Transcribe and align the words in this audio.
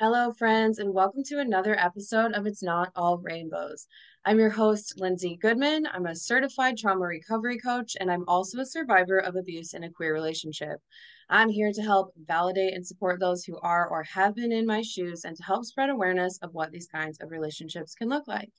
Hello, 0.00 0.32
friends, 0.32 0.78
and 0.78 0.94
welcome 0.94 1.22
to 1.24 1.40
another 1.40 1.78
episode 1.78 2.32
of 2.32 2.46
It's 2.46 2.62
Not 2.62 2.90
All 2.96 3.18
Rainbows. 3.18 3.86
I'm 4.24 4.38
your 4.38 4.48
host, 4.48 4.94
Lindsay 4.98 5.36
Goodman. 5.36 5.86
I'm 5.92 6.06
a 6.06 6.16
certified 6.16 6.78
trauma 6.78 7.04
recovery 7.04 7.58
coach, 7.58 7.98
and 8.00 8.10
I'm 8.10 8.26
also 8.26 8.60
a 8.60 8.64
survivor 8.64 9.18
of 9.18 9.36
abuse 9.36 9.74
in 9.74 9.84
a 9.84 9.90
queer 9.90 10.14
relationship. 10.14 10.80
I'm 11.28 11.50
here 11.50 11.70
to 11.74 11.82
help 11.82 12.14
validate 12.16 12.72
and 12.72 12.86
support 12.86 13.20
those 13.20 13.44
who 13.44 13.58
are 13.58 13.86
or 13.88 14.02
have 14.04 14.34
been 14.34 14.52
in 14.52 14.64
my 14.64 14.80
shoes 14.80 15.26
and 15.26 15.36
to 15.36 15.42
help 15.42 15.66
spread 15.66 15.90
awareness 15.90 16.38
of 16.38 16.54
what 16.54 16.72
these 16.72 16.88
kinds 16.88 17.18
of 17.20 17.30
relationships 17.30 17.94
can 17.94 18.08
look 18.08 18.26
like. 18.26 18.50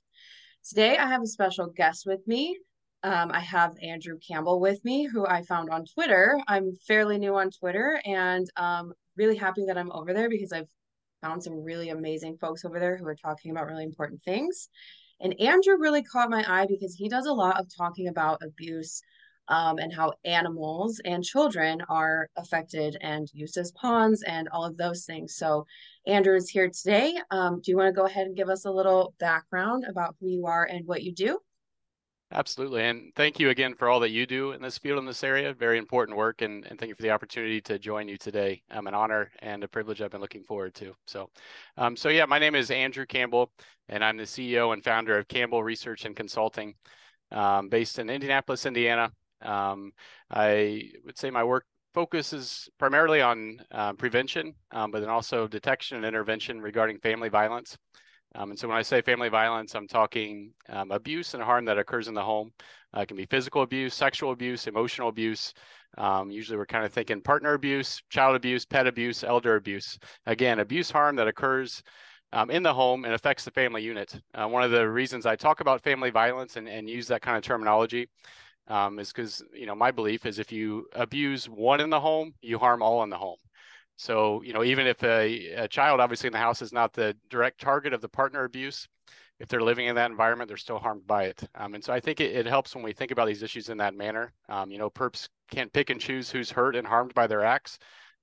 Today, 0.68 0.96
I 0.96 1.08
have 1.08 1.22
a 1.22 1.26
special 1.26 1.66
guest 1.66 2.06
with 2.06 2.24
me. 2.28 2.56
Um, 3.02 3.32
I 3.32 3.40
have 3.40 3.74
Andrew 3.82 4.16
Campbell 4.24 4.60
with 4.60 4.84
me, 4.84 5.08
who 5.08 5.26
I 5.26 5.42
found 5.42 5.70
on 5.70 5.86
Twitter. 5.86 6.38
I'm 6.46 6.76
fairly 6.86 7.18
new 7.18 7.34
on 7.34 7.50
Twitter 7.50 8.00
and 8.04 8.46
um, 8.56 8.92
really 9.16 9.36
happy 9.36 9.64
that 9.66 9.76
I'm 9.76 9.90
over 9.90 10.14
there 10.14 10.30
because 10.30 10.52
I've 10.52 10.68
found 11.22 11.42
some 11.42 11.64
really 11.64 11.88
amazing 11.88 12.36
folks 12.36 12.64
over 12.64 12.78
there 12.78 12.96
who 12.96 13.06
are 13.06 13.14
talking 13.14 13.50
about 13.50 13.66
really 13.66 13.84
important 13.84 14.22
things. 14.24 14.68
And 15.20 15.40
Andrew 15.40 15.76
really 15.78 16.02
caught 16.02 16.30
my 16.30 16.44
eye 16.46 16.66
because 16.68 16.94
he 16.94 17.08
does 17.08 17.26
a 17.26 17.32
lot 17.32 17.58
of 17.58 17.66
talking 17.74 18.08
about 18.08 18.42
abuse 18.42 19.02
um, 19.48 19.78
and 19.78 19.92
how 19.92 20.12
animals 20.24 21.00
and 21.04 21.24
children 21.24 21.80
are 21.88 22.28
affected 22.36 22.96
and 23.00 23.28
used 23.32 23.56
as 23.56 23.72
pawns 23.72 24.22
and 24.22 24.48
all 24.48 24.64
of 24.64 24.76
those 24.76 25.04
things. 25.04 25.36
So, 25.36 25.66
Andrew 26.06 26.36
is 26.36 26.48
here 26.48 26.70
today. 26.70 27.16
Um, 27.30 27.60
do 27.62 27.70
you 27.70 27.76
want 27.76 27.88
to 27.88 28.00
go 28.00 28.06
ahead 28.06 28.26
and 28.26 28.36
give 28.36 28.48
us 28.48 28.64
a 28.64 28.70
little 28.70 29.14
background 29.18 29.84
about 29.88 30.16
who 30.20 30.28
you 30.28 30.46
are 30.46 30.64
and 30.64 30.86
what 30.86 31.02
you 31.02 31.12
do? 31.12 31.38
Absolutely. 32.34 32.82
And 32.84 33.14
thank 33.14 33.38
you 33.38 33.50
again 33.50 33.74
for 33.74 33.90
all 33.90 34.00
that 34.00 34.08
you 34.08 34.26
do 34.26 34.52
in 34.52 34.62
this 34.62 34.78
field 34.78 34.98
in 34.98 35.04
this 35.04 35.22
area. 35.22 35.52
Very 35.52 35.76
important 35.76 36.16
work. 36.16 36.40
And, 36.40 36.64
and 36.64 36.78
thank 36.78 36.88
you 36.88 36.94
for 36.94 37.02
the 37.02 37.10
opportunity 37.10 37.60
to 37.60 37.78
join 37.78 38.08
you 38.08 38.16
today. 38.16 38.62
Um, 38.70 38.86
an 38.86 38.94
honor 38.94 39.30
and 39.40 39.62
a 39.62 39.68
privilege 39.68 40.00
I've 40.00 40.12
been 40.12 40.22
looking 40.22 40.42
forward 40.42 40.74
to. 40.76 40.94
So, 41.06 41.28
um, 41.76 41.94
so 41.94 42.08
yeah, 42.08 42.24
my 42.24 42.38
name 42.38 42.54
is 42.54 42.70
Andrew 42.70 43.04
Campbell, 43.04 43.52
and 43.90 44.02
I'm 44.02 44.16
the 44.16 44.22
CEO 44.22 44.72
and 44.72 44.82
founder 44.82 45.18
of 45.18 45.28
Campbell 45.28 45.62
Research 45.62 46.06
and 46.06 46.16
Consulting, 46.16 46.74
um, 47.32 47.68
based 47.68 47.98
in 47.98 48.08
Indianapolis, 48.08 48.64
Indiana. 48.64 49.12
Um, 49.42 49.92
I 50.30 50.90
would 51.04 51.18
say 51.18 51.30
my 51.30 51.44
work 51.44 51.66
focuses 51.92 52.70
primarily 52.78 53.20
on 53.20 53.58
uh, 53.70 53.92
prevention, 53.92 54.54
um, 54.70 54.90
but 54.90 55.00
then 55.00 55.10
also 55.10 55.46
detection 55.46 55.98
and 55.98 56.06
intervention 56.06 56.62
regarding 56.62 56.98
family 56.98 57.28
violence. 57.28 57.76
Um, 58.34 58.50
and 58.50 58.58
so 58.58 58.68
when 58.68 58.76
I 58.76 58.82
say 58.82 59.02
family 59.02 59.28
violence, 59.28 59.74
I'm 59.74 59.88
talking 59.88 60.52
um, 60.68 60.90
abuse 60.90 61.34
and 61.34 61.42
harm 61.42 61.64
that 61.66 61.78
occurs 61.78 62.08
in 62.08 62.14
the 62.14 62.22
home. 62.22 62.52
Uh, 62.96 63.00
it 63.00 63.08
can 63.08 63.16
be 63.16 63.26
physical 63.26 63.62
abuse, 63.62 63.94
sexual 63.94 64.32
abuse, 64.32 64.66
emotional 64.66 65.08
abuse. 65.08 65.52
Um, 65.98 66.30
usually 66.30 66.56
we're 66.56 66.66
kind 66.66 66.84
of 66.84 66.92
thinking 66.92 67.20
partner 67.20 67.54
abuse, 67.54 68.02
child 68.08 68.36
abuse, 68.36 68.64
pet 68.64 68.86
abuse, 68.86 69.22
elder 69.24 69.56
abuse. 69.56 69.98
Again, 70.26 70.60
abuse 70.60 70.90
harm 70.90 71.16
that 71.16 71.28
occurs 71.28 71.82
um, 72.32 72.50
in 72.50 72.62
the 72.62 72.72
home 72.72 73.04
and 73.04 73.14
affects 73.14 73.44
the 73.44 73.50
family 73.50 73.82
unit. 73.82 74.18
Uh, 74.34 74.48
one 74.48 74.62
of 74.62 74.70
the 74.70 74.88
reasons 74.88 75.26
I 75.26 75.36
talk 75.36 75.60
about 75.60 75.82
family 75.82 76.10
violence 76.10 76.56
and, 76.56 76.68
and 76.68 76.88
use 76.88 77.06
that 77.08 77.22
kind 77.22 77.36
of 77.36 77.42
terminology 77.42 78.08
um, 78.68 78.98
is 78.98 79.12
because, 79.12 79.42
you 79.52 79.66
know, 79.66 79.74
my 79.74 79.90
belief 79.90 80.24
is 80.24 80.38
if 80.38 80.50
you 80.50 80.86
abuse 80.94 81.48
one 81.48 81.80
in 81.80 81.90
the 81.90 82.00
home, 82.00 82.32
you 82.40 82.58
harm 82.58 82.82
all 82.82 83.02
in 83.02 83.10
the 83.10 83.18
home. 83.18 83.36
So, 84.02 84.42
you 84.42 84.52
know, 84.52 84.64
even 84.64 84.88
if 84.88 85.00
a, 85.04 85.52
a 85.52 85.68
child 85.68 86.00
obviously 86.00 86.26
in 86.26 86.32
the 86.32 86.38
house 86.40 86.60
is 86.60 86.72
not 86.72 86.92
the 86.92 87.16
direct 87.30 87.60
target 87.60 87.92
of 87.92 88.00
the 88.00 88.08
partner 88.08 88.42
abuse, 88.42 88.88
if 89.38 89.46
they're 89.46 89.62
living 89.62 89.86
in 89.86 89.94
that 89.94 90.10
environment, 90.10 90.48
they're 90.48 90.56
still 90.56 90.80
harmed 90.80 91.06
by 91.06 91.26
it. 91.26 91.48
Um, 91.54 91.74
and 91.74 91.84
so 91.84 91.92
I 91.92 92.00
think 92.00 92.20
it, 92.20 92.34
it, 92.34 92.44
helps 92.44 92.74
when 92.74 92.82
we 92.82 92.92
think 92.92 93.12
about 93.12 93.28
these 93.28 93.44
issues 93.44 93.68
in 93.68 93.78
that 93.78 93.94
manner. 93.94 94.32
Um, 94.48 94.72
you 94.72 94.78
know, 94.78 94.90
perps 94.90 95.28
can't 95.52 95.72
pick 95.72 95.88
and 95.90 96.00
choose 96.00 96.30
who's 96.30 96.50
hurt 96.50 96.74
and 96.74 96.84
harmed 96.84 97.14
by 97.14 97.28
their 97.28 97.44
acts. 97.44 97.78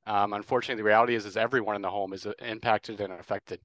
Um, 0.06 0.34
unfortunately, 0.34 0.82
the 0.82 0.88
reality 0.88 1.16
is, 1.16 1.26
is 1.26 1.38
everyone 1.38 1.78
in 1.78 1.82
the 1.82 1.90
home 1.90 2.12
is 2.12 2.26
uh, 2.26 2.34
impacted 2.40 3.00
and 3.00 3.14
affected. 3.14 3.62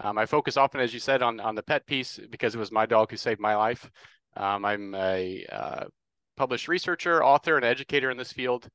Um, 0.00 0.18
I 0.18 0.26
focus 0.26 0.56
often, 0.56 0.80
as 0.80 0.94
you 0.94 1.00
said, 1.00 1.22
on, 1.22 1.40
on 1.40 1.56
the 1.56 1.62
pet 1.64 1.84
piece 1.86 2.20
because 2.30 2.54
it 2.54 2.58
was 2.58 2.70
my 2.70 2.86
dog 2.86 3.10
who 3.10 3.16
saved 3.16 3.40
my 3.40 3.56
life. 3.56 3.90
Um, 4.36 4.64
I'm 4.64 4.94
a 4.94 5.44
uh, 5.50 5.84
published 6.36 6.68
researcher, 6.68 7.24
author, 7.24 7.56
and 7.56 7.64
educator 7.64 8.12
in 8.12 8.16
this 8.16 8.32
field. 8.32 8.68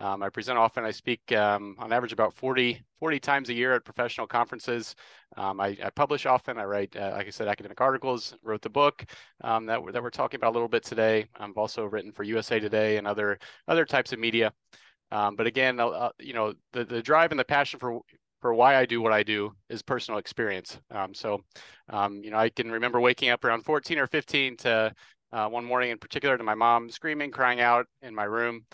Um, 0.00 0.22
I 0.22 0.28
present 0.28 0.58
often. 0.58 0.84
I 0.84 0.90
speak 0.90 1.32
um, 1.32 1.74
on 1.78 1.92
average 1.92 2.12
about 2.12 2.34
40, 2.34 2.82
40 2.98 3.20
times 3.20 3.48
a 3.48 3.54
year 3.54 3.74
at 3.74 3.84
professional 3.84 4.26
conferences. 4.26 4.94
Um, 5.36 5.60
I, 5.60 5.76
I, 5.82 5.90
publish 5.90 6.26
often. 6.26 6.58
I 6.58 6.64
write, 6.64 6.94
uh, 6.96 7.12
like 7.12 7.26
I 7.26 7.30
said, 7.30 7.48
academic 7.48 7.80
articles. 7.80 8.34
Wrote 8.42 8.62
the 8.62 8.68
book 8.68 9.04
um, 9.42 9.64
that 9.66 9.82
we're, 9.82 9.92
that 9.92 10.02
we're 10.02 10.10
talking 10.10 10.38
about 10.38 10.50
a 10.50 10.56
little 10.56 10.68
bit 10.68 10.84
today. 10.84 11.26
I've 11.38 11.56
also 11.56 11.86
written 11.86 12.12
for 12.12 12.24
USA 12.24 12.60
Today 12.60 12.98
and 12.98 13.06
other 13.06 13.38
other 13.68 13.84
types 13.84 14.12
of 14.12 14.18
media. 14.18 14.52
Um, 15.12 15.36
but 15.36 15.46
again, 15.46 15.80
uh, 15.80 16.10
you 16.18 16.34
know, 16.34 16.52
the 16.72 16.84
the 16.84 17.02
drive 17.02 17.30
and 17.30 17.40
the 17.40 17.44
passion 17.44 17.80
for 17.80 18.00
for 18.42 18.52
why 18.52 18.76
I 18.76 18.84
do 18.84 19.00
what 19.00 19.12
I 19.12 19.22
do 19.22 19.54
is 19.70 19.80
personal 19.80 20.18
experience. 20.18 20.78
Um, 20.90 21.14
so, 21.14 21.40
you 21.90 22.30
know, 22.30 22.36
I 22.36 22.50
can 22.50 22.70
remember 22.70 23.00
waking 23.00 23.30
up 23.30 23.44
around 23.44 23.64
14 23.64 23.98
or 23.98 24.06
15 24.06 24.58
to 24.58 24.94
uh, 25.32 25.48
one 25.48 25.64
morning 25.64 25.90
in 25.90 25.98
particular 25.98 26.36
to 26.36 26.44
my 26.44 26.54
mom 26.54 26.90
screaming, 26.90 27.30
crying 27.30 27.60
out 27.60 27.86
in 28.02 28.14
my 28.14 28.24
room. 28.24 28.64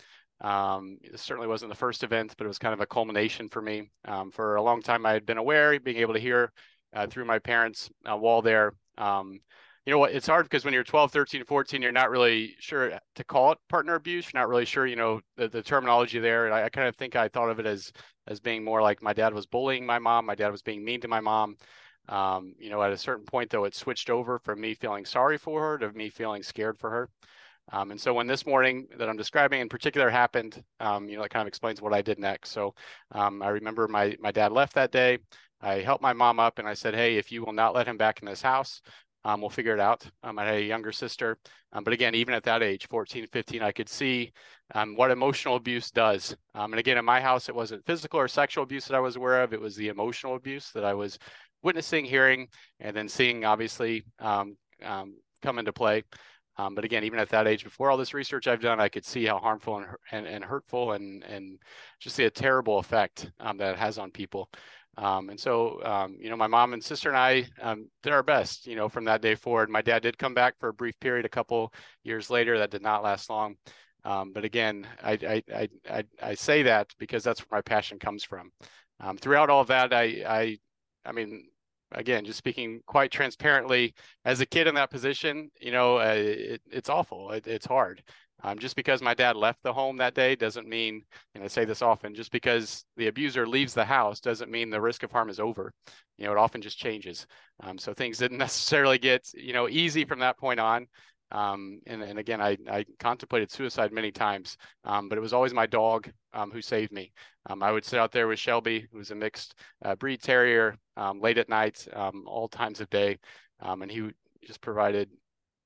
Um, 0.43 0.99
it 1.03 1.19
certainly 1.21 1.49
wasn't 1.49 1.71
the 1.71 1.77
first 1.79 2.03
event, 2.03 2.35
but 2.37 2.45
it 2.45 2.49
was 2.49 2.59
kind 2.59 2.75
of 2.75 2.81
a 2.81 2.87
culmination 2.87 3.49
for 3.49 3.63
me. 3.63 3.91
Um, 4.05 4.31
for 4.31 4.57
a 4.57 4.63
long 4.63 4.83
time, 4.83 5.07
I 5.07 5.13
had 5.13 5.25
been 5.25 5.39
aware, 5.39 5.79
being 5.79 5.99
able 5.99 6.15
to 6.15 6.21
hear 6.21 6.53
uh, 6.93 7.07
through 7.07 7.25
my 7.25 7.39
parents' 7.39 7.91
uh, 8.11 8.17
wall 8.17 8.43
there. 8.43 8.75
Um, 8.99 9.41
you 9.87 9.93
know 9.93 9.99
what? 9.99 10.13
It's 10.13 10.27
hard 10.27 10.45
because 10.45 10.65
when 10.65 10.75
you're 10.75 10.85
12, 10.85 11.11
13, 11.13 11.45
14, 11.45 11.83
you're 11.83 11.91
not 11.93 12.11
really 12.11 12.55
sure 12.59 12.99
to 13.15 13.25
call 13.25 13.53
it 13.53 13.59
partner 13.69 13.95
abuse. 13.95 14.27
You're 14.33 14.41
not 14.41 14.49
really 14.49 14.65
sure, 14.65 14.87
you 14.87 14.97
know, 14.97 15.21
the, 15.37 15.49
the 15.49 15.63
terminology 15.63 16.19
there. 16.21 16.47
And 16.47 16.55
I, 16.55 16.65
I 16.65 16.69
kind 16.69 16.89
of 16.89 16.97
think 16.97 17.17
I 17.17 17.29
thought 17.29 17.51
of 17.51 17.59
it 17.59 17.67
as 17.67 17.93
as 18.29 18.39
being 18.39 18.63
more 18.65 18.81
like 18.81 19.03
my 19.03 19.13
dad 19.13 19.35
was 19.35 19.47
bullying 19.47 19.85
my 19.85 19.99
mom, 19.99 20.27
my 20.27 20.37
dad 20.37 20.51
was 20.51 20.63
being 20.63 20.85
mean 20.85 21.01
to 21.01 21.09
my 21.09 21.21
mom. 21.21 21.57
Um, 22.09 22.55
you 22.59 22.71
know, 22.71 22.83
at 22.83 22.93
a 22.93 22.99
certain 22.99 23.25
point, 23.25 23.51
though, 23.51 23.65
it 23.65 23.75
switched 23.75 24.11
over 24.11 24.39
from 24.39 24.61
me 24.61 24.75
feeling 24.75 25.05
sorry 25.05 25.39
for 25.39 25.61
her 25.61 25.79
to 25.79 25.93
me 25.93 26.11
feeling 26.11 26.43
scared 26.43 26.79
for 26.79 26.91
her. 26.91 27.09
Um, 27.72 27.91
and 27.91 28.00
so 28.00 28.12
when 28.12 28.27
this 28.27 28.47
morning 28.47 28.87
that 28.99 29.09
I'm 29.09 29.16
describing 29.16 29.60
in 29.60 29.69
particular 29.69 30.10
happened, 30.10 30.62
um, 30.78 31.09
you 31.09 31.16
know, 31.16 31.22
it 31.22 31.31
kind 31.31 31.41
of 31.41 31.49
explains 31.49 31.81
what 31.81 31.94
I 31.94 32.03
did 32.03 32.19
next. 32.19 32.50
So 32.50 32.75
um, 33.12 33.43
I 33.43 33.49
remember 33.49 33.88
my 33.88 34.15
my 34.21 34.31
dad 34.31 34.53
left 34.53 34.75
that 34.75 34.93
day. 34.93 35.19
I 35.62 35.77
helped 35.77 36.03
my 36.03 36.12
mom 36.12 36.38
up 36.38 36.59
and 36.59 36.69
I 36.69 36.75
said, 36.75 36.94
hey, 36.94 37.16
if 37.16 37.32
you 37.32 37.44
will 37.44 37.53
not 37.53 37.75
let 37.75 37.87
him 37.87 37.97
back 37.97 38.21
in 38.21 38.27
this 38.27 38.43
house, 38.43 38.82
um, 39.25 39.41
we'll 39.41 39.49
figure 39.49 39.75
it 39.75 39.81
out. 39.81 40.05
Um, 40.25 40.38
I 40.38 40.44
had 40.44 40.55
a 40.56 40.62
younger 40.62 40.93
sister. 40.93 41.38
Um, 41.72 41.84
but 41.84 41.93
again, 41.93 42.15
even 42.15 42.34
at 42.34 42.43
that 42.43 42.62
age, 42.62 42.88
14, 42.88 43.28
15, 43.28 43.62
I 43.62 43.71
could 43.71 43.88
see 43.88 44.32
what 44.97 45.12
emotional 45.12 45.55
abuse 45.56 45.91
does. 45.91 46.37
and 46.55 46.75
again, 46.75 46.99
in 46.99 47.05
my 47.05 47.21
house, 47.21 47.49
it 47.49 47.55
wasn't 47.55 47.87
physical 47.87 48.19
or 48.19 48.27
sexual 48.27 48.65
abuse 48.65 48.87
that 48.87 48.97
I 48.97 49.00
was 49.00 49.16
aware 49.16 49.43
of. 49.43 49.53
It 49.53 49.61
was 49.61 49.77
the 49.77 49.88
emotional 49.88 50.34
abuse 50.34 50.71
that 50.72 50.84
I 50.84 50.94
was 50.94 51.19
witnessing, 51.62 52.05
hearing, 52.05 52.49
and 52.81 52.97
then 52.97 53.09
seeing 53.09 53.44
obviously 53.44 54.03
come 54.21 55.59
into 55.59 55.72
play. 55.72 56.03
Um, 56.59 56.75
but 56.75 56.85
again, 56.85 57.05
even 57.05 57.19
at 57.19 57.31
that 57.31 57.47
age, 57.47 57.65
before 57.65 57.91
all 57.91 57.97
this 57.97 58.15
research 58.15 58.47
I've 58.47 58.61
done, 58.61 58.81
I 58.81 58.89
could 58.89 59.05
see 59.05 59.25
how 59.25 59.39
harmful 59.39 59.79
and 59.79 59.87
and, 60.11 60.27
and 60.27 60.45
hurtful 60.45 60.93
and 60.93 61.23
and 61.25 61.59
just 61.99 62.17
the 62.17 62.27
a 62.27 62.31
terrible 62.31 62.79
effect 62.79 63.31
um, 63.41 63.57
that 63.59 63.75
it 63.75 63.79
has 63.79 63.99
on 63.99 64.11
people. 64.11 64.51
Um, 64.99 65.31
and 65.31 65.41
so, 65.41 65.82
um, 65.85 66.17
you 66.21 66.29
know, 66.29 66.37
my 66.37 66.47
mom 66.47 66.75
and 66.75 66.85
sister 66.85 67.09
and 67.09 67.17
I 67.17 67.47
um, 67.62 67.88
did 68.03 68.12
our 68.12 68.23
best, 68.23 68.67
you 68.67 68.76
know, 68.76 68.91
from 68.91 69.06
that 69.06 69.23
day 69.23 69.35
forward. 69.35 69.71
My 69.71 69.81
dad 69.81 70.03
did 70.03 70.19
come 70.19 70.35
back 70.35 70.59
for 70.59 70.69
a 70.69 70.75
brief 70.75 71.00
period 71.00 71.25
a 71.25 71.31
couple 71.31 71.73
years 72.05 72.29
later. 72.29 72.59
That 72.59 72.71
did 72.71 72.82
not 72.82 73.03
last 73.03 73.31
long. 73.31 73.56
Um, 74.05 74.32
but 74.35 74.44
again, 74.44 74.87
I, 75.03 75.12
I, 75.12 75.43
I, 75.55 75.69
I, 75.91 76.05
I 76.23 76.35
say 76.35 76.65
that 76.65 76.88
because 76.99 77.25
that's 77.25 77.41
where 77.41 77.59
my 77.59 77.62
passion 77.62 77.99
comes 77.99 78.23
from. 78.25 78.50
throughout 79.19 79.49
all 79.49 79.62
of 79.62 79.69
that, 79.69 79.94
I, 79.94 80.23
I, 80.26 80.59
I 81.06 81.12
mean, 81.12 81.44
again, 81.94 82.25
just 82.25 82.39
speaking 82.39 82.81
quite 82.87 83.11
transparently, 83.11 83.94
as 84.25 84.41
a 84.41 84.47
kid 84.47 84.67
in 84.67 84.75
that 84.75 84.91
position, 84.91 85.50
you 85.61 85.73
know, 85.73 85.99
uh, 85.99 86.15
it, 86.15 86.62
it's 86.71 86.89
awful. 86.89 87.31
It, 87.33 87.47
it's 87.47 87.67
hard. 87.67 88.03
Um, 88.44 88.59
just 88.59 88.75
because 88.75 89.00
my 89.03 89.15
dad 89.15 89.37
left 89.37 89.62
the 89.62 89.73
home 89.73 89.97
that 89.99 90.15
day 90.15 90.35
doesn't 90.35 90.69
mean, 90.69 91.03
and 91.35 91.44
I 91.44 91.47
say 91.47 91.65
this 91.65 91.81
often, 91.81 92.15
just 92.15 92.33
because 92.33 92.85
the 92.97 93.06
abuser 93.06 93.47
leaves 93.47 93.73
the 93.73 93.85
house 93.85 94.19
doesn't 94.19 94.50
mean 94.50 94.69
the 94.69 94.81
risk 94.81 95.05
of 95.05 95.12
harm 95.12 95.29
is 95.31 95.39
over. 95.39 95.73
You 96.19 96.27
know, 96.27 96.33
it 96.33 96.39
often 96.39 96.61
just 96.61 96.79
changes. 96.79 97.27
Um, 97.61 97.79
so 97.79 97.95
things 97.95 98.19
didn't 98.19 98.38
necessarily 98.47 98.99
get, 98.99 99.29
you 99.35 99.53
know, 99.53 99.69
easy 99.69 100.05
from 100.05 100.19
that 100.21 100.38
point 100.38 100.59
on. 100.59 100.88
Um, 101.32 101.81
and, 101.87 102.02
and 102.02 102.19
again, 102.19 102.40
I, 102.40 102.56
I 102.70 102.84
contemplated 103.00 103.50
suicide 103.50 103.93
many 103.93 104.12
times, 104.12 104.56
um, 104.84 105.08
but 105.08 105.19
it 105.19 105.23
was 105.23 105.32
always 105.32 105.52
my 105.52 105.67
dog 105.67 106.11
um, 106.32 106.50
who 106.50 106.62
saved 106.62 106.93
me. 106.93 107.12
Um, 107.49 107.62
I 107.62 107.73
would 107.73 107.84
sit 107.84 107.99
out 107.99 108.12
there 108.12 108.29
with 108.29 108.38
Shelby, 108.38 108.87
who 108.93 108.99
was 108.99 109.11
a 109.11 109.14
mixed 109.14 109.55
uh, 109.84 109.96
breed 109.96 110.23
terrier, 110.23 110.76
um, 110.96 111.20
late 111.20 111.38
at 111.38 111.49
night, 111.49 111.87
um, 111.94 112.25
all 112.26 112.49
times 112.49 112.81
of 112.81 112.90
day, 112.90 113.19
and 113.61 113.90
he 113.90 114.11
just 114.46 114.61
provided 114.61 115.08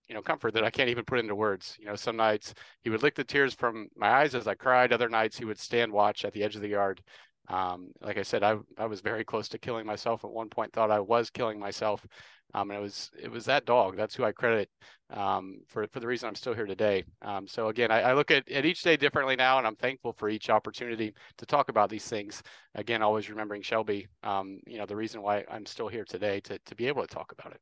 you 0.08 0.14
know 0.14 0.22
comfort 0.22 0.54
that 0.54 0.64
I 0.64 0.70
can't 0.70 0.88
even 0.88 1.04
put 1.04 1.18
into 1.18 1.34
words. 1.34 1.76
You 1.78 1.86
know, 1.86 1.96
some 1.96 2.16
nights 2.16 2.54
he 2.82 2.90
would 2.90 3.02
lick 3.02 3.14
the 3.14 3.24
tears 3.24 3.54
from 3.54 3.88
my 3.96 4.08
eyes 4.08 4.34
as 4.34 4.46
I 4.46 4.54
cried. 4.54 4.92
Other 4.92 5.08
nights 5.08 5.36
he 5.36 5.44
would 5.44 5.58
stand 5.58 5.92
watch 5.92 6.24
at 6.24 6.32
the 6.32 6.42
edge 6.42 6.56
of 6.56 6.62
the 6.62 6.68
yard. 6.68 7.02
Um, 7.48 7.92
like 8.00 8.18
I 8.18 8.22
said, 8.22 8.42
I 8.42 8.56
I 8.78 8.86
was 8.86 9.00
very 9.00 9.24
close 9.24 9.48
to 9.50 9.58
killing 9.58 9.86
myself 9.86 10.24
at 10.24 10.30
one 10.30 10.48
point. 10.48 10.72
Thought 10.72 10.90
I 10.90 11.00
was 11.00 11.30
killing 11.30 11.58
myself. 11.58 12.06
Um, 12.54 12.70
and 12.70 12.78
it 12.78 12.82
was 12.82 13.10
it 13.20 13.30
was 13.30 13.44
that 13.46 13.66
dog. 13.66 13.96
That's 13.96 14.14
who 14.14 14.24
I 14.24 14.32
credit 14.32 14.70
um, 15.10 15.58
for 15.66 15.86
for 15.88 16.00
the 16.00 16.06
reason 16.06 16.28
I'm 16.28 16.34
still 16.34 16.54
here 16.54 16.66
today. 16.66 17.04
Um, 17.22 17.46
so 17.46 17.68
again, 17.68 17.90
I, 17.90 18.00
I, 18.00 18.14
look 18.14 18.30
at, 18.30 18.48
at 18.50 18.64
each 18.64 18.82
day 18.82 18.96
differently 18.96 19.36
now, 19.36 19.58
and 19.58 19.66
I'm 19.66 19.76
thankful 19.76 20.12
for 20.12 20.28
each 20.28 20.48
opportunity 20.48 21.12
to 21.38 21.46
talk 21.46 21.68
about 21.68 21.90
these 21.90 22.06
things. 22.08 22.42
Again, 22.74 23.02
always 23.02 23.28
remembering 23.28 23.62
Shelby. 23.62 24.06
Um, 24.22 24.60
you 24.66 24.78
know, 24.78 24.86
the 24.86 24.96
reason 24.96 25.22
why 25.22 25.44
I'm 25.50 25.66
still 25.66 25.88
here 25.88 26.04
today 26.04 26.40
to 26.40 26.58
to 26.58 26.74
be 26.74 26.88
able 26.88 27.02
to 27.02 27.08
talk 27.08 27.32
about 27.32 27.52
it. 27.52 27.60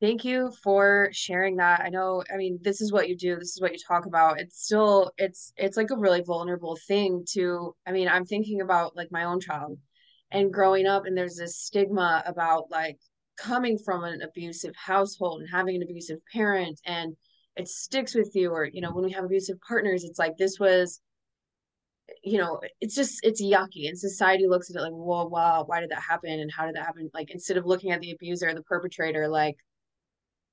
Thank 0.00 0.24
you 0.24 0.52
for 0.62 1.08
sharing 1.12 1.56
that. 1.56 1.80
I 1.80 1.88
know, 1.88 2.22
I 2.32 2.36
mean, 2.36 2.60
this 2.62 2.80
is 2.80 2.92
what 2.92 3.08
you 3.08 3.16
do, 3.16 3.34
this 3.36 3.56
is 3.56 3.60
what 3.60 3.72
you 3.72 3.78
talk 3.86 4.06
about. 4.06 4.38
It's 4.40 4.62
still 4.64 5.10
it's 5.18 5.52
it's 5.56 5.76
like 5.76 5.90
a 5.90 5.96
really 5.96 6.22
vulnerable 6.22 6.78
thing 6.86 7.24
to 7.32 7.74
I 7.84 7.90
mean, 7.90 8.08
I'm 8.08 8.24
thinking 8.24 8.60
about 8.60 8.96
like 8.96 9.08
my 9.10 9.24
own 9.24 9.40
child 9.40 9.78
and 10.30 10.52
growing 10.52 10.86
up 10.86 11.04
and 11.06 11.16
there's 11.16 11.36
this 11.36 11.58
stigma 11.58 12.22
about 12.26 12.70
like 12.70 12.98
coming 13.36 13.76
from 13.76 14.04
an 14.04 14.22
abusive 14.22 14.74
household 14.76 15.40
and 15.40 15.50
having 15.50 15.76
an 15.76 15.82
abusive 15.82 16.18
parent 16.32 16.80
and 16.84 17.16
it 17.56 17.66
sticks 17.68 18.14
with 18.14 18.30
you 18.34 18.50
or 18.52 18.64
you 18.66 18.80
know, 18.80 18.92
when 18.92 19.04
we 19.04 19.12
have 19.12 19.24
abusive 19.24 19.58
partners, 19.66 20.04
it's 20.04 20.18
like 20.18 20.36
this 20.36 20.58
was 20.60 21.00
you 22.22 22.38
know, 22.38 22.60
it's 22.80 22.94
just 22.94 23.20
it's 23.22 23.42
yucky, 23.42 23.88
and 23.88 23.98
society 23.98 24.46
looks 24.48 24.70
at 24.70 24.76
it 24.76 24.82
like, 24.82 24.92
whoa, 24.92 25.26
wow, 25.26 25.64
why 25.66 25.80
did 25.80 25.90
that 25.90 26.02
happen, 26.02 26.30
and 26.40 26.50
how 26.52 26.66
did 26.66 26.74
that 26.76 26.86
happen? 26.86 27.10
Like 27.14 27.30
instead 27.30 27.56
of 27.56 27.66
looking 27.66 27.90
at 27.90 28.00
the 28.00 28.12
abuser, 28.12 28.52
the 28.54 28.62
perpetrator, 28.62 29.28
like 29.28 29.56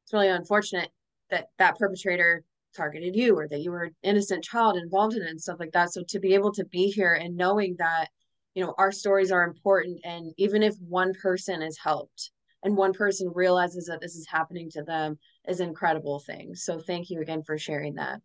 it's 0.06 0.14
really 0.14 0.30
unfortunate 0.30 0.90
that 1.32 1.48
that 1.58 1.78
perpetrator 1.78 2.44
targeted 2.76 3.16
you 3.16 3.36
or 3.36 3.48
that 3.48 3.62
you 3.62 3.72
were 3.72 3.86
an 3.86 3.96
innocent 4.04 4.44
child 4.44 4.78
involved 4.78 5.16
in 5.16 5.24
it 5.24 5.30
and 5.30 5.42
stuff 5.42 5.60
like 5.60 5.72
that. 5.72 5.92
So 5.92 6.04
to 6.10 6.20
be 6.20 6.36
able 6.36 6.52
to 6.54 6.66
be 6.66 6.88
here 6.88 7.14
and 7.16 7.36
knowing 7.36 7.76
that, 7.80 8.10
you 8.54 8.64
know, 8.64 8.76
our 8.78 8.92
stories 8.92 9.32
are 9.32 9.44
important, 9.44 10.00
and 10.04 10.32
even 10.38 10.62
if 10.62 10.76
one 10.80 11.14
person 11.22 11.62
is 11.62 11.78
helped 11.78 12.32
and 12.64 12.78
one 12.78 12.94
person 12.94 13.32
realizes 13.34 13.86
that 13.86 14.00
this 14.02 14.16
is 14.16 14.28
happening 14.28 14.70
to 14.72 14.84
them, 14.84 15.18
is 15.48 15.60
incredible 15.60 16.20
thing. 16.20 16.56
So 16.56 16.80
thank 16.80 17.10
you 17.10 17.22
again 17.22 17.44
for 17.44 17.58
sharing 17.58 17.96
that. 17.96 18.22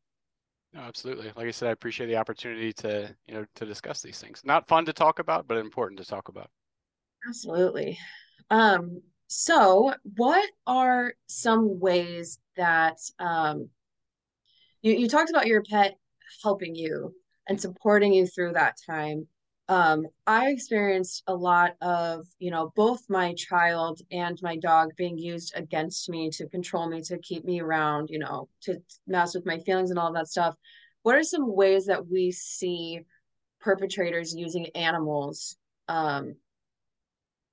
No, 0.72 0.80
absolutely. 0.80 1.32
Like 1.34 1.46
I 1.46 1.50
said, 1.50 1.68
I 1.68 1.72
appreciate 1.72 2.06
the 2.06 2.16
opportunity 2.16 2.72
to, 2.74 3.14
you 3.26 3.34
know, 3.34 3.44
to 3.56 3.66
discuss 3.66 4.02
these 4.02 4.20
things. 4.20 4.42
Not 4.44 4.68
fun 4.68 4.84
to 4.84 4.92
talk 4.92 5.18
about, 5.18 5.48
but 5.48 5.56
important 5.56 6.00
to 6.00 6.06
talk 6.06 6.28
about. 6.28 6.48
Absolutely. 7.28 7.98
Um, 8.50 9.02
so 9.32 9.94
what 10.16 10.50
are 10.66 11.14
some 11.28 11.78
ways 11.78 12.40
that 12.56 12.98
um 13.20 13.68
you, 14.82 14.94
you 14.94 15.08
talked 15.08 15.30
about 15.30 15.46
your 15.46 15.62
pet 15.62 15.96
helping 16.42 16.74
you 16.74 17.14
and 17.48 17.60
supporting 17.60 18.12
you 18.12 18.26
through 18.26 18.54
that 18.54 18.76
time. 18.84 19.28
Um, 19.68 20.06
I 20.26 20.48
experienced 20.48 21.22
a 21.28 21.34
lot 21.34 21.76
of, 21.80 22.26
you 22.40 22.50
know, 22.50 22.72
both 22.74 23.02
my 23.08 23.34
child 23.34 24.00
and 24.10 24.36
my 24.42 24.56
dog 24.56 24.90
being 24.96 25.16
used 25.16 25.52
against 25.54 26.08
me 26.08 26.30
to 26.30 26.48
control 26.48 26.88
me, 26.88 27.02
to 27.02 27.18
keep 27.18 27.44
me 27.44 27.60
around, 27.60 28.08
you 28.10 28.18
know, 28.18 28.48
to 28.62 28.82
mess 29.06 29.34
with 29.34 29.46
my 29.46 29.58
feelings 29.58 29.90
and 29.90 29.98
all 29.98 30.12
that 30.12 30.26
stuff. 30.26 30.56
What 31.02 31.14
are 31.14 31.22
some 31.22 31.54
ways 31.54 31.86
that 31.86 32.08
we 32.08 32.32
see 32.32 33.02
perpetrators 33.60 34.34
using 34.34 34.66
animals 34.74 35.56
um, 35.86 36.34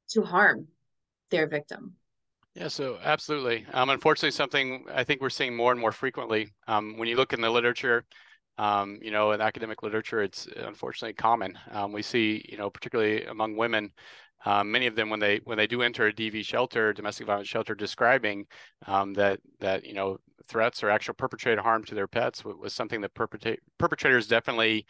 to 0.09 0.23
harm 0.23 0.67
their 1.29 1.47
victim? 1.47 1.95
Yeah, 2.55 2.69
so 2.69 2.97
absolutely. 3.03 3.65
Um, 3.73 3.89
unfortunately, 3.89 4.31
something 4.31 4.85
I 4.91 5.03
think 5.03 5.21
we're 5.21 5.29
seeing 5.29 5.55
more 5.55 5.71
and 5.71 5.79
more 5.79 5.91
frequently. 5.91 6.53
Um, 6.67 6.97
when 6.97 7.07
you 7.07 7.15
look 7.15 7.33
in 7.33 7.41
the 7.41 7.49
literature, 7.49 8.05
um, 8.57 8.97
you 9.01 9.11
know, 9.11 9.31
in 9.31 9.41
academic 9.41 9.83
literature, 9.83 10.23
it's 10.23 10.47
unfortunately 10.55 11.13
common. 11.13 11.57
Um, 11.69 11.91
we 11.91 12.01
see, 12.01 12.43
you 12.49 12.57
know, 12.57 12.71
particularly 12.71 13.25
among 13.25 13.55
women, 13.55 13.91
um, 14.45 14.71
many 14.71 14.87
of 14.87 14.95
them 14.95 15.09
when 15.09 15.19
they 15.19 15.41
when 15.43 15.57
they 15.57 15.67
do 15.67 15.81
enter 15.81 16.07
a 16.07 16.13
DV 16.13 16.43
shelter, 16.45 16.93
domestic 16.93 17.27
violence 17.27 17.47
shelter, 17.47 17.75
describing 17.75 18.45
um, 18.85 19.13
that 19.13 19.39
that 19.59 19.85
you 19.85 19.93
know 19.93 20.17
threats 20.47 20.83
or 20.83 20.89
actual 20.89 21.13
perpetrated 21.13 21.59
harm 21.59 21.83
to 21.83 21.95
their 21.95 22.07
pets 22.07 22.45
was, 22.45 22.73
something 22.73 23.01
that 23.01 23.13
perpetrators 23.13 24.27
definitely 24.27 24.85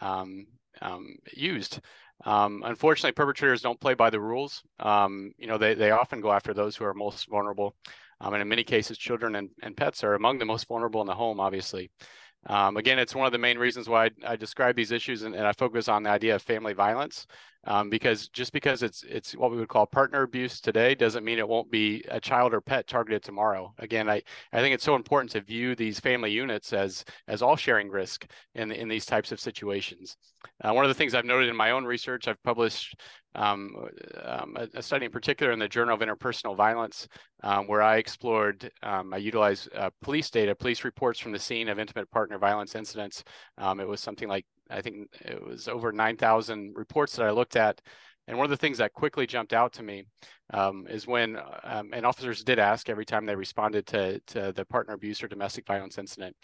um, 0.00 0.46
um, 0.80 1.16
used. 1.34 1.80
Um, 2.24 2.62
unfortunately, 2.64 3.12
perpetrators 3.12 3.62
don't 3.62 3.80
play 3.80 3.94
by 3.94 4.10
the 4.10 4.20
rules. 4.20 4.62
Um, 4.78 5.32
you 5.38 5.46
know, 5.46 5.58
they, 5.58 5.74
they 5.74 5.90
often 5.90 6.20
go 6.20 6.32
after 6.32 6.54
those 6.54 6.76
who 6.76 6.84
are 6.84 6.94
most 6.94 7.28
vulnerable. 7.28 7.74
Um, 8.20 8.34
and 8.34 8.42
in 8.42 8.48
many 8.48 8.62
cases, 8.62 8.98
children 8.98 9.34
and, 9.34 9.50
and 9.62 9.76
pets 9.76 10.04
are 10.04 10.14
among 10.14 10.38
the 10.38 10.44
most 10.44 10.68
vulnerable 10.68 11.00
in 11.00 11.08
the 11.08 11.14
home, 11.14 11.40
obviously. 11.40 11.90
Um, 12.46 12.76
again, 12.76 12.98
it's 12.98 13.14
one 13.14 13.26
of 13.26 13.32
the 13.32 13.38
main 13.38 13.58
reasons 13.58 13.88
why 13.88 14.06
I, 14.06 14.10
I 14.28 14.36
describe 14.36 14.76
these 14.76 14.92
issues 14.92 15.22
and, 15.22 15.34
and, 15.34 15.46
I 15.46 15.52
focus 15.52 15.88
on 15.88 16.02
the 16.02 16.10
idea 16.10 16.34
of 16.34 16.42
family 16.42 16.72
violence, 16.72 17.26
um, 17.64 17.90
because 17.90 18.28
just 18.28 18.52
because 18.52 18.82
it's 18.82 19.04
it's 19.04 19.36
what 19.36 19.50
we 19.50 19.56
would 19.56 19.68
call 19.68 19.86
partner 19.86 20.22
abuse 20.22 20.60
today 20.60 20.94
doesn't 20.94 21.24
mean 21.24 21.38
it 21.38 21.48
won't 21.48 21.70
be 21.70 22.04
a 22.08 22.20
child 22.20 22.52
or 22.54 22.60
pet 22.60 22.86
targeted 22.86 23.22
tomorrow. 23.22 23.72
Again, 23.78 24.08
I, 24.08 24.22
I 24.52 24.60
think 24.60 24.74
it's 24.74 24.84
so 24.84 24.96
important 24.96 25.30
to 25.32 25.40
view 25.40 25.74
these 25.74 26.00
family 26.00 26.30
units 26.30 26.72
as 26.72 27.04
as 27.28 27.42
all 27.42 27.56
sharing 27.56 27.88
risk 27.88 28.26
in 28.54 28.72
in 28.72 28.88
these 28.88 29.06
types 29.06 29.32
of 29.32 29.40
situations. 29.40 30.16
Uh, 30.62 30.72
one 30.72 30.84
of 30.84 30.88
the 30.88 30.94
things 30.94 31.14
I've 31.14 31.24
noted 31.24 31.48
in 31.48 31.56
my 31.56 31.70
own 31.70 31.84
research, 31.84 32.26
I've 32.26 32.42
published 32.42 32.96
um, 33.34 33.88
um, 34.22 34.56
a, 34.58 34.78
a, 34.78 34.82
study 34.82 35.06
in 35.06 35.12
particular 35.12 35.52
in 35.52 35.58
the 35.58 35.68
Journal 35.68 35.94
of 35.94 36.00
Interpersonal 36.00 36.56
Violence, 36.56 37.08
um, 37.42 37.66
where 37.66 37.82
I 37.82 37.96
explored, 37.96 38.70
um, 38.82 39.14
I 39.14 39.16
utilized 39.16 39.68
uh, 39.74 39.90
police 40.02 40.30
data, 40.30 40.54
police 40.54 40.84
reports 40.84 41.18
from 41.18 41.32
the 41.32 41.38
scene 41.38 41.68
of 41.68 41.78
intimate 41.78 42.10
partner 42.10 42.38
violence 42.38 42.74
incidents. 42.74 43.24
Um, 43.56 43.80
it 43.80 43.88
was 43.88 44.00
something 44.00 44.28
like, 44.28 44.44
I 44.72 44.80
think 44.80 45.08
it 45.20 45.44
was 45.44 45.68
over 45.68 45.92
9,000 45.92 46.72
reports 46.74 47.16
that 47.16 47.26
I 47.26 47.30
looked 47.30 47.56
at. 47.56 47.80
And 48.28 48.38
one 48.38 48.44
of 48.44 48.50
the 48.50 48.56
things 48.56 48.78
that 48.78 48.92
quickly 48.92 49.26
jumped 49.26 49.52
out 49.52 49.72
to 49.74 49.82
me 49.82 50.04
um, 50.54 50.86
is 50.88 51.08
when, 51.08 51.36
and 51.64 52.06
officers 52.06 52.44
did 52.44 52.60
ask 52.60 52.88
every 52.88 53.04
time 53.04 53.26
they 53.26 53.34
responded 53.34 53.84
to, 53.88 54.20
to 54.20 54.52
the 54.52 54.64
partner 54.64 54.94
abuse 54.94 55.22
or 55.22 55.28
domestic 55.28 55.66
violence 55.66 55.98
incident, 55.98 56.36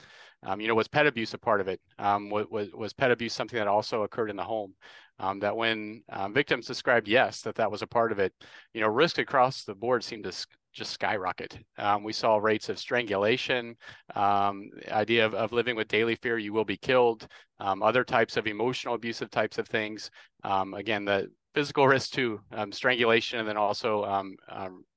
you 0.58 0.66
know, 0.66 0.75
was 0.75 0.88
pet 0.88 1.06
abuse 1.06 1.34
a 1.34 1.38
part 1.38 1.60
of 1.60 1.69
it? 1.69 1.80
was, 1.98 2.69
was 2.72 2.92
pet 2.92 3.12
abuse 3.12 3.32
something 3.32 3.58
that 3.58 3.69
also 3.69 4.02
occurred 4.02 4.31
in 4.31 4.36
the 4.36 4.42
home? 4.42 4.74
um, 5.20 5.40
that 5.40 5.56
when 5.56 6.02
um, 6.10 6.32
victims 6.32 6.66
described 6.66 7.08
yes 7.08 7.43
that 7.43 7.55
that 7.56 7.70
was 7.70 7.82
a 7.82 7.86
part 7.86 8.12
of 8.12 8.19
it 8.19 8.32
you 8.72 8.81
know 8.81 8.88
risk 8.88 9.19
across 9.19 9.64
the 9.64 9.74
board 9.74 10.05
seemed 10.05 10.24
to 10.24 10.46
just 10.72 10.93
skyrocket. 10.93 11.58
Um, 11.79 12.05
we 12.05 12.13
saw 12.13 12.37
rates 12.37 12.69
of 12.69 12.79
strangulation 12.79 13.77
um, 14.15 14.70
idea 14.91 15.27
of, 15.27 15.34
of 15.34 15.53
living 15.53 15.77
with 15.77 15.89
daily 15.89 16.15
fear 16.17 16.39
you 16.39 16.53
will 16.53 16.65
be 16.65 16.77
killed 16.77 17.27
um, 17.60 17.82
other 17.82 18.05
types 18.05 18.37
of 18.37 18.46
emotional 18.46 18.94
abusive 18.94 19.31
types 19.31 19.58
of 19.58 19.67
things. 19.69 20.10
Um, 20.44 20.75
again 20.75 21.05
the 21.05 21.29
physical 21.55 21.89
risk 21.89 22.13
to 22.13 22.41
strangulation 22.70 23.41
and 23.41 23.48
then 23.48 23.56
also 23.56 24.05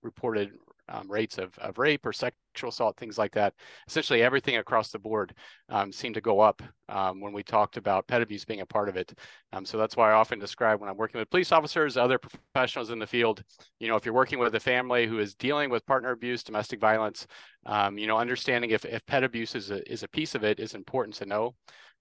reported 0.03 0.51
um, 0.91 1.09
rates 1.09 1.37
of, 1.37 1.57
of 1.59 1.77
rape 1.77 2.05
or 2.05 2.13
sexual 2.13 2.69
assault, 2.69 2.97
things 2.97 3.17
like 3.17 3.31
that. 3.33 3.53
Essentially, 3.87 4.21
everything 4.21 4.57
across 4.57 4.91
the 4.91 4.99
board 4.99 5.33
um, 5.69 5.91
seemed 5.91 6.15
to 6.15 6.21
go 6.21 6.39
up 6.39 6.61
um, 6.89 7.21
when 7.21 7.33
we 7.33 7.43
talked 7.43 7.77
about 7.77 8.07
pet 8.07 8.21
abuse 8.21 8.45
being 8.45 8.61
a 8.61 8.65
part 8.65 8.89
of 8.89 8.97
it. 8.97 9.13
Um, 9.53 9.65
so 9.65 9.77
that's 9.77 9.95
why 9.95 10.11
I 10.11 10.13
often 10.13 10.39
describe 10.39 10.79
when 10.79 10.89
I'm 10.89 10.97
working 10.97 11.19
with 11.19 11.29
police 11.29 11.51
officers, 11.51 11.97
other 11.97 12.19
professionals 12.19 12.91
in 12.91 12.99
the 12.99 13.07
field, 13.07 13.43
you 13.79 13.87
know, 13.87 13.95
if 13.95 14.05
you're 14.05 14.13
working 14.13 14.39
with 14.39 14.55
a 14.55 14.59
family 14.59 15.07
who 15.07 15.19
is 15.19 15.33
dealing 15.35 15.69
with 15.69 15.85
partner 15.85 16.11
abuse, 16.11 16.43
domestic 16.43 16.79
violence, 16.79 17.25
um, 17.65 17.97
you 17.97 18.07
know, 18.07 18.17
understanding 18.17 18.71
if, 18.71 18.85
if 18.85 19.05
pet 19.05 19.23
abuse 19.23 19.55
is 19.55 19.71
a, 19.71 19.91
is 19.91 20.03
a 20.03 20.07
piece 20.09 20.35
of 20.35 20.43
it 20.43 20.59
is 20.59 20.75
important 20.75 21.15
to 21.15 21.25
know. 21.25 21.55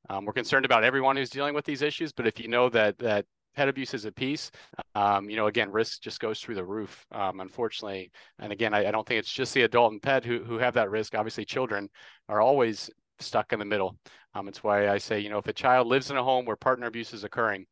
Um, 0.09 0.25
we're 0.25 0.33
concerned 0.33 0.65
about 0.65 0.83
everyone 0.83 1.17
who's 1.17 1.31
dealing 1.31 1.55
with 1.55 1.65
these 1.65 1.83
issues, 1.83 2.13
but 2.13 2.27
if 2.27 2.41
you 2.41 2.49
know 2.49 2.69
that 2.71 2.99
that 2.99 3.27
pet 3.55 3.69
abuse 3.69 3.95
is 3.95 4.05
a 4.05 4.13
piece, 4.13 4.51
um, 4.95 5.29
you 5.29 5.37
know, 5.37 5.47
again, 5.47 5.71
risk 5.71 6.01
just 6.01 6.21
goes 6.21 6.41
through 6.41 6.55
the 6.55 6.65
roof, 6.65 7.07
um, 7.13 7.41
unfortunately. 7.41 8.11
And 8.39 8.53
again, 8.53 8.75
I, 8.75 8.87
I, 8.87 8.91
don't 8.91 9.07
think 9.07 9.19
it's 9.19 9.33
just 9.33 9.55
the 9.55 9.63
adult 9.63 9.93
and 9.93 10.03
pet 10.03 10.25
who, 10.25 10.43
who 10.43 10.59
have 10.59 10.75
that 10.75 10.91
risk. 10.91 11.15
Obviously, 11.15 11.45
children 11.45 11.89
are 12.29 12.41
always 12.41 12.91
stuck 13.19 13.53
in 13.53 13.59
the 13.59 13.65
middle. 13.65 13.97
Um, 14.35 14.49
it's 14.49 14.63
why 14.63 14.89
I 14.89 14.99
say, 14.99 15.21
you 15.21 15.31
know, 15.31 15.39
if 15.39 15.49
a 15.49 15.53
child 15.53 15.87
lives 15.87 16.11
in 16.11 16.17
a 16.17 16.25
home 16.25 16.45
where 16.45 16.57
partner 16.57 16.87
abuse 16.87 17.13
is 17.13 17.25
occurring, 17.25 17.67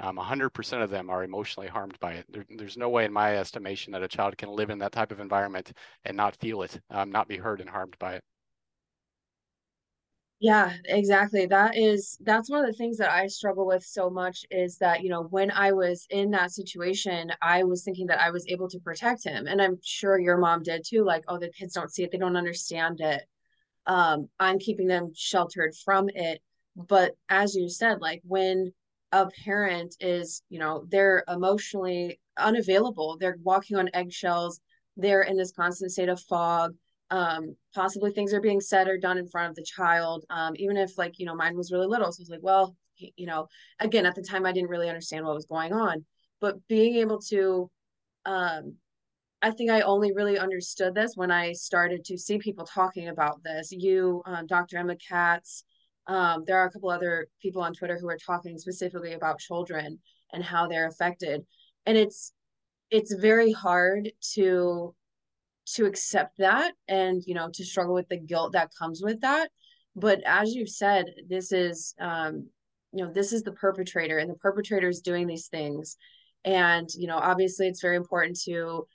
100% 0.00 0.72
um, 0.72 0.82
of 0.82 0.90
them 0.90 1.10
are 1.10 1.24
emotionally 1.24 1.68
harmed 1.68 1.98
by 2.00 2.14
it. 2.14 2.26
There, 2.28 2.44
there's 2.56 2.76
no 2.76 2.88
way, 2.88 3.04
in 3.04 3.12
my 3.12 3.36
estimation, 3.36 3.92
that 3.92 4.02
a 4.02 4.08
child 4.08 4.36
can 4.38 4.48
live 4.50 4.70
in 4.70 4.78
that 4.78 4.92
type 4.92 5.12
of 5.12 5.20
environment 5.20 5.72
and 6.04 6.16
not 6.16 6.36
feel 6.36 6.62
it, 6.62 6.80
um, 6.90 7.10
not 7.10 7.28
be 7.28 7.36
hurt 7.36 7.60
and 7.60 7.68
harmed 7.68 7.96
by 7.98 8.14
it. 8.14 8.24
Yeah, 10.42 10.72
exactly. 10.86 11.46
That 11.46 11.76
is 11.76 12.18
that's 12.20 12.50
one 12.50 12.64
of 12.64 12.66
the 12.66 12.76
things 12.76 12.96
that 12.98 13.12
I 13.12 13.28
struggle 13.28 13.64
with 13.64 13.84
so 13.84 14.10
much 14.10 14.44
is 14.50 14.76
that, 14.78 15.02
you 15.04 15.08
know, 15.08 15.22
when 15.22 15.52
I 15.52 15.70
was 15.70 16.04
in 16.10 16.32
that 16.32 16.50
situation, 16.50 17.30
I 17.40 17.62
was 17.62 17.84
thinking 17.84 18.08
that 18.08 18.20
I 18.20 18.30
was 18.32 18.44
able 18.48 18.68
to 18.70 18.80
protect 18.80 19.22
him. 19.24 19.46
And 19.46 19.62
I'm 19.62 19.78
sure 19.84 20.18
your 20.18 20.38
mom 20.38 20.64
did 20.64 20.82
too, 20.84 21.04
like, 21.04 21.22
oh, 21.28 21.38
the 21.38 21.48
kids 21.50 21.74
don't 21.74 21.92
see 21.94 22.02
it, 22.02 22.10
they 22.10 22.18
don't 22.18 22.34
understand 22.36 23.00
it. 23.00 23.22
Um, 23.86 24.28
I'm 24.40 24.58
keeping 24.58 24.88
them 24.88 25.12
sheltered 25.14 25.74
from 25.84 26.08
it. 26.14 26.42
But 26.76 27.12
as 27.28 27.54
you 27.56 27.68
said, 27.68 28.00
like 28.00 28.22
when 28.24 28.72
a 29.12 29.28
parent 29.44 29.96
is, 30.00 30.42
you 30.50 30.58
know, 30.60 30.86
they're 30.90 31.24
emotionally 31.28 32.20
unavailable, 32.38 33.18
they're 33.20 33.38
walking 33.42 33.76
on 33.78 33.90
eggshells, 33.94 34.60
they're 34.96 35.22
in 35.22 35.36
this 35.36 35.52
constant 35.52 35.92
state 35.92 36.08
of 36.10 36.20
fog 36.20 36.74
um, 37.12 37.54
possibly 37.74 38.10
things 38.10 38.32
are 38.32 38.40
being 38.40 38.60
said 38.60 38.88
or 38.88 38.96
done 38.96 39.18
in 39.18 39.28
front 39.28 39.50
of 39.50 39.54
the 39.54 39.62
child. 39.62 40.24
Um, 40.30 40.54
even 40.56 40.78
if 40.78 40.96
like, 40.96 41.18
you 41.18 41.26
know, 41.26 41.34
mine 41.34 41.56
was 41.56 41.70
really 41.70 41.86
little. 41.86 42.10
So 42.10 42.20
I 42.20 42.22
was 42.22 42.30
like, 42.30 42.42
well, 42.42 42.74
you 42.96 43.26
know, 43.26 43.48
again, 43.78 44.06
at 44.06 44.14
the 44.14 44.22
time 44.22 44.46
I 44.46 44.52
didn't 44.52 44.70
really 44.70 44.88
understand 44.88 45.26
what 45.26 45.34
was 45.34 45.44
going 45.44 45.74
on, 45.74 46.06
but 46.40 46.56
being 46.68 46.96
able 46.96 47.20
to, 47.28 47.70
um, 48.24 48.76
I 49.42 49.50
think 49.50 49.70
I 49.70 49.82
only 49.82 50.12
really 50.12 50.38
understood 50.38 50.94
this 50.94 51.12
when 51.14 51.30
I 51.30 51.52
started 51.52 52.02
to 52.06 52.16
see 52.16 52.38
people 52.38 52.64
talking 52.64 53.08
about 53.08 53.42
this. 53.44 53.72
You, 53.72 54.22
um, 54.24 54.46
Dr. 54.46 54.78
Emma 54.78 54.96
Katz, 54.96 55.64
um, 56.06 56.44
there 56.46 56.56
are 56.58 56.66
a 56.66 56.70
couple 56.70 56.90
other 56.90 57.26
people 57.42 57.60
on 57.60 57.74
Twitter 57.74 57.98
who 58.00 58.08
are 58.08 58.16
talking 58.16 58.56
specifically 58.56 59.12
about 59.12 59.38
children 59.38 59.98
and 60.32 60.42
how 60.42 60.66
they're 60.66 60.88
affected. 60.88 61.42
And 61.84 61.98
it's 61.98 62.32
it's 62.90 63.14
very 63.14 63.52
hard 63.52 64.12
to 64.34 64.94
to 65.64 65.86
accept 65.86 66.38
that 66.38 66.74
and 66.88 67.22
you 67.26 67.34
know 67.34 67.48
to 67.52 67.64
struggle 67.64 67.94
with 67.94 68.08
the 68.08 68.18
guilt 68.18 68.52
that 68.52 68.70
comes 68.78 69.00
with 69.02 69.20
that. 69.20 69.50
But 69.94 70.20
as 70.26 70.54
you've 70.54 70.70
said 70.70 71.06
this 71.28 71.52
is 71.52 71.94
um 72.00 72.48
you 72.92 73.04
know 73.04 73.12
this 73.12 73.32
is 73.32 73.42
the 73.42 73.52
perpetrator 73.52 74.18
and 74.18 74.30
the 74.30 74.34
perpetrator 74.34 74.88
is 74.88 75.00
doing 75.00 75.26
these 75.26 75.48
things. 75.48 75.96
And 76.44 76.88
you 76.94 77.06
know 77.06 77.16
obviously 77.16 77.68
it's 77.68 77.82
very 77.82 77.96
important 77.96 78.38
to 78.44 78.86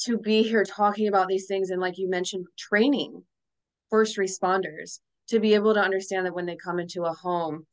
to 0.00 0.18
be 0.18 0.42
here 0.42 0.64
talking 0.64 1.08
about 1.08 1.28
these 1.28 1.46
things 1.46 1.70
and 1.70 1.80
like 1.80 1.98
you 1.98 2.10
mentioned 2.10 2.46
training 2.58 3.22
first 3.90 4.18
responders 4.18 4.98
to 5.28 5.38
be 5.38 5.54
able 5.54 5.72
to 5.72 5.80
understand 5.80 6.26
that 6.26 6.34
when 6.34 6.46
they 6.46 6.56
come 6.56 6.80
into 6.80 7.04
a 7.04 7.12
home 7.12 7.64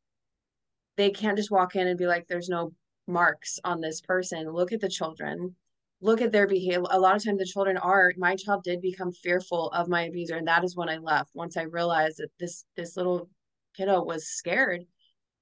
they 0.98 1.10
can't 1.10 1.38
just 1.38 1.52
walk 1.52 1.76
in 1.76 1.88
and 1.88 1.98
be 1.98 2.06
like 2.06 2.28
there's 2.28 2.50
no 2.50 2.72
marks 3.08 3.60
on 3.64 3.82
this 3.82 4.02
person. 4.02 4.52
Look 4.52 4.72
at 4.72 4.82
the 4.82 4.90
children 4.90 5.56
look 6.02 6.22
at 6.22 6.32
their 6.32 6.48
behavior 6.48 6.84
a 6.90 7.00
lot 7.00 7.16
of 7.16 7.24
times 7.24 7.38
the 7.38 7.46
children 7.46 7.78
are 7.78 8.12
my 8.18 8.36
child 8.36 8.64
did 8.64 8.82
become 8.82 9.12
fearful 9.12 9.70
of 9.70 9.88
my 9.88 10.04
abuser 10.04 10.36
and 10.36 10.48
that 10.48 10.64
is 10.64 10.76
when 10.76 10.90
i 10.90 10.98
left. 10.98 11.30
Once 11.34 11.56
i 11.58 11.64
realized 11.64 12.18
that 12.18 12.32
this 12.40 12.66
this 12.76 12.98
little 12.98 13.30
kiddo 13.76 14.04
was 14.04 14.28
scared 14.28 14.84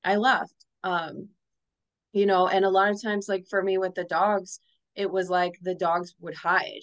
i 0.04 0.16
left. 0.16 0.54
Um 0.84 1.30
you 2.14 2.26
know 2.26 2.48
and 2.48 2.66
a 2.66 2.70
lot 2.70 2.92
of 2.92 3.02
times 3.02 3.28
like 3.30 3.46
for 3.50 3.64
me 3.64 3.78
with 3.78 3.96
the 3.96 4.04
dogs 4.04 4.60
it 4.96 5.10
was 5.10 5.30
like 5.30 5.54
the 5.62 5.76
dogs 5.76 6.14
would 6.20 6.36
hide 6.36 6.82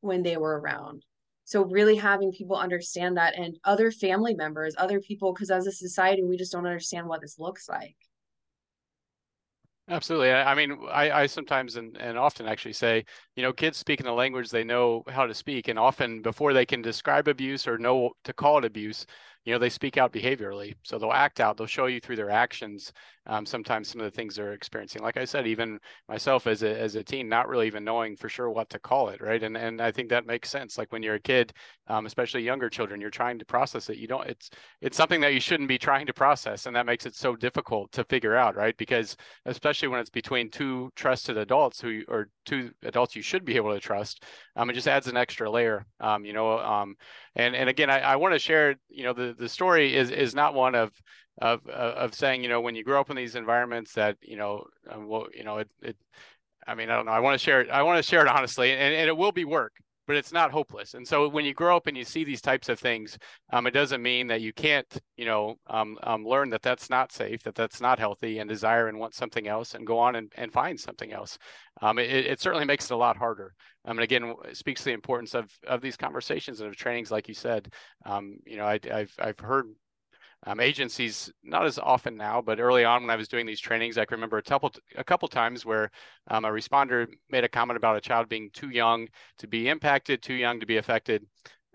when 0.00 0.22
they 0.22 0.36
were 0.36 0.60
around. 0.60 1.04
So 1.44 1.64
really 1.64 1.96
having 1.96 2.32
people 2.32 2.56
understand 2.56 3.16
that 3.16 3.36
and 3.36 3.56
other 3.64 3.90
family 3.90 4.34
members 4.34 4.74
other 4.76 5.00
people 5.00 5.32
because 5.32 5.50
as 5.50 5.66
a 5.66 5.72
society 5.72 6.22
we 6.22 6.36
just 6.36 6.52
don't 6.52 6.66
understand 6.66 7.06
what 7.06 7.20
this 7.20 7.38
looks 7.38 7.68
like 7.68 7.96
Absolutely. 9.88 10.32
I, 10.32 10.54
mean, 10.54 10.76
I, 10.90 11.10
I 11.12 11.26
sometimes 11.26 11.76
and, 11.76 11.96
and 11.96 12.18
often 12.18 12.46
actually 12.46 12.72
say, 12.72 13.04
you 13.36 13.42
know, 13.42 13.52
kids 13.52 13.76
speak 13.76 14.00
in 14.00 14.06
the 14.06 14.12
language 14.12 14.50
they 14.50 14.64
know 14.64 15.04
how 15.08 15.26
to 15.26 15.34
speak. 15.34 15.68
And 15.68 15.78
often 15.78 16.22
before 16.22 16.52
they 16.52 16.66
can 16.66 16.82
describe 16.82 17.28
abuse 17.28 17.68
or 17.68 17.78
know 17.78 18.12
to 18.24 18.32
call 18.32 18.58
it 18.58 18.64
abuse, 18.64 19.06
you 19.46 19.52
know 19.52 19.58
they 19.60 19.70
speak 19.70 19.96
out 19.96 20.12
behaviorally. 20.12 20.74
So 20.82 20.98
they'll 20.98 21.12
act 21.12 21.40
out 21.40 21.56
they'll 21.56 21.66
show 21.68 21.86
you 21.86 22.00
through 22.00 22.16
their 22.16 22.30
actions 22.30 22.92
um, 23.28 23.46
sometimes 23.46 23.88
some 23.88 24.00
of 24.00 24.04
the 24.04 24.10
things 24.10 24.36
they're 24.36 24.52
experiencing. 24.52 25.02
Like 25.02 25.16
i 25.16 25.24
said 25.24 25.46
even 25.46 25.78
myself 26.08 26.46
as 26.48 26.62
a, 26.62 26.78
as 26.78 26.96
a 26.96 27.02
teen 27.02 27.28
not 27.28 27.48
really 27.48 27.68
even 27.68 27.84
knowing 27.84 28.16
for 28.16 28.28
sure 28.28 28.50
what 28.50 28.68
to 28.70 28.78
call 28.80 29.08
it 29.08 29.20
right? 29.20 29.42
And 29.42 29.56
and 29.56 29.80
i 29.80 29.90
think 29.92 30.08
that 30.10 30.26
makes 30.26 30.50
sense. 30.50 30.76
Like 30.76 30.92
when 30.92 31.02
you're 31.02 31.14
a 31.14 31.20
kid 31.20 31.52
um, 31.86 32.06
especially 32.06 32.42
younger 32.42 32.68
children 32.68 33.00
you're 33.00 33.10
trying 33.10 33.38
to 33.38 33.44
process 33.44 33.88
it. 33.88 33.98
You 33.98 34.08
don't 34.08 34.26
it's 34.26 34.50
it's 34.80 34.96
something 34.96 35.20
that 35.20 35.32
you 35.32 35.40
shouldn't 35.40 35.68
be 35.68 35.78
trying 35.78 36.06
to 36.06 36.12
process 36.12 36.66
and 36.66 36.74
that 36.74 36.86
makes 36.86 37.06
it 37.06 37.14
so 37.14 37.36
difficult 37.36 37.92
to 37.92 38.04
figure 38.04 38.34
out 38.34 38.56
right? 38.56 38.76
Because 38.76 39.16
especially 39.44 39.88
when 39.88 40.00
it's 40.00 40.10
between 40.10 40.50
two 40.50 40.90
trusted 40.96 41.38
adults 41.38 41.80
who 41.80 42.02
or 42.08 42.30
two 42.44 42.72
adults 42.82 43.14
you 43.14 43.22
should 43.26 43.44
be 43.44 43.56
able 43.56 43.74
to 43.74 43.80
trust 43.80 44.24
um, 44.56 44.70
it 44.70 44.74
just 44.74 44.88
adds 44.88 45.08
an 45.08 45.16
extra 45.16 45.50
layer 45.50 45.84
um, 46.00 46.24
you 46.24 46.32
know 46.32 46.58
um, 46.58 46.94
and 47.34 47.54
and 47.54 47.68
again 47.68 47.90
i, 47.90 48.00
I 48.00 48.16
want 48.16 48.34
to 48.34 48.38
share 48.38 48.76
you 48.88 49.04
know 49.04 49.12
the 49.12 49.34
the 49.38 49.48
story 49.48 49.94
is 49.94 50.10
is 50.10 50.34
not 50.34 50.54
one 50.54 50.74
of 50.74 50.92
of 51.40 51.66
of 51.68 52.14
saying 52.14 52.42
you 52.42 52.48
know 52.48 52.60
when 52.60 52.74
you 52.74 52.84
grow 52.84 53.00
up 53.00 53.10
in 53.10 53.16
these 53.16 53.34
environments 53.34 53.92
that 53.94 54.16
you 54.22 54.36
know 54.36 54.64
um, 54.90 55.06
well 55.06 55.26
you 55.34 55.44
know 55.44 55.58
it, 55.58 55.68
it 55.82 55.96
I 56.66 56.74
mean 56.74 56.88
I 56.88 56.96
don't 56.96 57.06
know 57.06 57.12
I 57.12 57.20
want 57.20 57.38
to 57.38 57.44
share 57.44 57.60
it 57.60 57.70
I 57.70 57.82
want 57.82 58.02
to 58.02 58.08
share 58.08 58.22
it 58.22 58.28
honestly 58.28 58.72
and, 58.72 58.94
and 58.94 59.08
it 59.08 59.16
will 59.16 59.32
be 59.32 59.44
work 59.44 59.72
but 60.06 60.16
it's 60.16 60.32
not 60.32 60.50
hopeless. 60.50 60.94
And 60.94 61.06
so 61.06 61.28
when 61.28 61.44
you 61.44 61.54
grow 61.54 61.76
up 61.76 61.86
and 61.86 61.96
you 61.96 62.04
see 62.04 62.24
these 62.24 62.40
types 62.40 62.68
of 62.68 62.78
things, 62.78 63.18
um, 63.52 63.66
it 63.66 63.72
doesn't 63.72 64.02
mean 64.02 64.26
that 64.28 64.40
you 64.40 64.52
can't, 64.52 64.86
you 65.16 65.24
know, 65.24 65.56
um, 65.68 65.98
um, 66.02 66.24
learn 66.24 66.50
that 66.50 66.62
that's 66.62 66.88
not 66.90 67.12
safe, 67.12 67.42
that 67.42 67.54
that's 67.54 67.80
not 67.80 67.98
healthy, 67.98 68.38
and 68.38 68.48
desire 68.48 68.88
and 68.88 68.98
want 68.98 69.14
something 69.14 69.48
else, 69.48 69.74
and 69.74 69.86
go 69.86 69.98
on 69.98 70.16
and, 70.16 70.32
and 70.36 70.52
find 70.52 70.78
something 70.78 71.12
else. 71.12 71.38
Um, 71.82 71.98
it, 71.98 72.10
it 72.10 72.40
certainly 72.40 72.66
makes 72.66 72.86
it 72.86 72.94
a 72.94 72.96
lot 72.96 73.16
harder. 73.16 73.54
Um, 73.84 73.98
and 73.98 74.04
again, 74.04 74.34
speaks 74.52 74.80
to 74.80 74.86
the 74.86 74.94
importance 74.94 75.34
of 75.34 75.50
of 75.66 75.80
these 75.80 75.96
conversations 75.96 76.60
and 76.60 76.68
of 76.68 76.76
trainings, 76.76 77.10
like 77.10 77.28
you 77.28 77.34
said. 77.34 77.72
Um, 78.04 78.38
you 78.44 78.56
know, 78.56 78.64
I, 78.64 78.80
I've 78.92 79.14
I've 79.18 79.38
heard 79.38 79.66
um, 80.44 80.60
agencies 80.60 81.32
not 81.42 81.66
as 81.66 81.78
often 81.78 82.16
now, 82.16 82.40
but 82.40 82.60
early 82.60 82.84
on 82.84 83.02
when 83.02 83.10
I 83.10 83.16
was 83.16 83.28
doing 83.28 83.46
these 83.46 83.60
trainings, 83.60 83.98
I 83.98 84.04
can 84.04 84.16
remember 84.16 84.38
a 84.38 84.42
couple 84.42 84.72
a 84.96 85.04
couple 85.04 85.28
times 85.28 85.64
where 85.64 85.90
um, 86.28 86.44
a 86.44 86.48
responder 86.48 87.06
made 87.30 87.44
a 87.44 87.48
comment 87.48 87.76
about 87.76 87.96
a 87.96 88.00
child 88.00 88.28
being 88.28 88.50
too 88.52 88.70
young 88.70 89.08
to 89.38 89.46
be 89.46 89.68
impacted, 89.68 90.22
too 90.22 90.34
young 90.34 90.60
to 90.60 90.66
be 90.66 90.76
affected. 90.76 91.26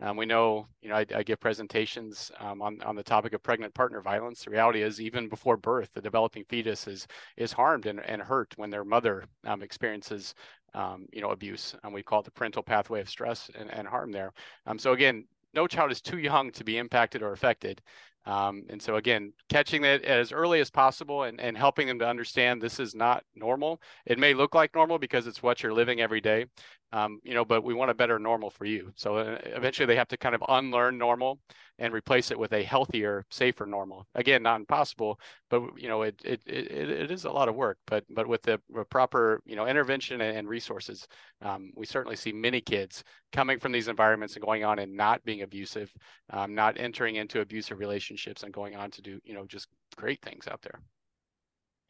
Um, 0.04 0.18
we 0.18 0.26
know, 0.26 0.68
you 0.82 0.90
know, 0.90 0.96
I, 0.96 1.06
I 1.16 1.22
give 1.22 1.40
presentations 1.40 2.32
um, 2.40 2.62
on 2.62 2.82
on 2.82 2.96
the 2.96 3.04
topic 3.04 3.34
of 3.34 3.44
pregnant 3.44 3.74
partner 3.74 4.02
violence. 4.02 4.44
The 4.44 4.52
reality 4.52 4.82
is, 4.82 5.00
even 5.00 5.30
before 5.30 5.58
birth, 5.58 5.90
the 5.94 6.02
developing 6.02 6.44
fetus 6.50 6.88
is 6.88 7.08
is 7.38 7.52
harmed 7.52 7.86
and, 7.86 8.00
and 8.06 8.22
hurt 8.22 8.54
when 8.58 8.70
their 8.70 8.86
mother 8.86 9.26
um, 9.46 9.62
experiences 9.62 10.34
um, 10.74 11.08
you 11.12 11.22
know, 11.22 11.30
abuse. 11.32 11.76
And 11.84 11.94
we 11.94 12.04
call 12.04 12.22
it 12.22 12.26
the 12.26 12.32
parental 12.32 12.64
pathway 12.64 13.02
of 13.02 13.10
stress 13.10 13.50
and, 13.58 13.70
and 13.72 13.88
harm 13.88 14.12
there. 14.12 14.34
Um, 14.66 14.80
so 14.80 14.94
again, 14.94 15.26
no 15.54 15.68
child 15.68 15.92
is 15.92 16.02
too 16.02 16.18
young 16.18 16.52
to 16.52 16.64
be 16.64 16.78
impacted 16.78 17.22
or 17.22 17.34
affected. 17.34 17.82
Um, 18.26 18.64
and 18.70 18.82
so 18.82 18.98
again, 18.98 19.34
catching 19.50 19.84
it 19.84 20.04
as 20.04 20.32
early 20.32 20.60
as 20.60 20.70
possible 20.70 21.24
and, 21.24 21.40
and 21.40 21.58
helping 21.58 21.88
them 21.88 22.00
to 22.00 22.08
understand 22.08 22.62
this 22.62 22.80
is 22.80 22.94
not 22.94 23.24
normal. 23.36 23.82
It 24.06 24.20
may 24.20 24.34
look 24.34 24.54
like 24.54 24.76
normal 24.76 25.00
because 25.00 25.26
it's 25.26 25.42
what 25.42 25.64
you're 25.64 25.74
living 25.74 26.02
every 26.02 26.22
day, 26.22 26.46
um, 26.94 27.20
you 27.24 27.34
know, 27.34 27.44
but 27.44 27.64
we 27.64 27.74
want 27.74 27.90
a 27.90 27.96
better 27.96 28.20
normal 28.20 28.52
for 28.52 28.66
you. 28.66 28.92
So 28.96 29.18
uh, 29.18 29.38
eventually 29.46 29.88
they 29.88 29.96
have 29.96 30.10
to 30.10 30.18
kind 30.18 30.36
of 30.36 30.44
unlearn 30.48 30.98
normal 30.98 31.40
and 31.82 31.94
replace 31.96 32.30
it 32.30 32.38
with 32.38 32.54
a 32.54 32.64
healthier, 32.64 33.26
safer 33.32 33.66
normal. 33.66 34.06
Again, 34.14 34.44
not 34.44 34.60
impossible, 34.60 35.20
but 35.50 35.64
you 35.76 35.90
know, 35.90 36.04
it 36.04 36.16
it 36.24 36.42
it, 36.46 36.72
it 36.72 37.12
is 37.12 37.26
a 37.26 37.32
lot 37.32 37.50
of 37.50 37.56
work. 37.56 37.80
But 37.88 38.06
but 38.12 38.28
with 38.28 38.44
the 38.44 38.62
proper 38.92 39.42
you 39.46 39.56
know 39.56 39.66
intervention 39.66 40.22
and 40.22 40.48
resources, 40.48 41.08
um, 41.42 41.72
we 41.76 41.88
certainly 41.88 42.16
see 42.16 42.32
many 42.32 42.62
kids 42.62 43.04
coming 43.34 43.60
from 43.60 43.72
these 43.72 43.88
environments 43.88 44.36
and 44.36 44.46
going 44.46 44.64
on 44.64 44.78
and 44.78 44.96
not 44.96 45.24
being 45.26 45.42
abusive, 45.42 45.92
um, 46.30 46.54
not 46.54 46.80
entering 46.80 47.16
into 47.16 47.42
abusive 47.42 47.80
relationships 47.80 48.44
and 48.44 48.54
going 48.54 48.76
on 48.76 48.92
to 48.92 49.02
do 49.02 49.20
you 49.24 49.34
know 49.34 49.46
just 49.48 49.68
great 49.98 50.22
things 50.22 50.48
out 50.48 50.62
there. 50.62 50.80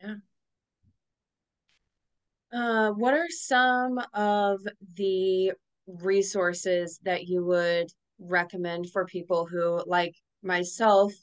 Yeah. 0.01 0.15
Uh, 2.53 2.91
what 2.91 3.13
are 3.13 3.29
some 3.29 3.99
of 4.13 4.61
the 4.95 5.51
resources 5.85 6.99
that 7.03 7.27
you 7.27 7.43
would 7.45 7.91
recommend 8.21 8.89
for 8.91 9.05
people 9.05 9.45
who, 9.45 9.83
like 9.85 10.15
myself, 10.43 11.13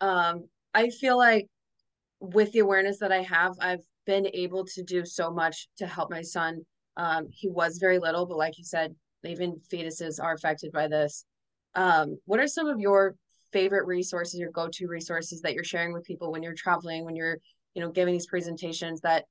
um, 0.00 0.44
I 0.74 0.90
feel 0.90 1.16
like 1.16 1.46
with 2.20 2.52
the 2.52 2.60
awareness 2.60 2.98
that 2.98 3.12
I 3.12 3.22
have, 3.22 3.54
I've 3.60 3.84
been 4.06 4.28
able 4.32 4.64
to 4.66 4.82
do 4.82 5.04
so 5.04 5.30
much 5.30 5.68
to 5.78 5.86
help 5.86 6.10
my 6.10 6.22
son. 6.22 6.62
Um, 6.96 7.28
he 7.30 7.48
was 7.48 7.78
very 7.78 7.98
little, 7.98 8.26
but 8.26 8.38
like 8.38 8.58
you 8.58 8.64
said, 8.64 8.94
even 9.24 9.60
fetuses 9.72 10.22
are 10.22 10.34
affected 10.34 10.72
by 10.72 10.88
this. 10.88 11.24
Um, 11.74 12.18
what 12.26 12.40
are 12.40 12.46
some 12.46 12.68
of 12.68 12.80
your 12.80 13.16
favorite 13.52 13.86
resources, 13.86 14.40
your 14.40 14.50
go-to 14.50 14.86
resources 14.88 15.40
that 15.42 15.54
you're 15.54 15.64
sharing 15.64 15.92
with 15.92 16.04
people 16.04 16.32
when 16.32 16.42
you're 16.42 16.54
traveling, 16.54 17.04
when 17.04 17.16
you're, 17.16 17.38
you 17.74 17.82
know, 17.82 17.90
giving 17.90 18.14
these 18.14 18.26
presentations 18.26 19.00
that 19.02 19.24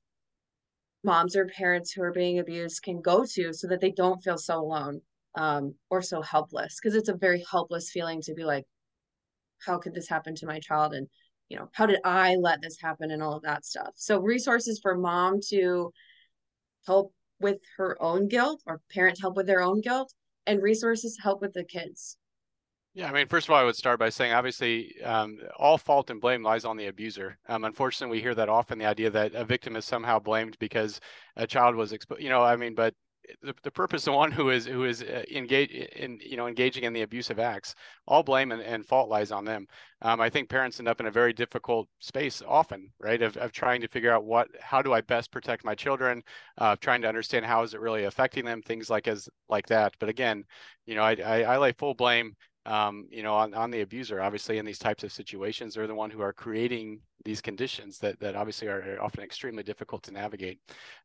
moms 1.04 1.36
or 1.36 1.46
parents 1.46 1.92
who 1.92 2.02
are 2.02 2.12
being 2.12 2.38
abused 2.38 2.82
can 2.82 3.00
go 3.00 3.24
to 3.24 3.52
so 3.52 3.66
that 3.66 3.80
they 3.80 3.90
don't 3.90 4.22
feel 4.22 4.38
so 4.38 4.58
alone 4.58 5.00
um, 5.34 5.74
or 5.90 6.02
so 6.02 6.20
helpless 6.22 6.78
because 6.80 6.94
it's 6.94 7.08
a 7.08 7.14
very 7.14 7.44
helpless 7.50 7.90
feeling 7.90 8.20
to 8.22 8.34
be 8.34 8.44
like 8.44 8.64
how 9.64 9.78
could 9.78 9.94
this 9.94 10.08
happen 10.08 10.34
to 10.34 10.46
my 10.46 10.58
child 10.58 10.92
and 10.92 11.08
you 11.48 11.56
know 11.56 11.68
how 11.72 11.86
did 11.86 12.00
i 12.04 12.34
let 12.36 12.60
this 12.60 12.78
happen 12.80 13.10
and 13.10 13.22
all 13.22 13.34
of 13.34 13.42
that 13.42 13.64
stuff 13.64 13.92
so 13.96 14.20
resources 14.20 14.78
for 14.82 14.96
mom 14.96 15.38
to 15.40 15.92
help 16.86 17.12
with 17.40 17.58
her 17.76 18.00
own 18.00 18.28
guilt 18.28 18.62
or 18.66 18.80
parents 18.90 19.20
help 19.20 19.36
with 19.36 19.46
their 19.46 19.62
own 19.62 19.80
guilt 19.80 20.12
and 20.46 20.62
resources 20.62 21.18
help 21.22 21.40
with 21.40 21.52
the 21.52 21.64
kids 21.64 22.16
Yeah, 22.94 23.08
I 23.08 23.12
mean, 23.12 23.26
first 23.26 23.46
of 23.48 23.52
all, 23.52 23.58
I 23.60 23.64
would 23.64 23.76
start 23.76 23.98
by 23.98 24.10
saying, 24.10 24.32
obviously, 24.32 25.00
um, 25.02 25.38
all 25.56 25.78
fault 25.78 26.10
and 26.10 26.20
blame 26.20 26.42
lies 26.42 26.66
on 26.66 26.76
the 26.76 26.88
abuser. 26.88 27.38
Um, 27.48 27.64
unfortunately, 27.64 28.18
we 28.18 28.22
hear 28.22 28.34
that 28.34 28.50
often, 28.50 28.78
the 28.78 28.84
idea 28.84 29.08
that 29.10 29.34
a 29.34 29.46
victim 29.46 29.76
is 29.76 29.86
somehow 29.86 30.18
blamed 30.18 30.58
because 30.58 31.00
a 31.36 31.46
child 31.46 31.74
was 31.74 31.92
exposed. 31.94 32.20
You 32.20 32.28
know, 32.28 32.42
I 32.42 32.56
mean, 32.56 32.74
but 32.74 32.94
the, 33.42 33.54
the 33.62 33.70
purpose 33.70 34.06
of 34.06 34.14
one 34.14 34.32
who 34.32 34.50
is 34.50 34.66
who 34.66 34.84
is 34.84 35.02
uh, 35.02 35.22
engaged 35.30 35.72
in 35.72 36.18
you 36.20 36.36
know 36.36 36.46
engaging 36.46 36.84
in 36.84 36.92
the 36.92 37.02
abusive 37.02 37.38
acts 37.38 37.74
all 38.06 38.22
blame 38.22 38.52
and, 38.52 38.62
and 38.62 38.86
fault 38.86 39.08
lies 39.08 39.30
on 39.30 39.44
them. 39.44 39.66
Um, 40.02 40.20
i 40.20 40.28
think 40.28 40.48
parents 40.48 40.78
end 40.78 40.88
up 40.88 41.00
in 41.00 41.06
a 41.06 41.10
very 41.10 41.32
difficult 41.32 41.88
space 42.00 42.42
often 42.46 42.90
right 42.98 43.22
of, 43.22 43.36
of 43.36 43.52
trying 43.52 43.80
to 43.80 43.88
figure 43.88 44.12
out 44.12 44.24
what 44.24 44.48
how 44.60 44.82
do 44.82 44.92
i 44.92 45.00
best 45.00 45.30
protect 45.30 45.64
my 45.64 45.74
children 45.74 46.22
uh, 46.58 46.76
trying 46.80 47.02
to 47.02 47.08
understand 47.08 47.44
how 47.46 47.62
is 47.62 47.74
it 47.74 47.80
really 47.80 48.04
affecting 48.04 48.44
them 48.44 48.62
things 48.62 48.90
like 48.90 49.06
as 49.08 49.28
like 49.48 49.66
that. 49.66 49.94
But 49.98 50.08
again 50.08 50.44
you 50.86 50.94
know 50.94 51.02
i, 51.02 51.14
I, 51.14 51.42
I 51.42 51.58
lay 51.58 51.72
full 51.72 51.94
blame 51.94 52.34
um, 52.64 53.08
you 53.10 53.22
know, 53.22 53.34
on, 53.34 53.54
on 53.54 53.70
the 53.70 53.80
abuser, 53.80 54.20
obviously 54.20 54.58
in 54.58 54.64
these 54.64 54.78
types 54.78 55.02
of 55.02 55.12
situations, 55.12 55.74
they're 55.74 55.86
the 55.86 55.94
one 55.94 56.10
who 56.10 56.22
are 56.22 56.32
creating 56.32 57.00
these 57.24 57.40
conditions 57.40 57.98
that, 57.98 58.18
that 58.20 58.36
obviously 58.36 58.68
are 58.68 58.98
often 59.00 59.22
extremely 59.22 59.62
difficult 59.62 60.02
to 60.04 60.12
navigate. 60.12 60.58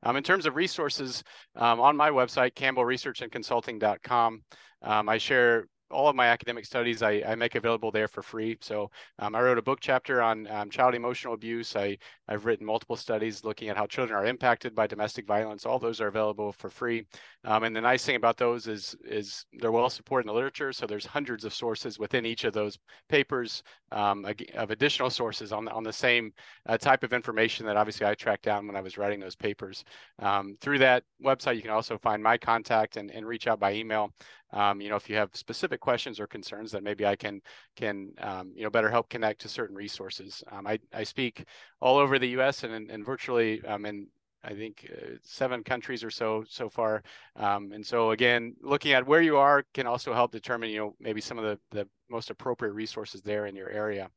Um, 0.04 0.16
in 0.16 0.24
terms 0.24 0.46
of 0.46 0.56
resources, 0.56 1.24
um, 1.56 1.80
on 1.80 1.96
my 1.98 2.10
website, 2.10 2.54
campbellresearchandconsulting.com, 2.54 4.44
um, 4.84 5.10
I 5.10 5.18
share 5.18 5.68
all 5.92 6.08
of 6.08 6.16
my 6.16 6.28
academic 6.28 6.66
studies 6.66 7.02
I, 7.02 7.24
I 7.28 7.36
make 7.36 7.56
available 7.56 7.92
there 7.92 8.08
for 8.08 8.22
free. 8.22 8.58
So 8.62 8.92
um, 9.20 9.36
I 9.36 9.42
wrote 9.42 9.58
a 9.58 9.62
book 9.62 9.80
chapter 9.82 10.22
on 10.22 10.48
um, 10.48 10.70
child 10.70 10.96
emotional 10.96 11.34
abuse. 11.34 11.76
I, 11.76 11.98
I've 12.28 12.46
written 12.46 12.66
multiple 12.66 12.96
studies 12.96 13.44
looking 13.44 13.70
at 13.70 13.78
how 13.78 13.86
children 13.86 14.18
are 14.18 14.26
impacted 14.26 14.76
by 14.76 14.88
domestic 14.88 15.26
violence. 15.26 15.66
All 15.66 15.80
those 15.80 16.02
are 16.02 16.08
available 16.08 16.52
for 16.52 16.70
free. 16.70 17.06
Um, 17.46 17.64
and 17.64 17.76
the 17.76 17.82
nice 17.82 18.06
thing 18.06 18.16
about 18.16 18.38
those 18.38 18.68
is, 18.68 18.96
is 19.06 19.46
they're 19.54 19.72
well 19.72 19.90
supported 19.90 20.26
in 20.26 20.28
the 20.28 20.34
literature. 20.34 20.74
So 20.74 20.86
there's 20.86 21.06
hundreds 21.06 21.46
of 21.46 21.54
sources 21.54 22.00
within 22.00 22.26
each 22.26 22.44
of 22.44 22.54
those 22.54 22.78
papers 23.08 23.64
um, 23.92 24.26
of 24.56 24.72
additional 24.72 25.10
sources 25.10 25.52
on 25.52 25.66
the, 25.66 25.72
on 25.72 25.84
the 25.84 25.94
same 25.94 26.34
uh, 26.66 26.78
type 26.78 27.04
of 27.04 27.14
information 27.14 27.66
that 27.66 27.78
obviously 27.78 28.06
I 28.06 28.16
tracked 28.16 28.44
down 28.44 28.68
when 28.68 28.76
I 28.76 28.82
was 28.82 28.98
writing 28.98 29.20
those 29.20 29.36
papers. 29.36 29.86
Um, 30.20 30.58
through 30.60 30.80
that 30.80 31.04
website, 31.24 31.56
you 31.56 31.62
can 31.62 31.72
also 31.72 31.98
find 31.98 32.22
my 32.22 32.38
contact 32.38 32.98
and, 32.98 33.12
and 33.12 33.26
reach 33.26 33.48
out 33.48 33.60
by 33.60 33.74
email. 33.74 34.12
Um, 34.52 34.80
you 34.82 34.90
know, 34.90 34.96
if 34.96 35.10
you 35.10 35.16
have 35.16 35.30
specific 35.34 35.80
questions 35.80 36.20
or 36.20 36.28
concerns 36.28 36.72
that 36.72 36.84
maybe 36.84 37.06
I 37.06 37.16
can 37.16 37.42
can 37.76 38.12
um, 38.20 38.54
you 38.56 38.64
know 38.64 38.70
better 38.70 38.90
help 38.90 39.10
connect 39.10 39.42
to 39.42 39.50
certain 39.50 39.76
resources. 39.76 40.44
Um, 40.52 40.66
I 40.68 40.80
I 40.94 41.04
speak 41.04 41.46
all 41.82 41.98
over 41.98 42.20
the 42.20 42.30
U.S. 42.30 42.64
and 42.64 42.90
and 42.90 43.06
virtually 43.06 43.64
um, 43.66 43.86
in 43.86 44.08
I 44.44 44.54
think 44.54 44.90
uh, 44.92 45.16
seven 45.24 45.64
countries 45.64 46.04
or 46.04 46.10
so 46.10 46.46
so 46.48 46.70
far. 46.70 47.04
Um, 47.36 47.72
and 47.74 47.86
so 47.86 48.12
again, 48.12 48.56
looking 48.62 48.94
at 48.94 49.06
where 49.06 49.22
you 49.22 49.38
are 49.38 49.66
can 49.74 49.88
also 49.88 50.14
help 50.14 50.32
determine 50.32 50.70
you 50.70 50.80
know 50.80 50.96
maybe 51.00 51.22
some 51.22 51.38
of 51.38 51.44
the 51.44 51.60
the 51.72 51.88
most 52.10 52.30
appropriate 52.30 52.74
resources 52.74 53.22
there 53.22 53.48
in 53.48 53.56
your 53.56 53.70
area. 53.70 54.10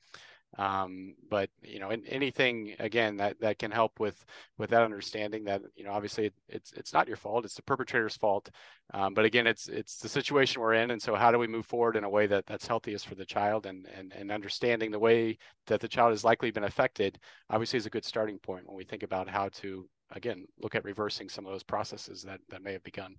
Um, 0.59 1.15
but 1.31 1.49
you 1.63 1.79
know, 1.79 1.91
in, 1.91 2.05
anything 2.07 2.75
again 2.81 3.17
that 3.19 3.41
that 3.41 3.59
can 3.59 3.71
help 3.71 4.01
with 4.01 4.25
with 4.59 4.71
that 4.71 4.83
understanding 4.83 5.45
that 5.45 5.63
you 5.77 5.85
know 5.85 5.93
obviously 5.93 6.27
it, 6.27 6.35
it's 6.49 6.73
it's 6.73 6.93
not 6.93 7.07
your 7.07 7.17
fault, 7.17 7.45
it's 7.45 7.55
the 7.55 7.63
perpetrator's 7.63 8.17
fault. 8.17 8.51
Um, 8.93 9.15
but 9.15 9.25
again, 9.25 9.47
it's 9.47 9.69
it's 9.69 9.99
the 9.99 10.09
situation 10.09 10.61
we're 10.61 10.75
in, 10.75 10.91
and 10.91 11.01
so 11.01 11.15
how 11.15 11.31
do 11.31 11.39
we 11.39 11.47
move 11.47 11.67
forward 11.67 11.97
in 11.97 12.05
a 12.05 12.11
way 12.11 12.27
that 12.27 12.47
that's 12.47 12.67
healthiest 12.67 13.07
for 13.07 13.15
the 13.15 13.25
child, 13.25 13.67
and 13.67 13.87
and 13.97 14.13
and 14.13 14.33
understanding 14.33 14.91
the 14.91 14.99
way 14.99 15.39
that 15.67 15.81
the 15.81 15.89
child 15.89 16.11
has 16.11 16.25
likely 16.25 16.51
been 16.51 16.65
affected, 16.65 17.19
obviously 17.49 17.77
is 17.77 17.87
a 17.87 17.91
good 17.91 18.05
starting 18.05 18.39
point 18.39 18.67
when 18.67 18.77
we 18.77 18.85
think 18.85 19.05
about 19.05 19.29
how 19.29 19.49
to 19.51 19.89
again 20.11 20.45
look 20.59 20.75
at 20.75 20.85
reversing 20.85 21.29
some 21.29 21.47
of 21.47 21.53
those 21.53 21.63
processes 21.63 22.23
that 22.23 22.41
that 22.49 22.63
may 22.63 22.73
have 22.73 22.83
begun. 22.83 23.15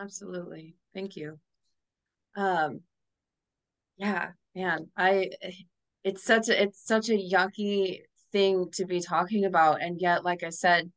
Absolutely, 0.00 0.74
thank 0.94 1.14
you. 1.14 1.38
Um, 2.36 2.80
yeah, 4.00 4.30
man, 4.54 4.88
I 4.96 5.30
it's 6.04 6.24
such 6.24 6.48
a 6.48 6.62
it's 6.62 6.84
such 6.86 7.10
a 7.10 7.12
yucky 7.12 8.00
thing 8.32 8.70
to 8.72 8.86
be 8.86 9.00
talking 9.00 9.44
about 9.44 9.82
and 9.82 10.00
yet 10.00 10.24
like 10.24 10.42
I 10.42 10.50
said, 10.50 10.90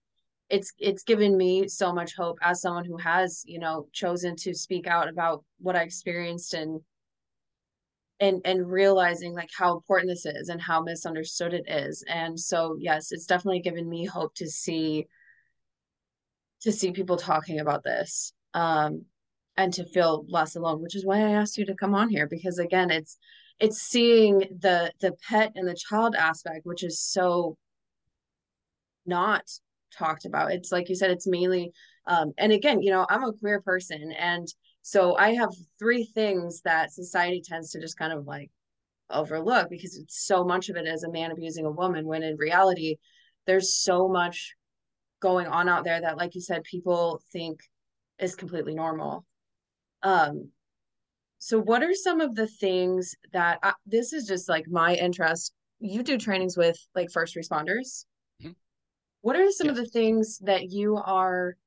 it's 0.50 0.72
it's 0.79 1.03
given 1.03 1.38
me 1.38 1.67
so 1.67 1.93
much 1.93 2.15
hope 2.15 2.38
as 2.41 2.62
someone 2.62 2.86
who 2.86 2.98
has, 2.98 3.43
you 3.45 3.60
know, 3.60 3.88
chosen 3.91 4.36
to 4.38 4.53
speak 4.53 4.88
out 4.88 5.10
about 5.10 5.43
what 5.60 5.75
I 5.75 5.83
experienced 5.83 6.53
and 6.53 6.81
and 8.19 8.41
and 8.45 8.69
realizing 8.69 9.33
like 9.33 9.50
how 9.57 9.75
important 9.75 10.10
this 10.10 10.25
is 10.25 10.50
and 10.50 10.62
how 10.62 10.81
misunderstood 10.81 11.53
it 11.53 11.65
is. 11.67 12.03
And 12.07 12.39
so 12.39 12.77
yes, 12.79 13.12
it's 13.12 13.25
definitely 13.25 13.62
given 13.62 13.89
me 13.89 14.05
hope 14.05 14.33
to 14.36 14.50
see 14.50 15.07
to 16.62 16.71
see 16.71 16.91
people 16.91 17.17
talking 17.17 17.60
about 17.60 17.84
this. 17.84 18.34
Um 18.54 19.06
and 19.57 19.73
to 19.73 19.85
feel 19.85 20.25
less 20.27 20.55
alone, 20.55 20.81
which 20.81 20.95
is 20.95 21.05
why 21.05 21.17
I 21.17 21.31
asked 21.31 21.57
you 21.57 21.65
to 21.65 21.75
come 21.75 21.93
on 21.93 22.09
here 22.09 22.27
because 22.27 22.59
again, 22.59 22.91
it's 22.91 23.17
it's 23.59 23.81
seeing 23.81 24.39
the 24.59 24.91
the 24.99 25.13
pet 25.27 25.51
and 25.55 25.67
the 25.67 25.75
child 25.75 26.15
aspect 26.15 26.65
which 26.65 26.83
is 26.83 26.99
so 26.99 27.55
not 29.05 29.43
talked 29.97 30.25
about. 30.25 30.51
It's 30.51 30.71
like 30.71 30.89
you 30.89 30.95
said 30.95 31.11
it's 31.11 31.27
mainly 31.27 31.71
um 32.05 32.33
and 32.37 32.51
again 32.51 32.81
you 32.81 32.91
know 32.91 33.05
i'm 33.09 33.23
a 33.23 33.33
queer 33.33 33.61
person 33.61 34.11
and 34.17 34.47
so 34.81 35.15
i 35.15 35.33
have 35.33 35.49
three 35.79 36.03
things 36.03 36.61
that 36.61 36.91
society 36.91 37.41
tends 37.45 37.71
to 37.71 37.79
just 37.79 37.97
kind 37.97 38.13
of 38.13 38.25
like 38.25 38.49
overlook 39.09 39.69
because 39.69 39.97
it's 39.97 40.25
so 40.25 40.43
much 40.43 40.69
of 40.69 40.75
it 40.75 40.87
as 40.87 41.03
a 41.03 41.11
man 41.11 41.31
abusing 41.31 41.65
a 41.65 41.71
woman 41.71 42.05
when 42.05 42.23
in 42.23 42.35
reality 42.37 42.97
there's 43.45 43.73
so 43.73 44.07
much 44.07 44.55
going 45.21 45.47
on 45.47 45.69
out 45.69 45.83
there 45.83 46.01
that 46.01 46.17
like 46.17 46.35
you 46.35 46.41
said 46.41 46.63
people 46.63 47.21
think 47.31 47.59
is 48.19 48.35
completely 48.35 48.73
normal 48.73 49.25
um 50.03 50.51
so, 51.43 51.59
what 51.59 51.83
are 51.83 51.93
some 51.93 52.21
of 52.21 52.35
the 52.35 52.47
things 52.47 53.15
that 53.33 53.59
I, 53.61 53.73
this 53.85 54.13
is 54.13 54.25
just 54.25 54.47
like 54.47 54.65
my 54.69 54.95
interest? 54.95 55.51
You 55.81 56.01
do 56.01 56.17
trainings 56.17 56.55
with 56.55 56.77
like 56.95 57.11
first 57.11 57.35
responders. 57.35 58.05
Mm-hmm. 58.41 58.51
What 59.19 59.35
are 59.35 59.51
some 59.51 59.67
yes. 59.67 59.77
of 59.77 59.83
the 59.83 59.89
things 59.89 60.39
that 60.45 60.71
you 60.71 60.95
are 60.95 61.57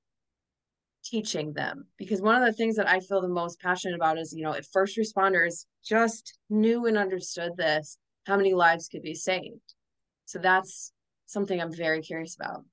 teaching 1.05 1.53
them? 1.53 1.88
Because 1.99 2.22
one 2.22 2.37
of 2.37 2.46
the 2.46 2.55
things 2.55 2.77
that 2.77 2.88
I 2.88 3.01
feel 3.01 3.20
the 3.20 3.29
most 3.29 3.61
passionate 3.61 3.96
about 3.96 4.16
is, 4.16 4.33
you 4.33 4.44
know, 4.44 4.53
if 4.53 4.66
first 4.72 4.96
responders 4.96 5.66
just 5.85 6.38
knew 6.49 6.87
and 6.87 6.96
understood 6.96 7.55
this, 7.59 7.99
how 8.25 8.38
many 8.38 8.55
lives 8.55 8.88
could 8.88 9.03
be 9.03 9.14
saved? 9.14 9.75
So, 10.25 10.38
that's 10.38 10.90
something 11.27 11.61
I'm 11.61 11.70
very 11.70 12.01
curious 12.01 12.35
about. 12.35 12.64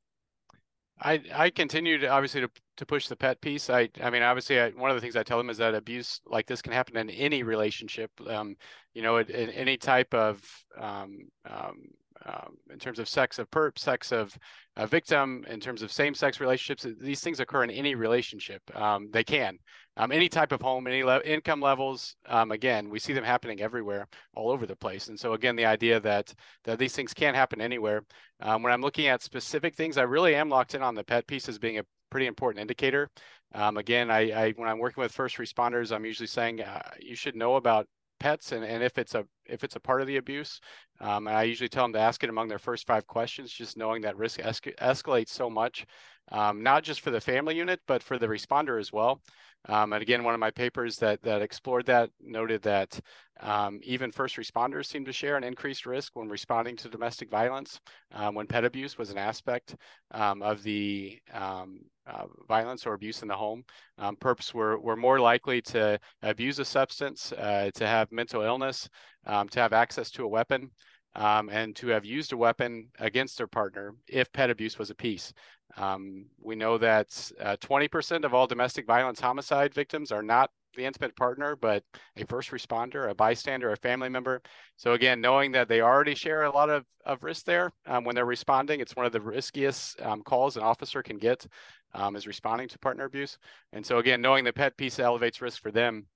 I 1.00 1.22
I 1.34 1.50
continue 1.50 1.98
to 2.00 2.08
obviously 2.08 2.42
to 2.42 2.50
to 2.78 2.86
push 2.86 3.08
the 3.08 3.16
pet 3.16 3.42
piece. 3.42 3.70
I 3.70 3.90
I 4.02 4.10
mean 4.10 4.24
obviously 4.24 4.60
I, 4.60 4.70
one 4.70 4.90
of 4.90 4.96
the 4.96 5.02
things 5.02 5.16
I 5.16 5.24
tell 5.24 5.38
them 5.38 5.50
is 5.50 5.58
that 5.58 5.76
abuse 5.76 6.22
like 6.26 6.48
this 6.48 6.62
can 6.62 6.74
happen 6.74 6.98
in 6.98 7.10
any 7.10 7.44
relationship. 7.44 8.12
Um, 8.28 8.56
you 8.94 9.02
know, 9.02 9.18
in, 9.18 9.30
in 9.30 9.50
any 9.50 9.78
type 9.78 10.14
of 10.14 10.42
um, 10.80 11.30
um, 11.50 11.82
um, 12.26 12.58
in 12.72 12.80
terms 12.80 13.00
of 13.00 13.10
sex 13.10 13.40
of 13.40 13.50
perp, 13.50 13.78
sex 13.78 14.12
of 14.12 14.38
a 14.78 14.88
victim, 14.88 15.44
in 15.50 15.60
terms 15.60 15.82
of 15.82 15.92
same-sex 15.92 16.40
relationships. 16.40 16.86
These 17.02 17.22
things 17.22 17.40
occur 17.40 17.64
in 17.64 17.70
any 17.70 17.96
relationship. 17.96 18.62
Um, 18.76 19.10
they 19.12 19.24
can, 19.24 19.58
um, 19.98 20.12
any 20.12 20.30
type 20.30 20.52
of 20.52 20.62
home, 20.62 20.88
any 20.88 21.04
le- 21.04 21.22
income 21.22 21.62
levels. 21.62 22.16
Um, 22.28 22.52
again, 22.52 22.90
we 22.90 23.00
see 23.00 23.14
them 23.14 23.24
happening 23.24 23.62
everywhere, 23.62 24.08
all 24.36 24.50
over 24.50 24.66
the 24.66 24.76
place. 24.76 25.08
And 25.08 25.20
so 25.20 25.34
again, 25.34 25.56
the 25.56 25.66
idea 25.66 26.00
that 26.00 26.34
that 26.64 26.80
these 26.80 26.96
things 26.96 27.14
can't 27.14 27.36
happen 27.36 27.62
anywhere. 27.62 28.04
Um, 28.40 28.64
when 28.64 28.74
I'm 28.74 28.82
looking 28.82 29.08
at 29.08 29.22
specific 29.22 29.76
things, 29.76 29.98
I 29.98 30.04
really 30.04 30.36
am 30.36 30.50
locked 30.50 30.76
in 30.76 30.82
on 30.82 30.96
the 30.96 31.04
pet 31.04 31.28
piece 31.28 31.48
as 31.48 31.60
being 31.60 31.80
a 31.80 31.86
pretty 32.10 32.28
important 32.28 32.62
indicator. 32.62 33.10
Um, 33.54 33.78
again, 33.78 34.10
I, 34.10 34.32
I, 34.32 34.52
when 34.52 34.68
I'm 34.68 34.80
working 34.80 35.02
with 35.02 35.12
first 35.12 35.38
responders, 35.38 35.96
I'm 35.96 36.06
usually 36.06 36.28
saying 36.28 36.62
uh, 36.62 36.82
you 37.00 37.16
should 37.16 37.36
know 37.36 37.56
about 37.56 37.88
pets 38.20 38.54
and, 38.54 38.64
and 38.64 38.82
if 38.82 38.98
it's 38.98 39.16
a 39.16 39.26
if 39.46 39.66
it's 39.66 39.76
a 39.76 39.80
part 39.82 40.00
of 40.00 40.08
the 40.08 40.16
abuse 40.16 40.62
um, 41.02 41.28
and 41.28 41.36
i 41.36 41.44
usually 41.44 41.68
tell 41.68 41.84
them 41.84 41.92
to 41.92 42.00
ask 42.00 42.24
it 42.24 42.30
among 42.30 42.48
their 42.48 42.58
first 42.58 42.88
five 42.88 43.06
questions 43.06 43.52
just 43.52 43.76
knowing 43.76 44.02
that 44.02 44.16
risk 44.16 44.40
escalates 44.40 45.28
so 45.28 45.50
much 45.50 45.86
um, 46.32 46.64
not 46.64 46.84
just 46.84 47.02
for 47.02 47.12
the 47.12 47.22
family 47.22 47.56
unit 47.56 47.80
but 47.88 48.02
for 48.02 48.18
the 48.18 48.28
responder 48.28 48.80
as 48.80 48.92
well 48.92 49.22
um, 49.70 49.94
and 49.94 50.02
again, 50.02 50.24
one 50.24 50.34
of 50.34 50.40
my 50.40 50.52
papers 50.52 50.98
that 50.98 51.22
that 51.22 51.42
explored 51.42 51.86
that 51.86 52.10
noted 52.22 52.62
that 52.64 53.00
um, 53.40 53.80
even 53.84 54.12
first 54.12 54.36
responders 54.36 54.88
seem 54.88 55.06
to 55.06 55.14
share 55.14 55.38
an 55.38 55.44
increased 55.44 55.86
risk 55.86 56.16
when 56.16 56.28
responding 56.28 56.76
to 56.78 56.90
domestic 56.90 57.30
violence, 57.30 57.80
um, 58.12 58.36
when 58.36 58.46
pet 58.46 58.66
abuse 58.66 58.98
was 58.98 59.10
an 59.10 59.18
aspect 59.18 59.76
um, 60.12 60.42
of 60.42 60.64
the 60.64 61.18
um, 61.34 61.80
uh, 62.06 62.26
violence 62.48 62.86
or 62.86 62.94
abuse 62.94 63.22
in 63.22 63.30
the 63.30 63.36
home. 63.36 63.64
Um, 63.98 64.18
perps 64.18 64.54
were, 64.54 64.78
were 64.80 64.98
more 64.98 65.20
likely 65.20 65.62
to 65.64 65.98
abuse 66.22 66.60
a 66.60 66.66
substance, 66.66 67.32
uh, 67.32 67.72
to 67.76 67.88
have 67.88 68.12
mental 68.12 68.42
illness, 68.42 68.90
to 69.26 69.60
have 69.60 69.72
access 69.72 70.12
to 70.12 70.26
a 70.26 70.28
weapon. 70.28 70.70
Um, 71.16 71.50
and 71.50 71.76
to 71.76 71.90
have 71.90 72.06
used 72.06 72.34
a 72.34 72.38
weapon 72.38 72.88
against 72.98 73.38
their 73.38 73.46
partner 73.46 73.94
if 74.08 74.34
pet 74.34 74.50
abuse 74.50 74.80
was 74.80 74.90
a 74.90 74.96
piece. 74.96 75.32
Um, 75.78 76.26
we 76.40 76.56
know 76.56 76.78
that 76.78 77.10
20% 77.10 78.24
uh, 78.24 78.26
of 78.26 78.34
all 78.34 78.48
domestic 78.48 78.86
violence 78.86 79.20
homicide 79.20 79.74
victims 79.74 80.12
are 80.12 80.24
not 80.24 80.52
the 80.76 80.86
intimate 80.86 81.16
partner, 81.16 81.56
but 81.56 81.84
a 82.18 82.26
first 82.26 82.52
responder, 82.52 83.10
a 83.10 83.16
bystander, 83.16 83.72
a 83.72 83.78
family 83.78 84.10
member. 84.10 84.42
So 84.76 84.94
again, 84.94 85.22
knowing 85.22 85.52
that 85.52 85.68
they 85.68 85.82
already 85.82 86.16
share 86.16 86.44
a 86.44 86.52
lot 86.52 86.70
of, 86.70 86.86
of 87.06 87.24
risk 87.24 87.46
there 87.46 87.72
um, 87.86 88.04
when 88.04 88.16
they're 88.16 88.26
responding, 88.26 88.80
it's 88.80 88.96
one 88.96 89.06
of 89.06 89.12
the 89.12 89.22
riskiest 89.22 90.02
um, 90.02 90.22
calls 90.24 90.58
an 90.58 90.64
officer 90.64 91.04
can 91.04 91.18
get 91.18 91.46
um, 91.94 92.16
is 92.16 92.28
responding 92.28 92.68
to 92.70 92.80
partner 92.80 93.06
abuse. 93.06 93.38
And 93.72 93.86
so 93.86 94.00
again, 94.00 94.22
knowing 94.22 94.44
the 94.44 94.54
pet 94.54 94.76
piece 94.78 95.00
elevates 95.00 95.42
risk 95.42 95.62
for 95.62 95.72
them 95.72 96.08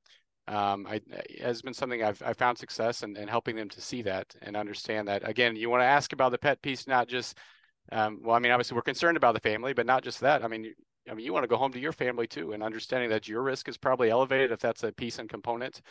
um, 0.47 0.87
I, 0.87 1.01
has 1.41 1.61
been 1.61 1.73
something 1.73 2.03
I've, 2.03 2.21
I've 2.25 2.37
found 2.37 2.57
success 2.57 3.03
in, 3.03 3.17
in 3.17 3.27
helping 3.27 3.55
them 3.55 3.69
to 3.69 3.81
see 3.81 4.01
that 4.03 4.33
and 4.41 4.55
understand 4.55 5.07
that. 5.07 5.27
Again, 5.27 5.55
you 5.55 5.69
want 5.69 5.81
to 5.81 5.87
ask 5.87 6.13
about 6.13 6.31
the 6.31 6.37
pet 6.37 6.61
piece, 6.61 6.87
not 6.87 7.07
just, 7.07 7.37
um, 7.91 8.19
well, 8.23 8.35
I 8.35 8.39
mean, 8.39 8.51
obviously 8.51 8.75
we're 8.75 8.81
concerned 8.81 9.17
about 9.17 9.33
the 9.33 9.39
family, 9.39 9.73
but 9.73 9.85
not 9.85 10.03
just 10.03 10.19
that. 10.21 10.43
I 10.43 10.47
mean, 10.47 10.65
you, 10.65 10.73
I 11.09 11.13
mean, 11.13 11.25
you 11.25 11.33
want 11.33 11.43
to 11.43 11.47
go 11.47 11.57
home 11.57 11.71
to 11.73 11.79
your 11.79 11.93
family 11.93 12.27
too, 12.27 12.51
and 12.51 12.61
understanding 12.61 13.09
that 13.09 13.27
your 13.27 13.41
risk 13.41 13.69
is 13.69 13.77
probably 13.77 14.09
elevated 14.09 14.51
if 14.51 14.59
that's 14.59 14.83
a 14.83 14.91
piece 14.91 15.19
and 15.19 15.29
component. 15.29 15.81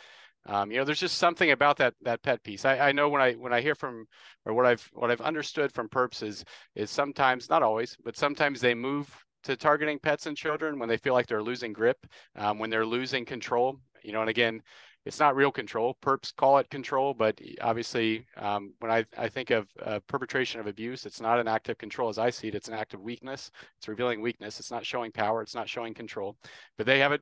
Um, 0.45 0.71
you 0.71 0.77
know, 0.77 0.85
there's 0.85 0.99
just 0.99 1.17
something 1.17 1.51
about 1.51 1.77
that 1.77 1.93
that 2.03 2.23
pet 2.23 2.43
piece. 2.43 2.63
I, 2.63 2.77
I 2.77 2.91
know 2.91 3.09
when 3.09 3.21
I 3.21 3.33
when 3.33 3.53
I 3.53 3.61
hear 3.61 3.75
from 3.75 4.05
or 4.45 4.53
what 4.53 4.65
I've 4.65 4.87
what 4.93 5.11
I've 5.11 5.21
understood 5.21 5.73
from 5.73 5.89
perps 5.89 6.23
is 6.23 6.45
is 6.75 6.89
sometimes 6.89 7.49
not 7.49 7.63
always, 7.63 7.97
but 8.03 8.15
sometimes 8.15 8.61
they 8.61 8.73
move 8.73 9.09
to 9.43 9.57
targeting 9.57 9.99
pets 9.99 10.25
and 10.25 10.37
children 10.37 10.79
when 10.79 10.89
they 10.89 10.97
feel 10.97 11.13
like 11.13 11.27
they're 11.27 11.43
losing 11.43 11.73
grip, 11.73 11.97
um, 12.35 12.59
when 12.59 12.69
they're 12.69 12.85
losing 12.85 13.25
control. 13.25 13.79
You 14.03 14.13
know, 14.13 14.21
and 14.21 14.29
again, 14.29 14.61
it's 15.07 15.19
not 15.19 15.35
real 15.35 15.51
control. 15.51 15.97
Perps 16.01 16.35
call 16.35 16.57
it 16.57 16.69
control, 16.69 17.13
but 17.13 17.39
obviously, 17.61 18.25
um, 18.35 18.73
when 18.79 18.91
I, 18.91 19.05
I 19.17 19.29
think 19.29 19.49
of 19.51 19.67
uh, 19.81 19.99
perpetration 20.07 20.59
of 20.59 20.67
abuse, 20.67 21.05
it's 21.05 21.21
not 21.21 21.39
an 21.39 21.47
act 21.47 21.69
of 21.69 21.77
control 21.77 22.09
as 22.09 22.17
I 22.17 22.29
see 22.29 22.49
it. 22.49 22.55
It's 22.55 22.67
an 22.67 22.73
act 22.73 22.93
of 22.93 23.01
weakness. 23.01 23.49
It's 23.77 23.87
revealing 23.87 24.21
weakness. 24.21 24.59
It's 24.59 24.71
not 24.71 24.85
showing 24.85 25.11
power. 25.11 25.41
It's 25.41 25.55
not 25.55 25.69
showing 25.69 25.93
control. 25.93 26.37
But 26.77 26.85
they 26.85 26.99
have 26.99 27.13
it, 27.13 27.21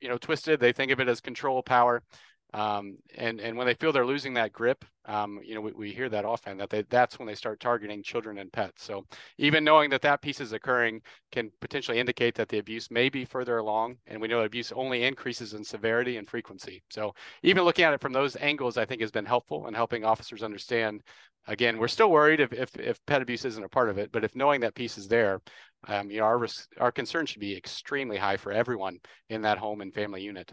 you 0.00 0.08
know, 0.08 0.16
twisted. 0.16 0.58
They 0.58 0.72
think 0.72 0.90
of 0.90 1.00
it 1.00 1.08
as 1.08 1.20
control, 1.20 1.62
power. 1.62 2.02
Um, 2.52 2.98
and 3.16 3.40
and 3.40 3.56
when 3.56 3.66
they 3.66 3.74
feel 3.74 3.92
they're 3.92 4.06
losing 4.06 4.34
that 4.34 4.52
grip, 4.52 4.84
um, 5.04 5.38
you 5.44 5.54
know, 5.54 5.60
we, 5.60 5.72
we 5.72 5.92
hear 5.92 6.08
that 6.08 6.24
often 6.24 6.58
that 6.58 6.70
they, 6.70 6.82
that's 6.90 7.18
when 7.18 7.28
they 7.28 7.34
start 7.34 7.60
targeting 7.60 8.02
children 8.02 8.38
and 8.38 8.52
pets. 8.52 8.82
So 8.82 9.06
even 9.38 9.62
knowing 9.62 9.90
that 9.90 10.02
that 10.02 10.20
piece 10.20 10.40
is 10.40 10.52
occurring 10.52 11.02
can 11.30 11.50
potentially 11.60 12.00
indicate 12.00 12.34
that 12.34 12.48
the 12.48 12.58
abuse 12.58 12.90
may 12.90 13.08
be 13.08 13.24
further 13.24 13.58
along, 13.58 13.96
and 14.06 14.20
we 14.20 14.28
know 14.28 14.40
abuse 14.40 14.72
only 14.72 15.04
increases 15.04 15.54
in 15.54 15.62
severity 15.62 16.16
and 16.16 16.28
frequency. 16.28 16.82
So 16.90 17.14
even 17.42 17.64
looking 17.64 17.84
at 17.84 17.94
it 17.94 18.00
from 18.00 18.12
those 18.12 18.36
angles, 18.36 18.76
I 18.76 18.84
think 18.84 19.00
has 19.00 19.12
been 19.12 19.26
helpful 19.26 19.68
in 19.68 19.74
helping 19.74 20.04
officers 20.04 20.42
understand. 20.42 21.02
Again, 21.46 21.78
we're 21.78 21.88
still 21.88 22.10
worried 22.10 22.40
if 22.40 22.52
if, 22.52 22.76
if 22.76 23.04
pet 23.06 23.22
abuse 23.22 23.44
isn't 23.44 23.64
a 23.64 23.68
part 23.68 23.90
of 23.90 23.98
it, 23.98 24.10
but 24.10 24.24
if 24.24 24.34
knowing 24.34 24.60
that 24.60 24.74
piece 24.74 24.98
is 24.98 25.08
there, 25.08 25.40
um, 25.86 26.10
you 26.10 26.18
know, 26.18 26.24
our 26.24 26.38
risk, 26.38 26.68
our 26.78 26.92
concern 26.92 27.26
should 27.26 27.40
be 27.40 27.56
extremely 27.56 28.16
high 28.16 28.36
for 28.36 28.52
everyone 28.52 28.98
in 29.28 29.42
that 29.42 29.58
home 29.58 29.80
and 29.80 29.94
family 29.94 30.22
unit. 30.22 30.52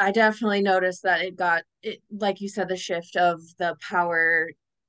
I 0.00 0.12
definitely 0.12 0.62
noticed 0.62 1.02
that 1.02 1.20
it 1.20 1.36
got 1.36 1.64
it 1.82 2.00
like 2.10 2.40
you 2.40 2.48
said 2.48 2.68
the 2.68 2.76
shift 2.76 3.16
of 3.16 3.42
the 3.58 3.76
power 3.86 4.48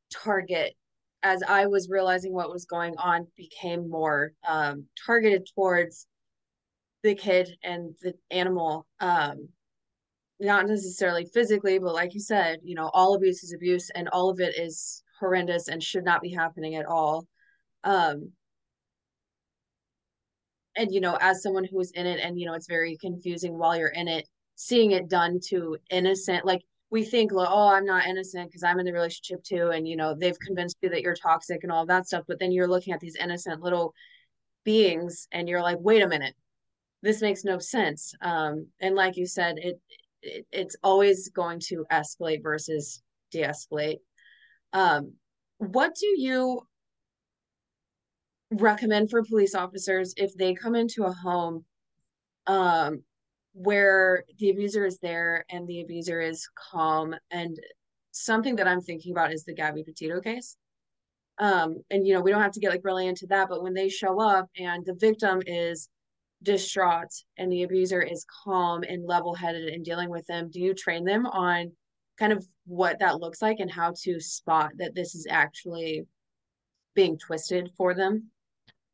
target 0.09 0.73
as 1.21 1.43
I 1.43 1.67
was 1.67 1.89
realizing 1.89 2.33
what 2.33 2.49
was 2.49 2.65
going 2.65 2.95
on 2.97 3.27
became 3.35 3.89
more 3.89 4.31
um, 4.47 4.85
targeted 5.05 5.47
towards 5.53 6.07
the 7.03 7.13
kid 7.13 7.49
and 7.61 7.93
the 8.01 8.13
animal 8.31 8.87
um, 9.01 9.49
not 10.39 10.65
necessarily 10.65 11.25
physically 11.25 11.77
but 11.77 11.93
like 11.93 12.13
you 12.13 12.21
said 12.21 12.59
you 12.63 12.73
know 12.73 12.89
all 12.93 13.13
abuse 13.13 13.43
is 13.43 13.53
abuse 13.53 13.89
and 13.93 14.07
all 14.09 14.29
of 14.29 14.39
it 14.39 14.57
is 14.57 15.03
horrendous 15.19 15.67
and 15.67 15.83
should 15.83 16.05
not 16.05 16.21
be 16.21 16.31
happening 16.31 16.75
at 16.75 16.85
all 16.85 17.27
um, 17.83 18.31
and 20.77 20.93
you 20.93 21.01
know 21.01 21.17
as 21.19 21.43
someone 21.43 21.65
who 21.65 21.81
is 21.81 21.91
in 21.91 22.07
it 22.07 22.21
and 22.23 22.39
you 22.39 22.45
know 22.45 22.53
it's 22.53 22.67
very 22.67 22.95
confusing 23.01 23.57
while 23.57 23.75
you're 23.75 23.89
in 23.89 24.07
it 24.07 24.25
seeing 24.55 24.91
it 24.91 25.09
done 25.09 25.39
to 25.39 25.77
innocent 25.89 26.45
like 26.45 26.61
we 26.91 27.03
think 27.03 27.31
like, 27.31 27.49
oh 27.49 27.69
i'm 27.69 27.85
not 27.85 28.05
innocent 28.05 28.49
because 28.49 28.63
i'm 28.63 28.79
in 28.79 28.85
the 28.85 28.93
relationship 28.93 29.43
too 29.43 29.69
and 29.69 29.87
you 29.87 29.95
know 29.95 30.13
they've 30.13 30.39
convinced 30.39 30.77
you 30.81 30.89
that 30.89 31.01
you're 31.01 31.15
toxic 31.15 31.63
and 31.63 31.71
all 31.71 31.85
that 31.85 32.05
stuff 32.05 32.23
but 32.27 32.39
then 32.39 32.51
you're 32.51 32.67
looking 32.67 32.93
at 32.93 32.99
these 32.99 33.15
innocent 33.15 33.61
little 33.61 33.93
beings 34.63 35.27
and 35.31 35.47
you're 35.49 35.61
like 35.61 35.77
wait 35.79 36.01
a 36.01 36.07
minute. 36.07 36.35
This 37.01 37.21
makes 37.21 37.43
no 37.43 37.59
sense. 37.59 38.13
Um 38.21 38.67
and 38.79 38.95
like 38.95 39.17
you 39.17 39.25
said 39.25 39.57
it, 39.57 39.79
it 40.21 40.45
it's 40.51 40.75
always 40.83 41.29
going 41.29 41.59
to 41.67 41.85
escalate 41.91 42.43
versus 42.43 43.01
de-escalate. 43.31 43.99
Um 44.73 45.13
what 45.57 45.95
do 45.95 46.07
you 46.17 46.61
recommend 48.51 49.09
for 49.09 49.23
police 49.23 49.55
officers 49.55 50.13
if 50.17 50.35
they 50.35 50.53
come 50.53 50.75
into 50.75 51.05
a 51.05 51.11
home 51.11 51.63
um 52.47 53.01
where 53.53 54.23
the 54.39 54.49
abuser 54.49 54.85
is 54.85 54.97
there 54.99 55.45
and 55.49 55.67
the 55.67 55.81
abuser 55.81 56.21
is 56.21 56.47
calm. 56.55 57.15
And 57.31 57.59
something 58.11 58.57
that 58.57 58.67
i'm 58.67 58.81
thinking 58.81 59.13
about 59.13 59.33
is 59.33 59.45
the 59.45 59.53
gabby 59.53 59.83
petito 59.83 60.19
case. 60.19 60.57
Um 61.37 61.81
and 61.89 62.05
you 62.05 62.13
know 62.13 62.21
we 62.21 62.31
don't 62.31 62.41
have 62.41 62.51
to 62.53 62.59
get 62.59 62.71
like 62.71 62.83
really 62.83 63.07
into 63.07 63.25
that 63.27 63.49
but 63.49 63.63
when 63.63 63.73
they 63.73 63.89
show 63.89 64.19
up 64.19 64.49
and 64.57 64.85
the 64.85 64.95
victim 64.95 65.41
is 65.45 65.89
distraught 66.43 67.09
and 67.37 67.51
the 67.51 67.63
abuser 67.63 68.01
is 68.01 68.25
calm 68.43 68.83
and 68.83 69.05
level-headed 69.05 69.73
in 69.73 69.83
dealing 69.83 70.09
with 70.09 70.25
them 70.27 70.49
do 70.51 70.59
you 70.59 70.73
train 70.73 71.05
them 71.05 71.25
on 71.27 71.71
kind 72.17 72.33
of 72.33 72.45
what 72.65 72.99
that 72.99 73.19
looks 73.19 73.41
like 73.41 73.59
and 73.59 73.71
how 73.71 73.93
to 74.03 74.19
spot 74.19 74.71
that 74.77 74.95
this 74.95 75.15
is 75.15 75.27
actually 75.29 76.03
being 76.95 77.17
twisted 77.17 77.69
for 77.77 77.93
them 77.93 78.29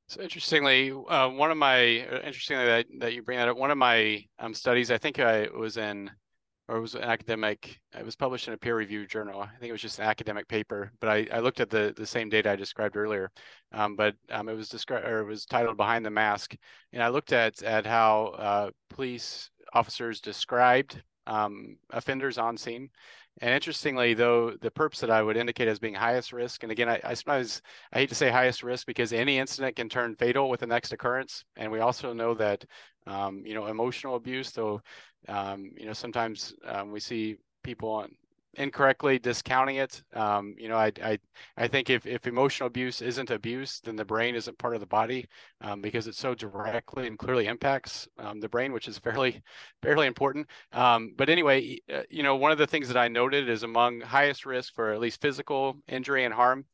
so 0.07 0.21
interestingly, 0.21 0.91
uh, 0.91 1.29
one 1.29 1.51
of 1.51 1.57
my 1.57 2.07
uh, 2.11 2.21
interestingly 2.23 2.65
that, 2.65 2.85
that 2.99 3.13
you 3.13 3.23
bring 3.23 3.37
that 3.37 3.49
up, 3.49 3.57
one 3.57 3.71
of 3.71 3.77
my 3.77 4.23
um, 4.39 4.53
studies, 4.53 4.89
I 4.89 4.97
think 4.97 5.19
I 5.19 5.47
was 5.47 5.77
in, 5.77 6.09
or 6.67 6.77
it 6.77 6.81
was 6.81 6.95
an 6.95 7.03
academic, 7.03 7.79
it 7.97 8.05
was 8.05 8.15
published 8.15 8.47
in 8.47 8.53
a 8.53 8.57
peer-reviewed 8.57 9.09
journal. 9.09 9.41
I 9.41 9.47
think 9.59 9.69
it 9.69 9.73
was 9.73 9.81
just 9.81 9.99
an 9.99 10.05
academic 10.05 10.47
paper, 10.47 10.91
but 10.99 11.09
I, 11.09 11.27
I 11.31 11.39
looked 11.39 11.59
at 11.59 11.69
the 11.69 11.93
the 11.95 12.05
same 12.05 12.29
data 12.29 12.51
I 12.51 12.55
described 12.55 12.95
earlier, 12.95 13.31
um, 13.73 13.95
but 13.95 14.15
um, 14.29 14.49
it 14.49 14.55
was 14.55 14.69
described 14.69 15.05
or 15.05 15.19
it 15.19 15.27
was 15.27 15.45
titled 15.45 15.77
"Behind 15.77 16.05
the 16.05 16.09
Mask," 16.09 16.55
and 16.93 17.03
I 17.03 17.09
looked 17.09 17.33
at 17.33 17.61
at 17.63 17.85
how 17.85 18.27
uh, 18.37 18.69
police 18.89 19.49
officers 19.73 20.21
described 20.21 21.03
um, 21.25 21.77
offenders 21.91 22.37
on 22.37 22.57
scene 22.57 22.89
and 23.41 23.53
interestingly, 23.53 24.13
though, 24.13 24.51
the 24.61 24.71
perps 24.71 24.99
that 24.99 25.11
I 25.11 25.21
would 25.21 25.37
indicate 25.37 25.67
as 25.67 25.79
being 25.79 25.93
highest 25.93 26.33
risk, 26.33 26.63
and 26.63 26.71
again, 26.71 26.89
I, 26.89 26.99
I 27.03 27.13
suppose 27.13 27.61
I 27.93 27.99
hate 27.99 28.09
to 28.09 28.15
say 28.15 28.29
highest 28.29 28.63
risk 28.63 28.87
because 28.87 29.13
any 29.13 29.37
incident 29.37 29.75
can 29.75 29.89
turn 29.89 30.15
fatal 30.15 30.49
with 30.49 30.61
the 30.61 30.67
next 30.67 30.91
occurrence. 30.91 31.43
And 31.55 31.71
we 31.71 31.79
also 31.79 32.13
know 32.13 32.33
that, 32.35 32.65
um, 33.05 33.43
you 33.45 33.53
know, 33.53 33.67
emotional 33.67 34.15
abuse, 34.15 34.51
though, 34.51 34.81
um, 35.27 35.71
you 35.77 35.85
know, 35.85 35.93
sometimes 35.93 36.53
um, 36.65 36.91
we 36.91 36.99
see 36.99 37.37
people 37.63 37.89
on 37.89 38.09
incorrectly 38.55 39.19
discounting 39.19 39.77
it. 39.77 40.01
Um, 40.13 40.55
you 40.57 40.67
know, 40.67 40.77
I, 40.77 40.91
I, 41.03 41.19
I 41.55 41.67
think 41.67 41.89
if, 41.89 42.05
if 42.05 42.25
emotional 42.25 42.67
abuse 42.67 43.01
isn't 43.01 43.29
abuse, 43.29 43.79
then 43.81 43.95
the 43.95 44.05
brain 44.05 44.35
isn't 44.35 44.57
part 44.57 44.73
of 44.73 44.79
the 44.79 44.87
body 44.87 45.27
um, 45.61 45.81
because 45.81 46.07
it 46.07 46.15
so 46.15 46.33
directly 46.33 47.07
and 47.07 47.17
clearly 47.19 47.47
impacts 47.47 48.07
um, 48.17 48.39
the 48.39 48.49
brain, 48.49 48.73
which 48.73 48.87
is 48.87 48.97
fairly, 48.97 49.41
fairly 49.83 50.07
important. 50.07 50.47
Um, 50.71 51.13
but 51.15 51.29
anyway, 51.29 51.77
uh, 51.93 52.03
you 52.09 52.23
know, 52.23 52.35
one 52.35 52.51
of 52.51 52.57
the 52.57 52.67
things 52.67 52.87
that 52.87 52.97
I 52.97 53.07
noted 53.07 53.49
is 53.49 53.63
among 53.63 54.01
highest 54.01 54.45
risk 54.45 54.73
for 54.73 54.91
at 54.91 54.99
least 54.99 55.21
physical 55.21 55.77
injury 55.87 56.25
and 56.25 56.33
harm, 56.33 56.65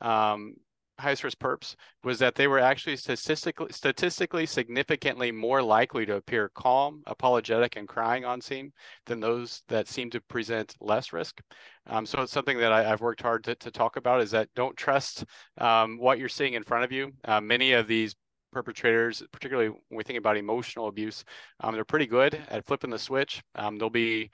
um, 0.00 0.54
highest 0.98 1.24
risk 1.24 1.38
perps 1.38 1.76
was 2.04 2.18
that 2.18 2.34
they 2.34 2.46
were 2.46 2.58
actually 2.58 2.96
statistically 2.96 3.66
statistically 3.70 4.46
significantly 4.46 5.30
more 5.30 5.62
likely 5.62 6.06
to 6.06 6.16
appear 6.16 6.50
calm, 6.54 7.02
apologetic, 7.06 7.76
and 7.76 7.88
crying 7.88 8.24
on 8.24 8.40
scene 8.40 8.72
than 9.06 9.20
those 9.20 9.62
that 9.68 9.88
seem 9.88 10.10
to 10.10 10.20
present 10.22 10.74
less 10.80 11.12
risk. 11.12 11.40
Um, 11.86 12.06
so 12.06 12.22
it's 12.22 12.32
something 12.32 12.58
that 12.58 12.72
I, 12.72 12.82
have 12.82 13.00
worked 13.00 13.22
hard 13.22 13.44
to, 13.44 13.54
to 13.56 13.70
talk 13.70 13.96
about 13.96 14.20
is 14.20 14.30
that 14.32 14.48
don't 14.54 14.76
trust 14.76 15.24
um, 15.58 15.98
what 15.98 16.18
you're 16.18 16.28
seeing 16.28 16.54
in 16.54 16.64
front 16.64 16.84
of 16.84 16.92
you. 16.92 17.12
Uh, 17.24 17.40
many 17.40 17.72
of 17.72 17.86
these 17.86 18.14
perpetrators, 18.52 19.22
particularly 19.32 19.68
when 19.68 19.98
we 19.98 20.02
think 20.02 20.18
about 20.18 20.36
emotional 20.36 20.88
abuse, 20.88 21.24
um, 21.60 21.74
they're 21.74 21.84
pretty 21.84 22.06
good 22.06 22.40
at 22.48 22.64
flipping 22.64 22.90
the 22.90 22.98
switch. 22.98 23.42
Um, 23.54 23.76
they'll 23.76 23.90
be 23.90 24.30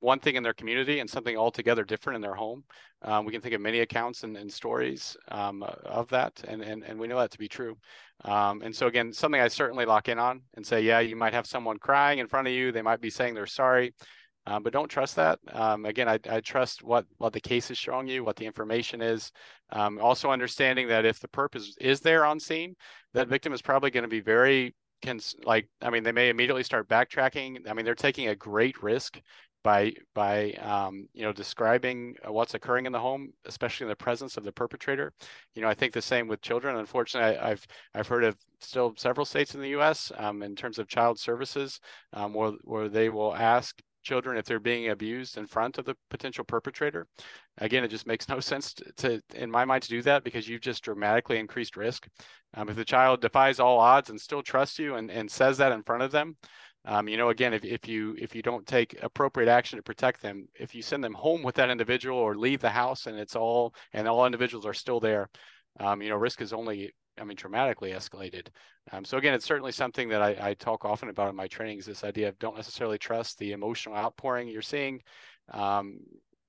one 0.00 0.18
thing 0.18 0.34
in 0.34 0.42
their 0.42 0.54
community 0.54 1.00
and 1.00 1.08
something 1.08 1.36
altogether 1.36 1.84
different 1.84 2.16
in 2.16 2.22
their 2.22 2.34
home. 2.34 2.64
Um, 3.02 3.24
we 3.24 3.32
can 3.32 3.40
think 3.40 3.54
of 3.54 3.60
many 3.60 3.80
accounts 3.80 4.24
and, 4.24 4.36
and 4.36 4.52
stories 4.52 5.16
um, 5.28 5.62
of 5.84 6.08
that, 6.08 6.42
and, 6.46 6.62
and, 6.62 6.82
and 6.82 6.98
we 6.98 7.06
know 7.06 7.18
that 7.18 7.30
to 7.30 7.38
be 7.38 7.48
true. 7.48 7.76
Um, 8.24 8.62
and 8.62 8.74
so, 8.74 8.86
again, 8.86 9.12
something 9.12 9.40
I 9.40 9.48
certainly 9.48 9.86
lock 9.86 10.08
in 10.08 10.18
on 10.18 10.42
and 10.54 10.66
say, 10.66 10.82
yeah, 10.82 11.00
you 11.00 11.16
might 11.16 11.32
have 11.32 11.46
someone 11.46 11.78
crying 11.78 12.18
in 12.18 12.26
front 12.26 12.48
of 12.48 12.52
you. 12.52 12.72
They 12.72 12.82
might 12.82 13.00
be 13.00 13.08
saying 13.08 13.34
they're 13.34 13.46
sorry, 13.46 13.94
uh, 14.46 14.60
but 14.60 14.72
don't 14.72 14.88
trust 14.88 15.16
that. 15.16 15.38
Um, 15.52 15.86
again, 15.86 16.08
I, 16.08 16.18
I, 16.28 16.40
trust 16.40 16.82
what, 16.82 17.06
what 17.18 17.32
the 17.32 17.40
case 17.40 17.70
is 17.70 17.78
showing 17.78 18.08
you, 18.08 18.24
what 18.24 18.36
the 18.36 18.46
information 18.46 19.00
is. 19.00 19.32
Um, 19.70 19.98
also, 19.98 20.30
understanding 20.30 20.88
that 20.88 21.06
if 21.06 21.20
the 21.20 21.28
purpose 21.28 21.68
is, 21.68 21.76
is 21.80 22.00
there 22.00 22.26
on 22.26 22.40
scene, 22.40 22.74
that 23.14 23.28
victim 23.28 23.52
is 23.52 23.62
probably 23.62 23.90
going 23.90 24.04
to 24.04 24.08
be 24.08 24.20
very 24.20 24.74
can 25.00 25.20
like 25.44 25.68
I 25.80 25.90
mean 25.90 26.02
they 26.02 26.12
may 26.12 26.28
immediately 26.28 26.62
start 26.62 26.88
backtracking. 26.88 27.68
I 27.68 27.72
mean 27.72 27.84
they're 27.84 27.94
taking 27.94 28.28
a 28.28 28.36
great 28.36 28.82
risk 28.82 29.20
by 29.62 29.92
by 30.14 30.52
um, 30.52 31.08
you 31.12 31.22
know 31.22 31.32
describing 31.32 32.16
what's 32.26 32.54
occurring 32.54 32.86
in 32.86 32.92
the 32.92 32.98
home, 32.98 33.32
especially 33.46 33.84
in 33.84 33.90
the 33.90 33.96
presence 33.96 34.36
of 34.36 34.44
the 34.44 34.52
perpetrator. 34.52 35.12
You 35.54 35.62
know, 35.62 35.68
I 35.68 35.74
think 35.74 35.92
the 35.92 36.02
same 36.02 36.28
with 36.28 36.40
children. 36.40 36.76
Unfortunately, 36.76 37.38
I, 37.38 37.50
have 37.50 37.66
I've 37.94 38.08
heard 38.08 38.24
of 38.24 38.36
still 38.60 38.94
several 38.96 39.26
states 39.26 39.54
in 39.54 39.60
the 39.60 39.70
U.S. 39.70 40.12
Um, 40.16 40.42
in 40.42 40.54
terms 40.54 40.78
of 40.78 40.88
child 40.88 41.18
services 41.18 41.80
um, 42.12 42.34
where 42.34 42.52
where 42.62 42.88
they 42.88 43.08
will 43.08 43.34
ask 43.34 43.80
children 44.02 44.36
if 44.36 44.44
they're 44.44 44.58
being 44.58 44.90
abused 44.90 45.36
in 45.36 45.46
front 45.46 45.78
of 45.78 45.84
the 45.84 45.94
potential 46.08 46.44
perpetrator. 46.44 47.06
Again, 47.58 47.84
it 47.84 47.88
just 47.88 48.06
makes 48.06 48.28
no 48.28 48.40
sense 48.40 48.74
to, 48.74 48.92
to 48.96 49.22
in 49.34 49.50
my 49.50 49.64
mind 49.64 49.82
to 49.84 49.88
do 49.88 50.02
that 50.02 50.24
because 50.24 50.48
you've 50.48 50.62
just 50.62 50.82
dramatically 50.82 51.38
increased 51.38 51.76
risk. 51.76 52.08
Um, 52.54 52.68
if 52.68 52.76
the 52.76 52.84
child 52.84 53.20
defies 53.20 53.60
all 53.60 53.78
odds 53.78 54.10
and 54.10 54.20
still 54.20 54.42
trusts 54.42 54.78
you 54.78 54.96
and, 54.96 55.10
and 55.10 55.30
says 55.30 55.58
that 55.58 55.72
in 55.72 55.82
front 55.82 56.02
of 56.02 56.10
them, 56.10 56.36
um, 56.84 57.08
you 57.08 57.16
know, 57.16 57.28
again, 57.28 57.52
if, 57.52 57.64
if 57.64 57.86
you 57.86 58.16
if 58.18 58.34
you 58.34 58.42
don't 58.42 58.66
take 58.66 58.96
appropriate 59.02 59.50
action 59.50 59.78
to 59.78 59.82
protect 59.82 60.22
them, 60.22 60.48
if 60.54 60.74
you 60.74 60.82
send 60.82 61.04
them 61.04 61.14
home 61.14 61.42
with 61.42 61.54
that 61.56 61.70
individual 61.70 62.18
or 62.18 62.34
leave 62.34 62.60
the 62.60 62.70
house 62.70 63.06
and 63.06 63.18
it's 63.18 63.36
all 63.36 63.74
and 63.92 64.08
all 64.08 64.24
individuals 64.26 64.64
are 64.64 64.74
still 64.74 65.00
there, 65.00 65.28
um, 65.78 66.00
you 66.00 66.08
know, 66.08 66.16
risk 66.16 66.40
is 66.40 66.52
only 66.52 66.92
I 67.20 67.24
mean, 67.24 67.36
dramatically 67.36 67.92
escalated. 67.92 68.48
Um, 68.92 69.04
so 69.04 69.18
again, 69.18 69.34
it's 69.34 69.44
certainly 69.44 69.72
something 69.72 70.08
that 70.08 70.22
I, 70.22 70.36
I, 70.40 70.54
talk 70.54 70.84
often 70.84 71.10
about 71.10 71.28
in 71.28 71.36
my 71.36 71.48
trainings. 71.48 71.84
This 71.84 72.02
idea 72.02 72.28
of 72.28 72.38
don't 72.38 72.56
necessarily 72.56 72.96
trust 72.96 73.38
the 73.38 73.52
emotional 73.52 73.94
outpouring 73.94 74.48
you're 74.48 74.62
seeing. 74.62 75.02
Um, 75.52 76.00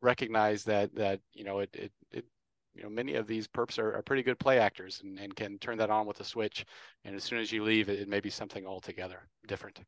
recognize 0.02 0.64
that 0.64 0.96
that 0.96 1.20
you 1.34 1.44
know 1.44 1.60
it, 1.60 1.70
it, 1.74 1.92
it 2.12 2.26
you 2.74 2.84
know 2.84 2.90
many 2.90 3.16
of 3.16 3.28
these 3.28 3.48
perps 3.48 3.78
are, 3.80 3.96
are 3.96 4.02
pretty 4.02 4.24
good 4.24 4.40
play 4.40 4.60
actors 4.60 5.02
and, 5.04 5.20
and 5.20 5.36
can 5.36 5.60
turn 5.60 5.78
that 5.80 5.90
on 5.90 6.06
with 6.06 6.20
a 6.22 6.24
switch. 6.24 6.66
And 7.04 7.16
as 7.16 7.24
soon 7.24 7.40
as 7.40 7.52
you 7.52 7.64
leave, 7.64 7.90
it, 7.90 8.00
it 8.00 8.08
may 8.08 8.22
be 8.22 8.30
something 8.30 8.66
altogether 8.66 9.28
different. 9.48 9.82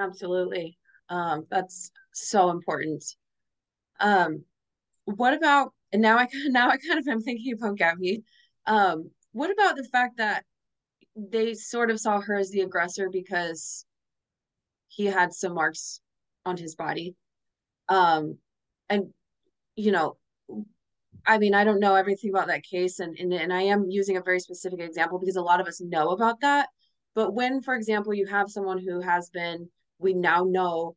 Absolutely. 0.00 0.78
Um, 1.08 1.46
that's 1.50 1.90
so 2.12 2.50
important. 2.50 3.04
Um, 4.00 4.44
what 5.04 5.34
about 5.34 5.72
and 5.92 6.02
now 6.02 6.16
I 6.18 6.28
now 6.46 6.68
I 6.70 6.76
kind 6.78 6.98
of 6.98 7.06
am 7.08 7.22
thinking 7.22 7.54
about 7.54 7.76
Gabby. 7.76 8.22
Um, 8.66 9.10
what 9.32 9.50
about 9.50 9.76
the 9.76 9.88
fact 9.92 10.16
that 10.18 10.44
they 11.16 11.54
sort 11.54 11.90
of 11.90 12.00
saw 12.00 12.20
her 12.20 12.36
as 12.36 12.50
the 12.50 12.60
aggressor 12.60 13.10
because 13.10 13.84
he 14.88 15.06
had 15.06 15.32
some 15.32 15.54
marks 15.54 16.00
on 16.44 16.56
his 16.56 16.74
body. 16.74 17.14
Um, 17.88 18.38
and 18.88 19.12
you 19.76 19.92
know, 19.92 20.16
I 21.26 21.38
mean, 21.38 21.54
I 21.54 21.64
don't 21.64 21.80
know 21.80 21.94
everything 21.94 22.30
about 22.30 22.48
that 22.48 22.64
case, 22.64 22.98
and, 22.98 23.16
and 23.18 23.32
and 23.32 23.52
I 23.52 23.62
am 23.62 23.90
using 23.90 24.16
a 24.16 24.22
very 24.22 24.40
specific 24.40 24.80
example 24.80 25.18
because 25.18 25.36
a 25.36 25.42
lot 25.42 25.60
of 25.60 25.66
us 25.66 25.80
know 25.80 26.10
about 26.10 26.40
that. 26.40 26.68
But 27.14 27.34
when, 27.34 27.60
for 27.60 27.74
example, 27.74 28.14
you 28.14 28.26
have 28.26 28.50
someone 28.50 28.78
who 28.78 29.00
has 29.00 29.30
been 29.30 29.68
we 30.00 30.14
now 30.14 30.44
know 30.44 30.96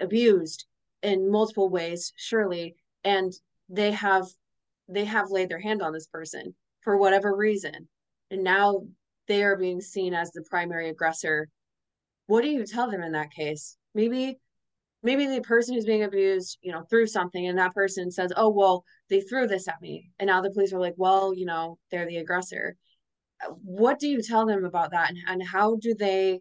abused 0.00 0.66
in 1.02 1.30
multiple 1.30 1.68
ways 1.68 2.12
surely 2.16 2.74
and 3.04 3.32
they 3.68 3.90
have 3.92 4.26
they 4.88 5.04
have 5.04 5.30
laid 5.30 5.48
their 5.48 5.60
hand 5.60 5.82
on 5.82 5.92
this 5.92 6.08
person 6.08 6.54
for 6.80 6.96
whatever 6.96 7.34
reason. 7.36 7.88
And 8.30 8.42
now 8.42 8.82
they 9.28 9.44
are 9.44 9.56
being 9.56 9.80
seen 9.80 10.14
as 10.14 10.32
the 10.32 10.44
primary 10.50 10.88
aggressor. 10.88 11.48
What 12.26 12.42
do 12.42 12.48
you 12.48 12.66
tell 12.66 12.90
them 12.90 13.02
in 13.02 13.12
that 13.12 13.30
case? 13.30 13.76
Maybe 13.94 14.38
maybe 15.02 15.26
the 15.26 15.40
person 15.40 15.74
who's 15.74 15.86
being 15.86 16.02
abused 16.02 16.58
you 16.60 16.72
know 16.72 16.82
threw 16.90 17.06
something 17.06 17.46
and 17.46 17.58
that 17.58 17.74
person 17.74 18.10
says 18.10 18.30
oh 18.36 18.50
well 18.50 18.84
they 19.08 19.20
threw 19.20 19.46
this 19.46 19.68
at 19.68 19.80
me. 19.80 20.10
And 20.18 20.28
now 20.28 20.40
the 20.40 20.50
police 20.50 20.72
are 20.72 20.80
like 20.80 20.94
well 20.96 21.34
you 21.34 21.46
know 21.46 21.78
they're 21.90 22.06
the 22.06 22.18
aggressor. 22.18 22.76
Uh, 23.44 23.52
what 23.62 23.98
do 23.98 24.08
you 24.08 24.22
tell 24.22 24.46
them 24.46 24.64
about 24.64 24.90
that? 24.90 25.10
And, 25.10 25.18
and 25.26 25.42
how 25.42 25.76
do 25.76 25.94
they 25.94 26.40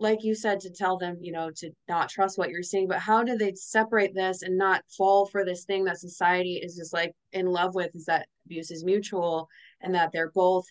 like 0.00 0.24
you 0.24 0.34
said 0.34 0.58
to 0.58 0.70
tell 0.70 0.96
them 0.98 1.16
you 1.20 1.30
know 1.30 1.50
to 1.54 1.70
not 1.88 2.08
trust 2.08 2.38
what 2.38 2.50
you're 2.50 2.62
seeing 2.62 2.88
but 2.88 2.98
how 2.98 3.22
do 3.22 3.36
they 3.36 3.52
separate 3.54 4.14
this 4.14 4.42
and 4.42 4.56
not 4.56 4.82
fall 4.96 5.26
for 5.26 5.44
this 5.44 5.64
thing 5.64 5.84
that 5.84 6.00
society 6.00 6.60
is 6.62 6.74
just 6.74 6.92
like 6.92 7.12
in 7.32 7.46
love 7.46 7.74
with 7.74 7.94
is 7.94 8.06
that 8.06 8.26
abuse 8.46 8.70
is 8.70 8.84
mutual 8.84 9.48
and 9.82 9.94
that 9.94 10.10
they're 10.12 10.32
both 10.34 10.64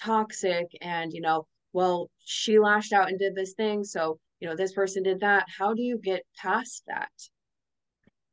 toxic 0.00 0.66
and 0.80 1.12
you 1.12 1.20
know 1.20 1.46
well 1.72 2.08
she 2.24 2.58
lashed 2.58 2.92
out 2.92 3.08
and 3.08 3.18
did 3.18 3.34
this 3.34 3.52
thing 3.54 3.84
so 3.84 4.18
you 4.40 4.48
know 4.48 4.56
this 4.56 4.72
person 4.72 5.02
did 5.02 5.20
that. 5.20 5.46
How 5.48 5.74
do 5.74 5.82
you 5.82 5.98
get 5.98 6.24
past 6.36 6.84
that 6.86 7.10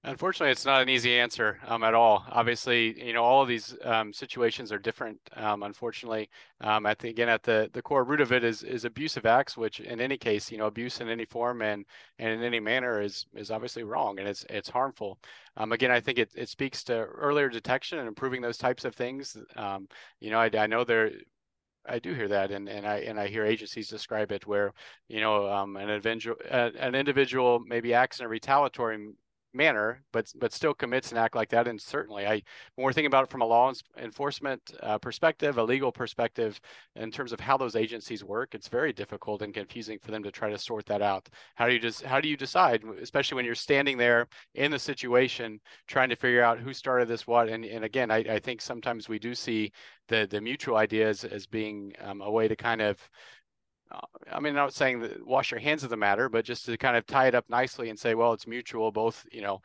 Unfortunately, 0.07 0.51
it's 0.51 0.65
not 0.65 0.83
an 0.83 0.89
easy 0.89 1.17
answer 1.17 1.57
um, 1.65 1.83
at 1.83 1.95
all. 1.95 2.23
Obviously, 2.29 3.03
you 3.03 3.11
know, 3.11 3.23
all 3.23 3.41
of 3.41 3.47
these 3.47 3.75
um, 3.83 4.13
situations 4.13 4.71
are 4.71 4.77
different. 4.77 5.17
Um, 5.35 5.63
unfortunately, 5.63 6.29
um, 6.61 6.85
at 6.85 6.99
the, 6.99 7.09
again, 7.09 7.27
at 7.27 7.41
the, 7.41 7.71
the 7.73 7.81
core 7.81 8.03
root 8.03 8.21
of 8.21 8.31
it 8.31 8.43
is 8.43 8.61
is 8.61 8.85
abusive 8.85 9.25
acts, 9.25 9.57
which 9.57 9.79
in 9.79 9.99
any 9.99 10.15
case, 10.15 10.51
you 10.51 10.59
know, 10.59 10.67
abuse 10.67 11.01
in 11.01 11.09
any 11.09 11.25
form 11.25 11.63
and 11.63 11.85
and 12.19 12.31
in 12.31 12.43
any 12.43 12.59
manner 12.59 13.01
is 13.01 13.25
is 13.33 13.49
obviously 13.49 13.83
wrong 13.83 14.19
and 14.19 14.27
it's 14.27 14.45
it's 14.47 14.69
harmful. 14.69 15.17
Um, 15.57 15.71
again, 15.71 15.89
I 15.89 15.99
think 16.01 16.19
it, 16.19 16.29
it 16.35 16.49
speaks 16.49 16.83
to 16.83 16.93
earlier 16.93 17.49
detection 17.49 17.97
and 17.97 18.07
improving 18.07 18.41
those 18.41 18.59
types 18.59 18.85
of 18.85 18.93
things. 18.93 19.35
Um, 19.55 19.87
you 20.19 20.29
know, 20.29 20.39
I, 20.39 20.51
I 20.55 20.67
know 20.67 20.83
there 20.83 21.11
I 21.87 21.99
do 21.99 22.13
hear 22.13 22.27
that, 22.27 22.51
and, 22.51 22.67
and 22.69 22.87
I 22.87 22.97
and 22.97 23.19
I 23.19 23.27
hear 23.27 23.45
agencies 23.45 23.89
describe 23.89 24.31
it 24.31 24.45
where 24.45 24.73
you 25.07 25.19
know 25.19 25.51
um, 25.51 25.77
an 25.77 25.89
individual 25.89 26.37
uh, 26.49 26.69
an 26.79 26.93
individual 26.95 27.59
maybe 27.59 27.93
acts 27.93 28.19
in 28.19 28.25
a 28.25 28.29
retaliatory 28.29 29.15
manner, 29.55 30.03
but 30.11 30.31
but 30.39 30.53
still 30.53 30.73
commits 30.73 31.11
an 31.11 31.17
act 31.17 31.35
like 31.35 31.49
that. 31.49 31.67
And 31.67 31.79
certainly, 31.81 32.25
I 32.27 32.41
when 32.75 32.85
we're 32.85 32.93
thinking 32.93 33.07
about 33.07 33.23
it 33.23 33.29
from 33.29 33.41
a 33.41 33.45
law 33.45 33.71
enforcement 33.97 34.61
uh, 34.83 34.97
perspective, 34.97 35.57
a 35.57 35.63
legal 35.63 35.91
perspective, 35.91 36.59
in 36.95 37.11
terms 37.11 37.31
of 37.31 37.39
how 37.39 37.57
those 37.57 37.75
agencies 37.75 38.23
work, 38.23 38.53
it's 38.53 38.67
very 38.67 38.93
difficult 38.93 39.41
and 39.41 39.53
confusing 39.53 39.99
for 39.99 40.11
them 40.11 40.23
to 40.23 40.31
try 40.31 40.49
to 40.49 40.57
sort 40.57 40.85
that 40.85 41.01
out. 41.01 41.29
How 41.55 41.67
do 41.67 41.73
you 41.73 41.79
just 41.79 42.03
how 42.03 42.19
do 42.19 42.27
you 42.27 42.37
decide, 42.37 42.83
especially 43.01 43.35
when 43.35 43.45
you're 43.45 43.55
standing 43.55 43.97
there 43.97 44.27
in 44.55 44.71
the 44.71 44.79
situation, 44.79 45.59
trying 45.87 46.09
to 46.09 46.15
figure 46.15 46.43
out 46.43 46.59
who 46.59 46.73
started 46.73 47.07
this 47.07 47.27
what? 47.27 47.49
And 47.49 47.65
and 47.65 47.85
again, 47.85 48.11
I, 48.11 48.17
I 48.17 48.39
think 48.39 48.61
sometimes 48.61 49.09
we 49.09 49.19
do 49.19 49.33
see 49.33 49.71
the 50.07 50.27
the 50.29 50.41
mutual 50.41 50.77
ideas 50.77 51.23
as 51.23 51.47
being 51.47 51.93
um, 52.01 52.21
a 52.21 52.29
way 52.29 52.47
to 52.47 52.55
kind 52.55 52.81
of 52.81 53.09
I 54.31 54.39
mean, 54.39 54.55
not 54.55 54.73
saying 54.73 55.01
that 55.01 55.25
wash 55.25 55.51
your 55.51 55.59
hands 55.59 55.83
of 55.83 55.89
the 55.89 55.97
matter, 55.97 56.29
but 56.29 56.45
just 56.45 56.65
to 56.65 56.77
kind 56.77 56.97
of 56.97 57.05
tie 57.05 57.27
it 57.27 57.35
up 57.35 57.45
nicely 57.49 57.89
and 57.89 57.99
say, 57.99 58.15
well, 58.15 58.33
it's 58.33 58.47
mutual. 58.47 58.91
Both, 58.91 59.25
you 59.31 59.41
know, 59.41 59.61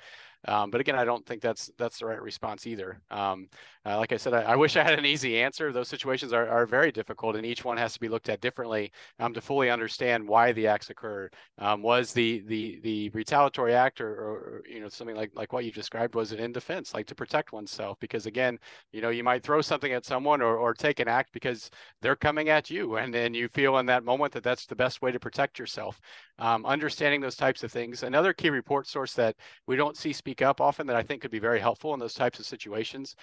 um, 0.47 0.71
but 0.71 0.81
again, 0.81 0.97
I 0.97 1.05
don't 1.05 1.25
think 1.27 1.43
that's 1.43 1.71
that's 1.77 1.99
the 1.99 2.07
right 2.07 2.21
response 2.21 2.67
either. 2.67 3.01
Um, 3.11 3.49
uh, 3.87 3.97
like 3.97 4.13
I 4.13 4.19
said, 4.19 4.35
I, 4.35 4.43
I, 4.43 4.57
wish 4.57 4.77
I 4.77 4.85
had 4.85 4.99
an 4.99 5.07
easy 5.07 5.41
answer. 5.41 5.73
Those 5.73 5.89
situations 5.89 6.35
are, 6.35 6.47
are 6.47 6.67
very 6.67 6.93
difficult, 6.93 7.35
and 7.35 7.47
each 7.47 7.65
one 7.65 7.79
has 7.79 7.95
to 7.95 8.01
be 8.01 8.09
looked 8.09 8.29
at 8.29 8.43
differently 8.43 8.93
um, 9.19 9.33
to 9.33 9.41
fully 9.41 9.71
understand 9.71 10.29
why 10.29 10.53
the 10.53 10.67
acts 10.67 10.91
occurred. 10.91 11.33
Um, 11.59 11.83
was 11.83 12.13
the 12.13 12.43
the 12.47 12.79
the 12.83 13.09
retaliatory 13.11 13.73
act, 13.73 14.03
or, 14.03 14.11
or, 14.11 14.63
you 14.69 14.81
know 14.81 14.89
something 14.89 15.17
like 15.17 15.31
like 15.35 15.55
what 15.55 15.65
you 15.65 15.73
described, 15.73 16.15
was 16.15 16.33
it 16.33 16.41
in 16.41 16.53
defense, 16.53 16.93
like 16.93 17.07
to 17.07 17.15
protect 17.15 17.53
oneself? 17.53 17.97
Because 18.01 18.27
again, 18.27 18.59
you 18.93 19.01
know, 19.01 19.09
you 19.09 19.25
might 19.25 19.43
throw 19.43 19.63
something 19.63 19.93
at 19.93 20.05
someone 20.05 20.43
or 20.43 20.59
or 20.59 20.75
take 20.75 21.01
an 21.01 21.09
act 21.09 21.33
because 21.33 21.71
they're 22.03 22.17
coming 22.17 22.51
at 22.51 22.69
you, 22.69 22.97
and 22.97 23.15
then 23.15 23.33
you 23.33 23.49
feel 23.49 23.79
in 23.79 23.87
that 23.87 24.05
moment 24.05 24.33
that 24.35 24.43
that's 24.43 24.67
the 24.67 24.77
best 24.77 25.01
way 25.01 25.11
to 25.11 25.19
protect 25.19 25.59
yourself. 25.59 25.99
Um, 26.39 26.67
understanding 26.67 27.21
those 27.23 27.37
types 27.37 27.63
of 27.63 27.73
things. 27.73 28.03
Another 28.03 28.35
key 28.35 28.51
report 28.51 28.87
source 28.87 29.15
that 29.15 29.37
we 29.67 29.77
don't 29.77 29.97
see 29.97 30.13
speak 30.13 30.43
up 30.43 30.61
often 30.61 30.87
that 30.87 30.97
I 30.97 31.03
think 31.03 31.23
could 31.23 31.31
be 31.31 31.39
very 31.39 31.61
helpful 31.61 31.95
in 31.95 32.01
those 32.01 32.15
types 32.15 32.39
of 32.39 32.47
situations 32.47 33.17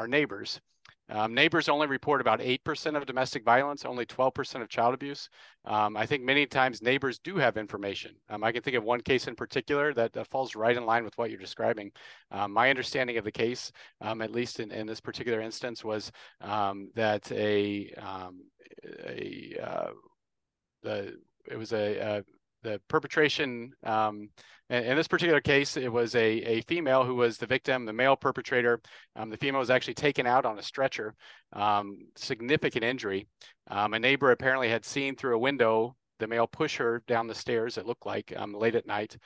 are 0.00 0.08
neighbors. 0.08 0.60
Um, 1.10 1.34
neighbors 1.34 1.68
only 1.68 1.88
report 1.88 2.20
about 2.20 2.40
8% 2.40 2.96
of 2.96 3.04
domestic 3.04 3.44
violence, 3.44 3.84
only 3.84 4.06
12% 4.06 4.62
of 4.62 4.68
child 4.68 4.94
abuse. 4.94 5.28
Um, 5.64 5.96
I 5.96 6.06
think 6.06 6.22
many 6.22 6.46
times 6.46 6.80
neighbors 6.80 7.18
do 7.18 7.36
have 7.36 7.56
information. 7.56 8.12
Um, 8.28 8.44
I 8.44 8.52
can 8.52 8.62
think 8.62 8.76
of 8.76 8.84
one 8.84 9.00
case 9.00 9.26
in 9.26 9.34
particular 9.34 9.92
that, 9.94 10.12
that, 10.12 10.28
falls 10.28 10.54
right 10.54 10.76
in 10.76 10.86
line 10.86 11.04
with 11.04 11.18
what 11.18 11.30
you're 11.30 11.38
describing. 11.38 11.90
Um, 12.30 12.52
my 12.52 12.70
understanding 12.70 13.18
of 13.18 13.24
the 13.24 13.32
case, 13.32 13.72
um, 14.00 14.22
at 14.22 14.30
least 14.30 14.60
in, 14.60 14.70
in, 14.70 14.86
this 14.86 15.00
particular 15.00 15.40
instance, 15.40 15.84
was 15.84 16.12
um, 16.40 16.90
that 16.94 17.30
a, 17.32 17.92
a 19.04 19.56
uh, 19.60 19.90
the 20.82 21.16
it 21.50 21.56
was 21.56 21.72
a, 21.72 21.96
a 21.98 22.24
the 22.62 22.80
perpetration 22.88 23.72
um, 23.84 24.30
in, 24.68 24.84
in, 24.84 24.96
this 24.96 25.08
particular 25.08 25.40
case 25.40 25.76
it 25.76 25.92
was 25.92 26.14
a, 26.14 26.26
a 26.42 26.60
female 26.62 27.04
who 27.04 27.14
was 27.14 27.38
the 27.38 27.46
victim 27.46 27.84
the 27.84 27.92
male 27.92 28.16
perpetrator. 28.16 28.80
Um, 29.16 29.30
the 29.30 29.36
female 29.36 29.60
was 29.60 29.70
actually 29.70 29.94
taken 29.94 30.26
out 30.26 30.44
on 30.44 30.58
a 30.58 30.62
stretcher 30.62 31.14
um, 31.52 31.98
significant 32.16 32.84
injury. 32.84 33.26
Um, 33.68 33.94
a 33.94 33.98
neighbor 33.98 34.30
apparently 34.30 34.68
had 34.68 34.84
seen 34.84 35.16
through 35.16 35.36
a 35.36 35.40
window 35.40 35.96
the 36.18 36.26
male 36.26 36.46
push 36.46 36.76
her 36.76 37.02
down 37.06 37.26
the 37.26 37.34
stairs 37.34 37.78
it 37.78 37.86
looked 37.86 38.06
like 38.06 38.32
um, 38.36 38.54
late 38.54 38.74
at 38.74 38.86
night. 38.86 39.16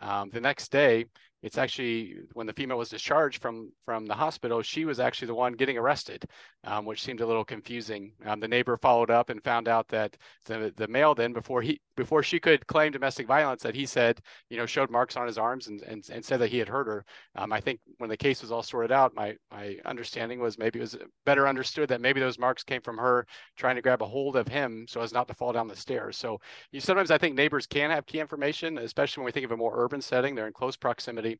Um, 0.00 0.30
the 0.30 0.40
next 0.40 0.70
day 0.70 1.06
it's 1.44 1.58
actually 1.58 2.16
when 2.32 2.46
the 2.46 2.54
female 2.54 2.78
was 2.78 2.88
discharged 2.88 3.42
from 3.42 3.70
from 3.84 4.06
the 4.06 4.14
hospital, 4.14 4.62
she 4.62 4.86
was 4.86 4.98
actually 4.98 5.26
the 5.26 5.34
one 5.34 5.52
getting 5.52 5.76
arrested, 5.76 6.24
um, 6.64 6.86
which 6.86 7.02
seemed 7.02 7.20
a 7.20 7.26
little 7.26 7.44
confusing. 7.44 8.12
Um, 8.24 8.40
the 8.40 8.48
neighbor 8.48 8.78
followed 8.78 9.10
up 9.10 9.28
and 9.28 9.44
found 9.44 9.68
out 9.68 9.86
that 9.88 10.16
the 10.46 10.72
the 10.74 10.88
male 10.88 11.14
then 11.14 11.34
before 11.34 11.60
he 11.60 11.82
before 11.96 12.22
she 12.22 12.40
could 12.40 12.66
claim 12.66 12.92
domestic 12.92 13.26
violence 13.26 13.62
that 13.62 13.74
he 13.74 13.84
said 13.84 14.20
you 14.48 14.56
know 14.56 14.64
showed 14.64 14.90
marks 14.90 15.18
on 15.18 15.26
his 15.26 15.36
arms 15.36 15.66
and 15.66 15.82
and, 15.82 16.08
and 16.10 16.24
said 16.24 16.40
that 16.40 16.48
he 16.48 16.56
had 16.56 16.68
hurt 16.68 16.86
her. 16.86 17.04
Um, 17.36 17.52
I 17.52 17.60
think 17.60 17.80
when 17.98 18.08
the 18.08 18.16
case 18.16 18.40
was 18.40 18.50
all 18.50 18.62
sorted 18.62 18.90
out, 18.90 19.14
my 19.14 19.36
my 19.50 19.76
understanding 19.84 20.40
was 20.40 20.56
maybe 20.56 20.78
it 20.78 20.82
was 20.82 20.96
better 21.26 21.46
understood 21.46 21.90
that 21.90 22.00
maybe 22.00 22.20
those 22.20 22.38
marks 22.38 22.64
came 22.64 22.80
from 22.80 22.96
her 22.96 23.26
trying 23.58 23.76
to 23.76 23.82
grab 23.82 24.00
a 24.00 24.06
hold 24.06 24.36
of 24.36 24.48
him 24.48 24.86
so 24.88 25.02
as 25.02 25.12
not 25.12 25.28
to 25.28 25.34
fall 25.34 25.52
down 25.52 25.68
the 25.68 25.76
stairs. 25.76 26.16
So 26.16 26.40
you 26.72 26.80
sometimes 26.80 27.10
I 27.10 27.18
think 27.18 27.34
neighbors 27.34 27.66
can 27.66 27.90
have 27.90 28.06
key 28.06 28.20
information, 28.20 28.78
especially 28.78 29.20
when 29.20 29.26
we 29.26 29.32
think 29.32 29.44
of 29.44 29.52
a 29.52 29.58
more 29.58 29.74
urban 29.76 30.00
setting. 30.00 30.34
They're 30.34 30.46
in 30.46 30.54
close 30.54 30.76
proximity. 30.76 31.33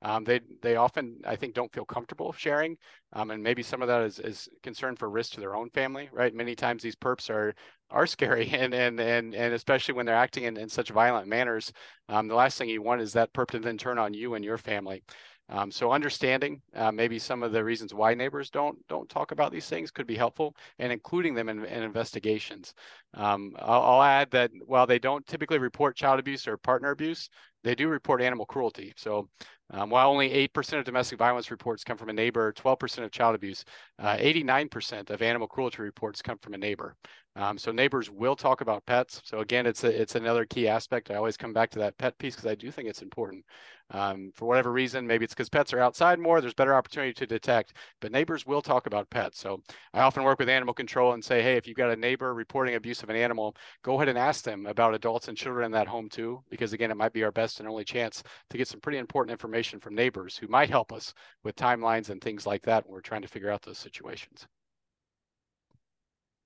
Um, 0.00 0.22
they 0.24 0.40
they 0.62 0.76
often 0.76 1.20
I 1.26 1.34
think 1.34 1.54
don't 1.54 1.72
feel 1.72 1.84
comfortable 1.84 2.32
sharing, 2.32 2.76
um, 3.12 3.32
and 3.32 3.42
maybe 3.42 3.62
some 3.64 3.82
of 3.82 3.88
that 3.88 4.02
is, 4.02 4.20
is 4.20 4.48
concern 4.62 4.94
for 4.94 5.10
risk 5.10 5.32
to 5.32 5.40
their 5.40 5.56
own 5.56 5.70
family. 5.70 6.08
Right, 6.12 6.32
many 6.32 6.54
times 6.54 6.82
these 6.82 6.94
perps 6.94 7.30
are 7.30 7.54
are 7.90 8.06
scary, 8.16 8.48
and 8.50 8.72
and 8.74 9.00
and 9.00 9.34
and 9.34 9.54
especially 9.54 9.94
when 9.94 10.06
they're 10.06 10.14
acting 10.14 10.44
in, 10.44 10.56
in 10.56 10.68
such 10.68 10.90
violent 10.90 11.26
manners. 11.26 11.72
Um, 12.08 12.28
the 12.28 12.34
last 12.36 12.58
thing 12.58 12.68
you 12.68 12.82
want 12.82 13.00
is 13.00 13.12
that 13.14 13.32
perp 13.32 13.50
to 13.50 13.58
then 13.58 13.76
turn 13.78 13.98
on 13.98 14.14
you 14.14 14.34
and 14.34 14.44
your 14.44 14.58
family. 14.58 15.02
Um, 15.50 15.70
so 15.70 15.92
understanding 15.92 16.60
uh, 16.74 16.92
maybe 16.92 17.18
some 17.18 17.42
of 17.42 17.52
the 17.52 17.64
reasons 17.64 17.94
why 17.94 18.14
neighbors 18.14 18.50
don't 18.50 18.78
don't 18.88 19.08
talk 19.08 19.32
about 19.32 19.50
these 19.50 19.68
things 19.68 19.90
could 19.90 20.06
be 20.06 20.16
helpful, 20.16 20.54
and 20.78 20.92
including 20.92 21.34
them 21.34 21.48
in, 21.48 21.64
in 21.64 21.82
investigations. 21.82 22.74
Um, 23.14 23.54
I'll, 23.58 23.82
I'll, 23.82 24.02
add 24.02 24.30
that 24.32 24.50
while 24.66 24.86
they 24.86 24.98
don't 24.98 25.26
typically 25.26 25.58
report 25.58 25.96
child 25.96 26.20
abuse 26.20 26.46
or 26.46 26.58
partner 26.58 26.90
abuse, 26.90 27.30
they 27.64 27.74
do 27.74 27.88
report 27.88 28.20
animal 28.20 28.46
cruelty. 28.46 28.92
So 28.96 29.28
um, 29.70 29.90
while 29.90 30.10
only 30.10 30.48
8% 30.48 30.78
of 30.78 30.84
domestic 30.84 31.18
violence 31.18 31.50
reports 31.50 31.84
come 31.84 31.98
from 31.98 32.08
a 32.08 32.12
neighbor, 32.14 32.52
12% 32.52 33.04
of 33.04 33.10
child 33.10 33.34
abuse, 33.34 33.64
uh, 33.98 34.16
89% 34.16 35.10
of 35.10 35.20
animal 35.20 35.48
cruelty 35.48 35.82
reports 35.82 36.22
come 36.22 36.38
from 36.38 36.54
a 36.54 36.58
neighbor. 36.58 36.96
Um, 37.36 37.58
so 37.58 37.70
neighbors 37.70 38.10
will 38.10 38.34
talk 38.34 38.62
about 38.62 38.86
pets. 38.86 39.20
So 39.24 39.40
again, 39.40 39.66
it's 39.66 39.84
a, 39.84 40.00
it's 40.00 40.14
another 40.14 40.44
key 40.44 40.66
aspect. 40.66 41.10
I 41.10 41.16
always 41.16 41.36
come 41.36 41.52
back 41.52 41.70
to 41.70 41.78
that 41.80 41.98
pet 41.98 42.18
piece 42.18 42.34
because 42.34 42.50
I 42.50 42.54
do 42.54 42.70
think 42.70 42.88
it's 42.88 43.02
important. 43.02 43.44
Um, 43.90 44.32
for 44.34 44.46
whatever 44.46 44.70
reason, 44.70 45.06
maybe 45.06 45.24
it's 45.24 45.34
because 45.34 45.48
pets 45.48 45.72
are 45.72 45.80
outside 45.80 46.18
more. 46.18 46.40
There's 46.40 46.54
better 46.54 46.74
opportunity 46.74 47.12
to 47.14 47.26
detect, 47.26 47.72
but 48.00 48.12
neighbors 48.12 48.46
will 48.46 48.60
talk 48.60 48.86
about 48.86 49.08
pets. 49.08 49.38
So 49.38 49.62
I 49.94 50.00
often 50.00 50.24
work 50.24 50.38
with 50.38 50.48
animal 50.48 50.74
control 50.74 51.14
and 51.14 51.24
say, 51.24 51.42
hey, 51.42 51.56
if 51.56 51.66
you've 51.66 51.76
got 51.76 51.90
a 51.90 51.96
neighbor 51.96 52.34
reporting 52.34 52.74
abuse 52.74 53.02
of 53.02 53.10
an 53.10 53.16
animal, 53.16 53.56
go 53.82 53.96
ahead 53.96 54.08
and 54.08 54.18
ask 54.18 54.44
them 54.44 54.66
about 54.66 54.94
adults 54.94 55.28
and 55.28 55.36
children 55.36 55.64
in 55.66 55.72
that 55.72 55.88
home 55.88 56.08
too, 56.08 56.42
because 56.50 56.72
again, 56.72 56.90
it 56.90 56.96
might 56.96 57.12
be 57.12 57.24
our 57.24 57.32
best 57.32 57.60
and 57.60 57.68
only 57.68 57.84
chance 57.84 58.22
to 58.50 58.58
get 58.58 58.68
some 58.68 58.80
pretty 58.80 58.98
important 58.98 59.32
information 59.32 59.80
from 59.80 59.94
neighbors 59.94 60.36
who 60.36 60.48
might 60.48 60.70
help 60.70 60.92
us 60.92 61.14
with 61.44 61.56
timelines 61.56 62.10
and 62.10 62.20
things 62.20 62.46
like 62.46 62.62
that 62.62 62.84
when 62.86 62.92
we're 62.92 63.00
trying 63.00 63.22
to 63.22 63.28
figure 63.28 63.50
out 63.50 63.62
those 63.62 63.78
situations. 63.78 64.46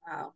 Wow 0.07 0.35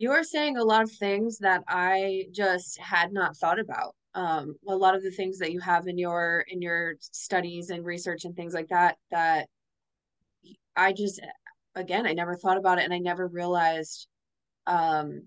you 0.00 0.10
are 0.12 0.24
saying 0.24 0.56
a 0.56 0.64
lot 0.64 0.82
of 0.82 0.90
things 0.90 1.38
that 1.38 1.62
I 1.68 2.24
just 2.32 2.80
had 2.80 3.12
not 3.12 3.36
thought 3.36 3.60
about. 3.60 3.94
Um, 4.14 4.56
a 4.66 4.74
lot 4.74 4.96
of 4.96 5.02
the 5.02 5.10
things 5.10 5.38
that 5.38 5.52
you 5.52 5.60
have 5.60 5.86
in 5.86 5.96
your 5.96 6.44
in 6.48 6.60
your 6.60 6.94
studies 7.00 7.70
and 7.70 7.84
research 7.84 8.24
and 8.24 8.34
things 8.34 8.54
like 8.54 8.68
that 8.68 8.96
that 9.10 9.48
I 10.76 10.92
just 10.92 11.20
again 11.74 12.06
I 12.06 12.12
never 12.12 12.34
thought 12.34 12.56
about 12.58 12.78
it 12.78 12.84
and 12.84 12.94
I 12.94 12.98
never 12.98 13.28
realized 13.28 14.08
um 14.66 15.22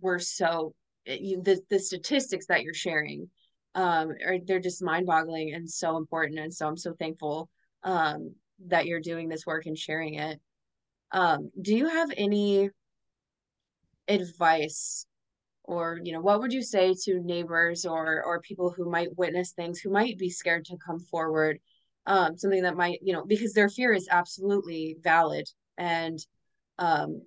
were 0.00 0.18
so 0.18 0.74
eh, 1.06 1.18
you, 1.20 1.42
the 1.42 1.60
the 1.70 1.78
statistics 1.78 2.46
that 2.46 2.62
you're 2.62 2.74
sharing 2.74 3.28
um 3.74 4.12
are 4.24 4.38
they're 4.44 4.60
just 4.60 4.82
mind-boggling 4.82 5.54
and 5.54 5.68
so 5.68 5.96
important 5.96 6.38
and 6.38 6.52
so 6.52 6.68
I'm 6.68 6.76
so 6.76 6.94
thankful 6.94 7.48
um 7.82 8.34
that 8.66 8.86
you're 8.86 9.00
doing 9.00 9.28
this 9.28 9.46
work 9.46 9.66
and 9.66 9.76
sharing 9.76 10.14
it. 10.14 10.40
Um, 11.10 11.50
do 11.60 11.74
you 11.74 11.88
have 11.88 12.10
any 12.16 12.70
advice 14.08 15.06
or 15.64 16.00
you 16.02 16.12
know 16.12 16.20
what 16.20 16.40
would 16.40 16.52
you 16.52 16.62
say 16.62 16.94
to 17.04 17.20
neighbors 17.20 17.84
or 17.84 18.22
or 18.24 18.40
people 18.40 18.70
who 18.70 18.90
might 18.90 19.16
witness 19.16 19.52
things 19.52 19.78
who 19.78 19.90
might 19.90 20.18
be 20.18 20.30
scared 20.30 20.64
to 20.64 20.76
come 20.84 20.98
forward 20.98 21.58
um 22.06 22.36
something 22.36 22.62
that 22.62 22.76
might 22.76 22.98
you 23.02 23.12
know 23.12 23.24
because 23.24 23.52
their 23.52 23.68
fear 23.68 23.92
is 23.92 24.08
absolutely 24.10 24.96
valid 25.02 25.48
and 25.78 26.18
um 26.78 27.22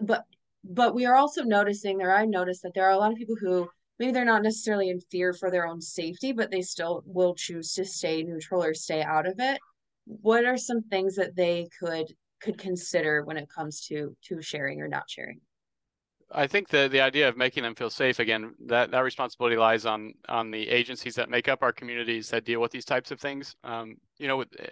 but 0.00 0.24
but 0.64 0.94
we 0.94 1.06
are 1.06 1.16
also 1.16 1.42
noticing 1.42 1.98
there 1.98 2.14
i 2.14 2.24
noticed 2.24 2.62
that 2.62 2.72
there 2.74 2.86
are 2.86 2.92
a 2.92 2.96
lot 2.98 3.12
of 3.12 3.18
people 3.18 3.36
who 3.40 3.68
maybe 3.98 4.12
they're 4.12 4.24
not 4.24 4.42
necessarily 4.42 4.90
in 4.90 5.00
fear 5.10 5.32
for 5.32 5.50
their 5.50 5.66
own 5.66 5.80
safety 5.80 6.32
but 6.32 6.50
they 6.50 6.62
still 6.62 7.02
will 7.06 7.34
choose 7.34 7.74
to 7.74 7.84
stay 7.84 8.22
neutral 8.22 8.62
or 8.62 8.74
stay 8.74 9.02
out 9.02 9.26
of 9.26 9.34
it. 9.38 9.58
What 10.06 10.44
are 10.44 10.56
some 10.56 10.82
things 10.82 11.16
that 11.16 11.36
they 11.36 11.68
could 11.78 12.06
could 12.40 12.58
consider 12.58 13.24
when 13.24 13.36
it 13.36 13.48
comes 13.48 13.80
to 13.86 14.16
to 14.24 14.40
sharing 14.40 14.80
or 14.80 14.88
not 14.88 15.10
sharing 15.10 15.40
I 16.30 16.46
think 16.46 16.68
the 16.68 16.88
the 16.88 17.00
idea 17.00 17.28
of 17.28 17.36
making 17.36 17.62
them 17.62 17.74
feel 17.74 17.88
safe 17.88 18.18
again 18.18 18.54
that 18.66 18.90
that 18.90 19.00
responsibility 19.00 19.56
lies 19.56 19.86
on 19.86 20.12
on 20.28 20.50
the 20.50 20.68
agencies 20.68 21.14
that 21.14 21.30
make 21.30 21.48
up 21.48 21.62
our 21.62 21.72
communities 21.72 22.28
that 22.30 22.44
deal 22.44 22.60
with 22.60 22.70
these 22.70 22.84
types 22.84 23.10
of 23.10 23.18
things. 23.18 23.56
Um, 23.64 23.96
you 24.18 24.28
know, 24.28 24.36
with, 24.36 24.48
uh, 24.60 24.66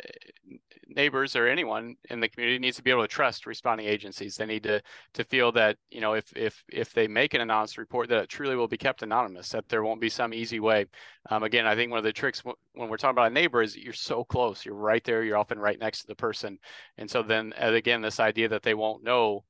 neighbors 0.88 1.34
or 1.34 1.46
anyone 1.46 1.96
in 2.10 2.20
the 2.20 2.28
community 2.28 2.58
needs 2.58 2.76
to 2.76 2.82
be 2.82 2.90
able 2.90 3.02
to 3.02 3.08
trust 3.08 3.46
responding 3.46 3.86
agencies. 3.86 4.36
They 4.36 4.44
need 4.44 4.64
to 4.64 4.82
to 5.14 5.24
feel 5.24 5.50
that 5.52 5.78
you 5.90 6.02
know 6.02 6.12
if 6.12 6.30
if 6.36 6.62
if 6.70 6.92
they 6.92 7.08
make 7.08 7.32
an 7.32 7.40
anonymous 7.40 7.78
report 7.78 8.10
that 8.10 8.24
it 8.24 8.28
truly 8.28 8.56
will 8.56 8.68
be 8.68 8.76
kept 8.76 9.02
anonymous. 9.02 9.48
That 9.48 9.68
there 9.70 9.82
won't 9.82 10.00
be 10.00 10.10
some 10.10 10.34
easy 10.34 10.60
way. 10.60 10.86
Um, 11.30 11.42
again, 11.42 11.66
I 11.66 11.74
think 11.74 11.90
one 11.90 11.98
of 11.98 12.04
the 12.04 12.12
tricks 12.12 12.42
when 12.74 12.88
we're 12.90 12.98
talking 12.98 13.14
about 13.14 13.30
a 13.30 13.34
neighbor 13.34 13.62
is 13.62 13.76
you're 13.76 13.94
so 13.94 14.24
close. 14.24 14.64
You're 14.66 14.74
right 14.74 15.04
there. 15.04 15.22
You're 15.22 15.38
often 15.38 15.58
right 15.58 15.78
next 15.78 16.02
to 16.02 16.06
the 16.08 16.16
person, 16.16 16.58
and 16.98 17.10
so 17.10 17.22
then 17.22 17.54
again, 17.56 18.02
this 18.02 18.20
idea 18.20 18.48
that 18.50 18.62
they 18.62 18.74
won't 18.74 19.02
know 19.02 19.44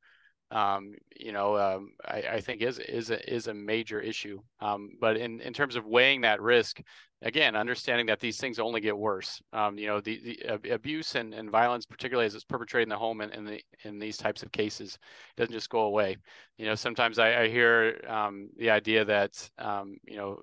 um, 0.50 0.94
you 1.18 1.32
know, 1.32 1.56
um, 1.56 1.92
I, 2.04 2.22
I, 2.34 2.40
think 2.40 2.62
is 2.62 2.78
is 2.78 3.10
a, 3.10 3.32
is 3.32 3.48
a 3.48 3.54
major 3.54 4.00
issue. 4.00 4.40
Um, 4.60 4.90
but 5.00 5.16
in, 5.16 5.40
in 5.40 5.52
terms 5.52 5.74
of 5.74 5.86
weighing 5.86 6.20
that 6.20 6.40
risk, 6.40 6.80
again, 7.22 7.56
understanding 7.56 8.06
that 8.06 8.20
these 8.20 8.38
things 8.38 8.60
only 8.60 8.80
get 8.80 8.96
worse. 8.96 9.42
Um, 9.52 9.76
you 9.76 9.86
know, 9.88 10.00
the, 10.00 10.38
the 10.62 10.70
abuse 10.70 11.16
and, 11.16 11.34
and 11.34 11.50
violence, 11.50 11.84
particularly 11.84 12.26
as 12.26 12.34
it's 12.34 12.44
perpetrated 12.44 12.86
in 12.86 12.90
the 12.90 12.96
home 12.96 13.20
and 13.22 13.32
in 13.32 13.44
the 13.44 13.60
in 13.82 13.98
these 13.98 14.16
types 14.16 14.42
of 14.42 14.52
cases, 14.52 14.98
doesn't 15.36 15.52
just 15.52 15.70
go 15.70 15.80
away. 15.80 16.16
You 16.58 16.66
know, 16.66 16.76
sometimes 16.76 17.18
I, 17.18 17.42
I 17.42 17.48
hear 17.48 18.00
um, 18.06 18.48
the 18.56 18.70
idea 18.70 19.04
that 19.04 19.50
um, 19.58 19.96
you 20.04 20.16
know. 20.16 20.40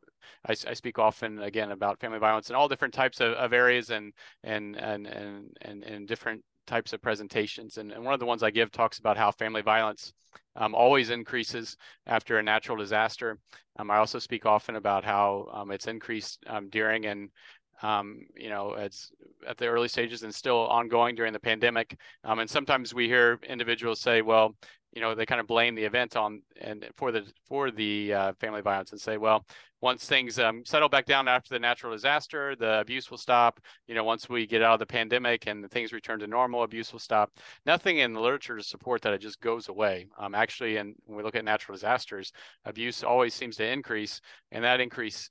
I, 0.47 0.53
I, 0.67 0.73
speak 0.73 0.99
often 0.99 1.39
again 1.39 1.71
about 1.71 1.99
family 1.99 2.17
violence 2.17 2.49
in 2.49 2.55
all 2.55 2.69
different 2.69 2.93
types 2.93 3.19
of, 3.19 3.33
of 3.33 3.51
areas 3.51 3.89
and 3.89 4.13
and 4.41 4.77
and 4.77 5.05
and 5.05 5.57
and, 5.61 5.83
and 5.83 6.07
different 6.07 6.43
types 6.65 6.93
of 6.93 7.01
presentations. 7.01 7.77
And, 7.77 7.91
and 7.91 8.03
one 8.03 8.13
of 8.13 8.19
the 8.19 8.25
ones 8.25 8.43
I 8.43 8.51
give 8.51 8.71
talks 8.71 8.99
about 8.99 9.17
how 9.17 9.31
family 9.31 9.61
violence 9.61 10.13
um, 10.55 10.75
always 10.75 11.09
increases 11.09 11.77
after 12.07 12.37
a 12.37 12.43
natural 12.43 12.77
disaster. 12.77 13.39
Um, 13.77 13.89
I 13.89 13.97
also 13.97 14.19
speak 14.19 14.45
often 14.45 14.75
about 14.75 15.03
how 15.03 15.47
um, 15.53 15.71
it's 15.71 15.87
increased 15.87 16.43
um, 16.47 16.69
during 16.69 17.05
and 17.05 17.29
um, 17.81 18.21
you 18.37 18.49
know, 18.49 18.75
it's 18.75 19.11
at 19.47 19.57
the 19.57 19.67
early 19.67 19.89
stages 19.89 20.23
and 20.23 20.33
still 20.33 20.67
ongoing 20.67 21.15
during 21.15 21.33
the 21.33 21.39
pandemic. 21.39 21.97
And 22.23 22.49
sometimes 22.49 22.93
we 22.93 23.07
hear 23.07 23.39
individuals 23.47 23.99
say, 23.99 24.21
well, 24.21 24.55
you 24.93 25.01
know, 25.01 25.15
they 25.15 25.25
kind 25.25 25.41
of 25.41 25.47
blame 25.47 25.75
the 25.75 25.83
event 25.83 26.15
on 26.15 26.41
and 26.61 26.87
for 26.95 27.11
the 27.11 27.23
for 27.47 27.71
the 27.71 28.13
uh, 28.13 28.33
family 28.39 28.61
violence 28.61 28.91
and 28.91 29.01
say, 29.01 29.17
well, 29.17 29.45
once 29.81 30.05
things 30.05 30.39
um, 30.39 30.63
settle 30.65 30.87
back 30.87 31.05
down 31.05 31.27
after 31.27 31.49
the 31.49 31.59
natural 31.59 31.91
disaster, 31.91 32.55
the 32.55 32.79
abuse 32.79 33.09
will 33.09 33.17
stop. 33.17 33.59
You 33.87 33.95
know, 33.95 34.03
once 34.03 34.29
we 34.29 34.45
get 34.45 34.61
out 34.61 34.73
of 34.75 34.79
the 34.79 34.85
pandemic 34.85 35.47
and 35.47 35.69
things 35.71 35.91
return 35.91 36.19
to 36.19 36.27
normal, 36.27 36.63
abuse 36.63 36.93
will 36.93 36.99
stop. 36.99 37.31
Nothing 37.65 37.97
in 37.97 38.13
the 38.13 38.21
literature 38.21 38.55
to 38.55 38.63
support 38.63 39.01
that 39.01 39.13
it 39.13 39.19
just 39.19 39.41
goes 39.41 39.67
away. 39.67 40.07
Um, 40.17 40.35
actually, 40.35 40.77
and 40.77 40.95
when 41.05 41.17
we 41.17 41.23
look 41.23 41.35
at 41.35 41.43
natural 41.43 41.75
disasters, 41.75 42.31
abuse 42.63 43.03
always 43.03 43.33
seems 43.33 43.57
to 43.57 43.67
increase, 43.67 44.21
and 44.51 44.63
that 44.63 44.79
increase 44.79 45.29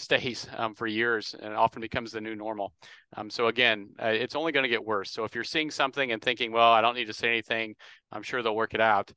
stays 0.00 0.46
um, 0.56 0.74
for 0.74 0.86
years 0.86 1.34
and 1.40 1.54
often 1.54 1.80
becomes 1.80 2.12
the 2.12 2.20
new 2.20 2.34
normal. 2.34 2.72
Um, 3.16 3.30
so 3.30 3.46
again, 3.48 3.90
uh, 4.02 4.06
it's 4.06 4.36
only 4.36 4.52
going 4.52 4.64
to 4.64 4.68
get 4.68 4.84
worse. 4.84 5.10
So 5.10 5.24
if 5.24 5.34
you're 5.34 5.44
seeing 5.44 5.70
something 5.70 6.12
and 6.12 6.22
thinking, 6.22 6.52
well, 6.52 6.72
I 6.72 6.80
don't 6.80 6.94
need 6.94 7.06
to 7.06 7.12
say 7.12 7.28
anything, 7.28 7.74
I'm 8.12 8.22
sure 8.22 8.42
they'll 8.42 8.54
work 8.54 8.74
it 8.74 8.80
out. 8.80 9.12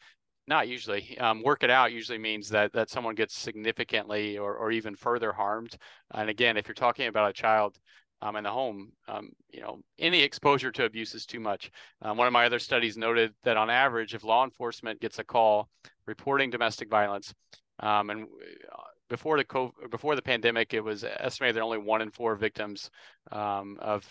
Not 0.45 0.67
usually. 0.67 1.17
Um, 1.19 1.41
work 1.41 1.63
it 1.63 1.69
out 1.69 1.93
usually 1.93 2.17
means 2.17 2.49
that 2.49 2.73
that 2.73 2.89
someone 2.89 3.15
gets 3.15 3.33
significantly 3.33 4.37
or, 4.37 4.55
or 4.55 4.71
even 4.71 4.95
further 4.95 5.31
harmed. 5.31 5.77
And 6.13 6.29
again, 6.29 6.57
if 6.57 6.67
you're 6.67 6.75
talking 6.75 7.07
about 7.07 7.29
a 7.29 7.33
child 7.33 7.77
um, 8.21 8.35
in 8.35 8.43
the 8.43 8.51
home, 8.51 8.91
um, 9.07 9.29
you 9.49 9.61
know, 9.61 9.79
any 9.99 10.21
exposure 10.21 10.71
to 10.71 10.85
abuse 10.85 11.15
is 11.15 11.25
too 11.25 11.39
much. 11.39 11.71
Um, 12.01 12.17
one 12.17 12.27
of 12.27 12.33
my 12.33 12.45
other 12.45 12.59
studies 12.59 12.97
noted 12.97 13.33
that 13.43 13.55
on 13.55 13.69
average, 13.69 14.15
if 14.15 14.23
law 14.23 14.43
enforcement 14.43 14.99
gets 14.99 15.19
a 15.19 15.23
call 15.23 15.69
reporting 16.07 16.49
domestic 16.49 16.89
violence, 16.89 17.33
um, 17.79 18.09
and 18.09 18.23
uh, 18.23 18.92
before 19.09 19.37
the 19.37 19.45
COVID, 19.45 19.89
before 19.89 20.15
the 20.15 20.21
pandemic, 20.21 20.73
it 20.73 20.83
was 20.83 21.03
estimated 21.03 21.55
that 21.55 21.61
only 21.61 21.77
one 21.77 22.01
in 22.01 22.11
four 22.11 22.35
victims 22.35 22.89
um, 23.31 23.77
of 23.79 24.05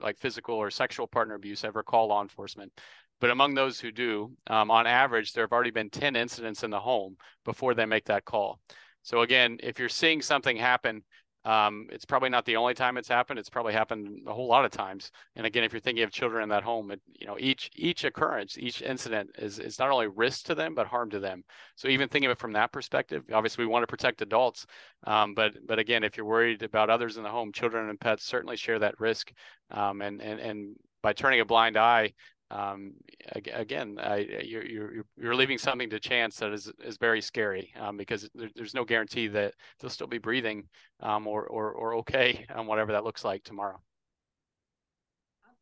like 0.00 0.18
physical 0.18 0.54
or 0.54 0.70
sexual 0.70 1.06
partner 1.06 1.34
abuse 1.34 1.64
ever 1.64 1.82
call 1.82 2.08
law 2.08 2.22
enforcement. 2.22 2.72
But 3.20 3.30
among 3.30 3.54
those 3.54 3.78
who 3.78 3.92
do, 3.92 4.32
um, 4.48 4.70
on 4.70 4.86
average, 4.86 5.32
there 5.32 5.44
have 5.44 5.52
already 5.52 5.70
been 5.70 5.90
10 5.90 6.16
incidents 6.16 6.64
in 6.64 6.70
the 6.70 6.80
home 6.80 7.16
before 7.44 7.74
they 7.74 7.86
make 7.86 8.04
that 8.06 8.24
call. 8.24 8.58
So 9.02 9.22
again, 9.22 9.58
if 9.62 9.78
you're 9.78 9.88
seeing 9.88 10.22
something 10.22 10.56
happen, 10.56 11.02
Um, 11.44 11.88
it's 11.90 12.04
probably 12.04 12.28
not 12.28 12.44
the 12.44 12.56
only 12.56 12.74
time 12.74 12.96
it's 12.96 13.08
happened. 13.08 13.38
It's 13.38 13.50
probably 13.50 13.72
happened 13.72 14.22
a 14.26 14.32
whole 14.32 14.46
lot 14.46 14.64
of 14.64 14.70
times. 14.70 15.10
And 15.34 15.44
again, 15.44 15.64
if 15.64 15.72
you're 15.72 15.80
thinking 15.80 16.04
of 16.04 16.12
children 16.12 16.42
in 16.42 16.48
that 16.50 16.62
home, 16.62 16.90
it, 16.92 17.00
you 17.18 17.26
know, 17.26 17.36
each 17.38 17.70
each 17.74 18.04
occurrence, 18.04 18.56
each 18.58 18.80
incident 18.82 19.30
is 19.38 19.58
is 19.58 19.78
not 19.78 19.90
only 19.90 20.06
risk 20.06 20.44
to 20.46 20.54
them 20.54 20.74
but 20.74 20.86
harm 20.86 21.10
to 21.10 21.18
them. 21.18 21.42
So 21.74 21.88
even 21.88 22.08
thinking 22.08 22.30
of 22.30 22.32
it 22.32 22.38
from 22.38 22.52
that 22.52 22.72
perspective, 22.72 23.24
obviously 23.32 23.64
we 23.64 23.70
want 23.70 23.82
to 23.82 23.88
protect 23.88 24.22
adults, 24.22 24.66
um, 25.04 25.34
but 25.34 25.54
but 25.66 25.78
again, 25.78 26.04
if 26.04 26.16
you're 26.16 26.26
worried 26.26 26.62
about 26.62 26.90
others 26.90 27.16
in 27.16 27.24
the 27.24 27.28
home, 27.30 27.52
children 27.52 27.88
and 27.88 27.98
pets 27.98 28.24
certainly 28.24 28.56
share 28.56 28.78
that 28.78 29.00
risk. 29.00 29.32
Um, 29.70 30.00
and 30.00 30.22
and 30.22 30.38
and 30.38 30.76
by 31.02 31.12
turning 31.12 31.40
a 31.40 31.44
blind 31.44 31.76
eye, 31.76 32.12
um, 32.52 32.92
again, 33.34 33.98
I, 33.98 34.42
you're, 34.44 34.64
you're, 34.64 34.92
you're 35.16 35.34
leaving 35.34 35.58
something 35.58 35.90
to 35.90 35.98
chance 35.98 36.36
that 36.36 36.52
is, 36.52 36.70
is 36.84 36.98
very 36.98 37.20
scary 37.20 37.72
um, 37.80 37.96
because 37.96 38.28
there, 38.34 38.50
there's 38.54 38.74
no 38.74 38.84
guarantee 38.84 39.28
that 39.28 39.54
they'll 39.80 39.90
still 39.90 40.06
be 40.06 40.18
breathing 40.18 40.68
um, 41.00 41.26
or, 41.26 41.46
or, 41.46 41.72
or 41.72 41.94
okay 41.96 42.46
on 42.54 42.66
whatever 42.66 42.92
that 42.92 43.04
looks 43.04 43.24
like 43.24 43.42
tomorrow. 43.42 43.80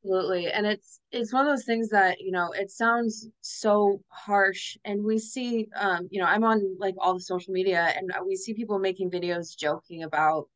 Absolutely. 0.03 0.51
And 0.51 0.67
it's, 0.67 1.01
it's 1.13 1.33
one 1.33 1.47
of 1.47 1.53
those 1.53 1.67
things 1.67 1.91
that, 1.91 2.21
you 2.21 2.33
know, 2.33 2.53
it 2.53 2.71
sounds 2.71 3.29
so 3.43 4.01
harsh 4.09 4.77
and 4.85 5.05
we 5.05 5.19
see, 5.19 5.69
um, 5.77 6.09
you 6.11 6.21
know, 6.21 6.27
I'm 6.27 6.43
on 6.43 6.77
like 6.79 6.95
all 6.99 7.15
the 7.15 7.21
social 7.21 7.53
media 7.53 7.93
and 7.97 8.11
we 8.27 8.35
see 8.35 8.55
people 8.55 8.79
making 8.79 9.11
videos 9.11 9.57
joking 9.57 10.03
about, 10.03 10.49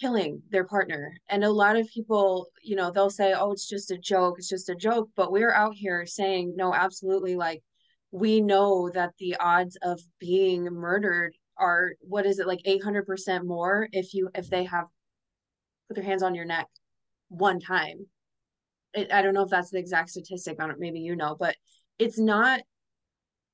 killing 0.00 0.42
their 0.50 0.64
partner. 0.64 1.16
And 1.28 1.44
a 1.44 1.50
lot 1.50 1.76
of 1.76 1.88
people, 1.88 2.48
you 2.62 2.76
know, 2.76 2.90
they'll 2.90 3.10
say, 3.10 3.34
oh, 3.34 3.52
it's 3.52 3.68
just 3.68 3.90
a 3.90 3.98
joke, 3.98 4.36
it's 4.38 4.48
just 4.48 4.68
a 4.68 4.74
joke. 4.74 5.10
But 5.16 5.32
we're 5.32 5.52
out 5.52 5.74
here 5.74 6.06
saying, 6.06 6.54
no, 6.56 6.74
absolutely. 6.74 7.36
Like, 7.36 7.62
we 8.10 8.40
know 8.40 8.90
that 8.94 9.12
the 9.18 9.36
odds 9.38 9.76
of 9.82 10.00
being 10.18 10.64
murdered 10.64 11.34
are, 11.56 11.92
what 12.00 12.26
is 12.26 12.38
it, 12.38 12.46
like 12.46 12.62
800% 12.66 13.44
more 13.44 13.88
if 13.92 14.14
you, 14.14 14.30
if 14.34 14.48
they 14.48 14.64
have 14.64 14.86
put 15.88 15.96
their 15.96 16.04
hands 16.04 16.22
on 16.22 16.34
your 16.34 16.44
neck 16.44 16.68
one 17.28 17.60
time. 17.60 18.06
It, 18.94 19.12
I 19.12 19.22
don't 19.22 19.34
know 19.34 19.42
if 19.42 19.50
that's 19.50 19.70
the 19.70 19.78
exact 19.78 20.10
statistic 20.10 20.62
on 20.62 20.70
it. 20.70 20.76
Maybe 20.78 21.00
you 21.00 21.16
know, 21.16 21.36
but 21.38 21.56
it's 21.98 22.18
not 22.18 22.60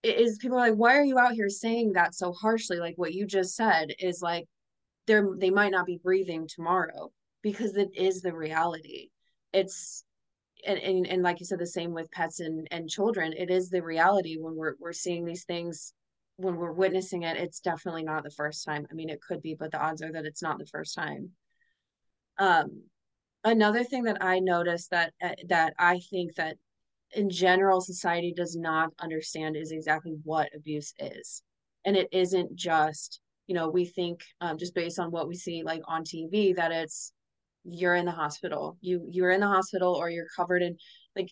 it 0.02 0.20
is 0.20 0.38
people 0.38 0.58
are 0.58 0.68
like 0.68 0.78
why 0.78 0.96
are 0.96 1.04
you 1.04 1.18
out 1.18 1.32
here 1.32 1.48
saying 1.48 1.92
that 1.94 2.14
so 2.14 2.30
harshly 2.30 2.78
like 2.78 2.92
what 2.96 3.14
you 3.14 3.26
just 3.26 3.56
said 3.56 3.88
is 3.98 4.20
like 4.20 4.44
they're 5.06 5.28
they 5.36 5.50
might 5.50 5.72
not 5.72 5.86
be 5.86 6.00
breathing 6.02 6.48
tomorrow 6.48 7.10
because 7.42 7.76
it 7.76 7.90
is 7.94 8.22
the 8.22 8.34
reality. 8.34 9.10
It's 9.52 10.04
and, 10.66 10.78
and, 10.78 11.06
and 11.06 11.22
like 11.22 11.40
you 11.40 11.46
said 11.46 11.58
the 11.58 11.66
same 11.66 11.92
with 11.92 12.10
pets 12.10 12.40
and, 12.40 12.66
and 12.70 12.88
children. 12.88 13.34
It 13.36 13.50
is 13.50 13.68
the 13.68 13.82
reality 13.82 14.36
when 14.38 14.54
we're 14.56 14.74
we're 14.78 14.92
seeing 14.92 15.24
these 15.24 15.44
things 15.44 15.92
when 16.36 16.56
we're 16.56 16.72
witnessing 16.72 17.22
it 17.22 17.36
it's 17.36 17.60
definitely 17.60 18.02
not 18.02 18.24
the 18.24 18.30
first 18.30 18.64
time. 18.64 18.86
I 18.90 18.94
mean 18.94 19.10
it 19.10 19.20
could 19.20 19.42
be 19.42 19.54
but 19.54 19.70
the 19.70 19.80
odds 19.80 20.02
are 20.02 20.12
that 20.12 20.26
it's 20.26 20.42
not 20.42 20.58
the 20.58 20.66
first 20.66 20.94
time. 20.94 21.30
Um 22.38 22.82
another 23.44 23.84
thing 23.84 24.04
that 24.04 24.16
i 24.22 24.38
noticed 24.38 24.90
that 24.90 25.12
uh, 25.22 25.34
that 25.46 25.74
i 25.78 26.00
think 26.10 26.34
that 26.34 26.56
in 27.14 27.30
general 27.30 27.80
society 27.80 28.32
does 28.36 28.56
not 28.56 28.90
understand 28.98 29.56
is 29.56 29.72
exactly 29.72 30.16
what 30.24 30.50
abuse 30.54 30.92
is. 30.98 31.42
And 31.84 31.96
it 31.96 32.08
isn't 32.12 32.56
just 32.56 33.20
you 33.46 33.54
know 33.54 33.68
we 33.68 33.84
think 33.84 34.20
um, 34.40 34.58
just 34.58 34.74
based 34.74 34.98
on 34.98 35.10
what 35.10 35.28
we 35.28 35.36
see 35.36 35.62
like 35.62 35.82
on 35.86 36.04
tv 36.04 36.54
that 36.56 36.72
it's 36.72 37.12
you're 37.64 37.94
in 37.94 38.04
the 38.04 38.12
hospital. 38.12 38.76
You 38.80 39.06
you're 39.10 39.30
in 39.30 39.40
the 39.40 39.48
hospital 39.48 39.94
or 39.94 40.10
you're 40.10 40.28
covered 40.36 40.62
in 40.62 40.76
like 41.16 41.30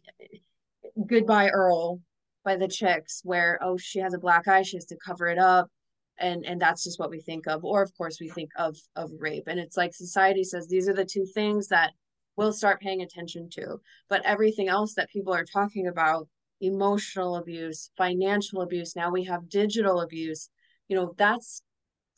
goodbye 1.06 1.50
earl 1.50 2.00
by 2.44 2.56
the 2.56 2.68
chicks 2.68 3.20
where 3.24 3.58
oh 3.62 3.76
she 3.76 4.00
has 4.00 4.14
a 4.14 4.18
black 4.18 4.48
eye 4.48 4.62
she 4.62 4.76
has 4.76 4.86
to 4.86 4.96
cover 5.04 5.28
it 5.28 5.38
up 5.38 5.68
and 6.18 6.44
and 6.44 6.60
that's 6.60 6.84
just 6.84 6.98
what 6.98 7.10
we 7.10 7.20
think 7.20 7.46
of. 7.46 7.64
Or 7.64 7.82
of 7.82 7.96
course 7.96 8.18
we 8.20 8.28
think 8.28 8.50
of 8.56 8.76
of 8.96 9.10
rape. 9.18 9.44
And 9.46 9.60
it's 9.60 9.76
like 9.76 9.94
society 9.94 10.44
says 10.44 10.68
these 10.68 10.88
are 10.88 10.94
the 10.94 11.04
two 11.04 11.26
things 11.34 11.68
that 11.68 11.92
we'll 12.36 12.52
start 12.52 12.80
paying 12.80 13.02
attention 13.02 13.48
to. 13.50 13.80
But 14.08 14.24
everything 14.24 14.68
else 14.68 14.94
that 14.94 15.10
people 15.10 15.34
are 15.34 15.44
talking 15.44 15.86
about 15.86 16.28
emotional 16.60 17.36
abuse 17.36 17.90
financial 17.98 18.62
abuse 18.62 18.94
now 18.94 19.10
we 19.10 19.24
have 19.24 19.48
digital 19.48 20.00
abuse 20.00 20.48
you 20.86 20.94
know 20.94 21.12
that's 21.18 21.60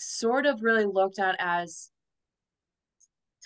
sort 0.05 0.47
of 0.47 0.63
really 0.63 0.85
looked 0.85 1.19
at 1.19 1.37
as 1.39 1.91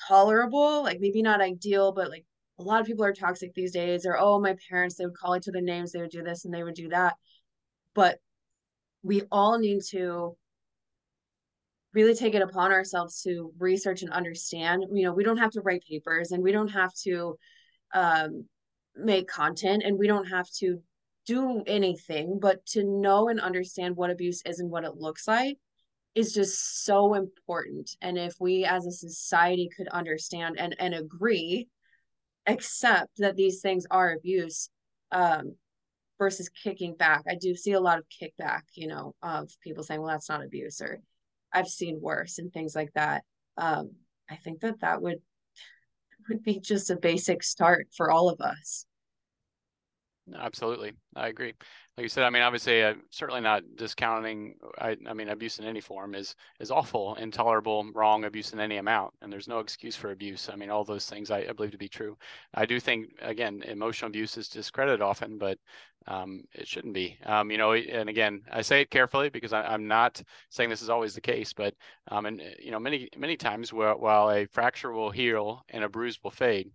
tolerable, 0.07 0.83
like 0.83 1.01
maybe 1.01 1.23
not 1.23 1.41
ideal, 1.41 1.93
but 1.93 2.11
like 2.11 2.25
a 2.59 2.63
lot 2.63 2.81
of 2.81 2.87
people 2.87 3.05
are 3.05 3.13
toxic 3.13 3.55
these 3.55 3.73
days, 3.73 4.05
or 4.07 4.17
oh, 4.19 4.41
my 4.41 4.57
parents, 4.69 4.97
they 4.97 5.05
would 5.05 5.17
call 5.17 5.37
each 5.37 5.49
other 5.49 5.61
names, 5.61 5.93
they 5.93 6.01
would 6.01 6.11
do 6.11 6.23
this 6.23 6.45
and 6.45 6.53
they 6.53 6.63
would 6.63 6.75
do 6.75 6.89
that. 6.89 7.17
But 7.95 8.19
we 9.03 9.23
all 9.31 9.59
need 9.59 9.83
to 9.91 10.37
really 11.95 12.15
take 12.15 12.35
it 12.35 12.43
upon 12.43 12.73
ourselves 12.73 13.23
to 13.23 13.53
research 13.59 14.03
and 14.03 14.13
understand. 14.13 14.85
You 14.93 15.07
know, 15.07 15.13
we 15.13 15.25
don't 15.25 15.39
have 15.39 15.53
to 15.53 15.61
write 15.61 15.83
papers 15.89 16.33
and 16.33 16.43
we 16.43 16.53
don't 16.53 16.69
have 16.69 16.93
to 17.05 17.37
um, 17.95 18.45
make 18.95 19.29
content 19.29 19.83
and 19.85 19.99
we 19.99 20.07
don't 20.07 20.27
have 20.27 20.49
to 20.59 20.83
do 21.27 21.63
anything, 21.67 22.39
but 22.41 22.65
to 22.67 22.85
know 22.85 23.29
and 23.29 23.41
understand 23.41 23.97
what 23.97 24.11
abuse 24.11 24.43
is 24.45 24.61
and 24.61 24.71
what 24.71 24.85
it 24.85 24.97
looks 24.97 25.27
like 25.29 25.59
is 26.19 26.33
just 26.33 26.85
so 26.85 27.15
important. 27.15 27.97
And 28.03 28.19
if 28.19 28.35
we 28.41 28.65
as 28.65 28.87
a 28.87 28.91
society 28.91 29.71
could 29.75 29.89
understand 29.89 30.59
and, 30.59 30.75
and 30.81 30.95
agree, 30.95 31.69
accept 32.47 33.19
that 33.19 33.37
these 33.37 33.61
things 33.61 33.87
are 33.91 34.13
abuse, 34.13 34.69
um, 35.13 35.55
versus 36.19 36.49
kicking 36.49 36.97
back. 36.97 37.23
I 37.31 37.37
do 37.37 37.55
see 37.55 37.73
a 37.73 37.81
lot 37.81 37.99
of 37.99 38.05
kickback, 38.09 38.63
you 38.75 38.89
know, 38.89 39.15
of 39.23 39.49
people 39.63 39.85
saying, 39.85 40.01
well, 40.01 40.11
that's 40.11 40.29
not 40.29 40.45
abuse, 40.45 40.81
or 40.81 41.01
I've 41.53 41.69
seen 41.69 42.01
worse 42.01 42.39
and 42.39 42.53
things 42.53 42.75
like 42.75 42.93
that. 42.95 43.23
Um, 43.57 43.93
I 44.29 44.35
think 44.35 44.61
that 44.61 44.81
that 44.81 45.01
would 45.01 45.19
would 46.29 46.43
be 46.43 46.59
just 46.59 46.91
a 46.91 46.97
basic 46.97 47.45
start 47.45 47.87
for 47.97 48.11
all 48.11 48.29
of 48.29 48.41
us. 48.41 48.85
Absolutely, 50.37 50.95
I 51.15 51.29
agree 51.29 51.55
like 51.99 52.05
you 52.05 52.09
said, 52.09 52.23
I 52.23 52.31
mean, 52.31 52.43
obviously, 52.43 52.85
uh, 52.85 52.95
certainly 53.11 53.41
not 53.41 53.65
discounting. 53.75 54.55
I, 54.81 54.97
I 55.09 55.15
mean, 55.15 55.31
abuse 55.31 55.59
in 55.59 55.65
any 55.65 55.81
form 55.81 56.15
is 56.15 56.37
is 56.61 56.71
awful, 56.71 57.17
intolerable, 57.17 57.91
wrong. 57.93 58.25
Abuse 58.25 58.53
in 58.53 58.61
any 58.61 58.77
amount, 58.77 59.15
and 59.21 59.33
there's 59.33 59.49
no 59.49 59.59
excuse 59.59 59.97
for 59.97 60.13
abuse. 60.13 60.49
I 60.49 60.55
mean, 60.55 60.71
all 60.71 60.85
those 60.85 61.07
things 61.07 61.33
I, 61.33 61.39
I 61.39 61.53
believe 61.53 61.73
to 61.73 61.77
be 61.77 61.89
true. 61.89 62.17
I 62.55 62.67
do 62.67 62.79
think, 62.79 63.09
again, 63.21 63.65
emotional 63.67 64.11
abuse 64.11 64.37
is 64.37 64.49
discredited 64.49 65.03
often, 65.03 65.39
but 65.39 65.59
um, 66.07 66.45
it 66.53 66.69
shouldn't 66.69 66.95
be. 66.95 67.19
Um, 67.27 67.51
you 67.51 67.59
know, 67.59 67.73
and 67.73 68.09
again, 68.09 68.43
I 68.53 68.63
say 68.63 68.81
it 68.81 68.93
carefully 68.93 69.29
because 69.29 69.53
I, 69.53 69.75
am 69.75 69.89
not 69.89 70.23
saying 70.51 70.71
this 70.71 70.83
is 70.83 70.91
always 70.91 71.17
the 71.17 71.21
case, 71.21 71.53
but 71.53 71.75
um, 72.13 72.27
and 72.27 72.41
you 72.63 72.71
know, 72.71 72.79
many 72.79 73.09
many 73.17 73.37
times 73.37 73.73
while, 73.73 73.99
while 73.99 74.31
a 74.31 74.47
fracture 74.47 74.93
will 74.93 75.11
heal 75.11 75.65
and 75.71 75.83
a 75.83 75.89
bruise 75.89 76.21
will 76.23 76.31
fade 76.31 76.71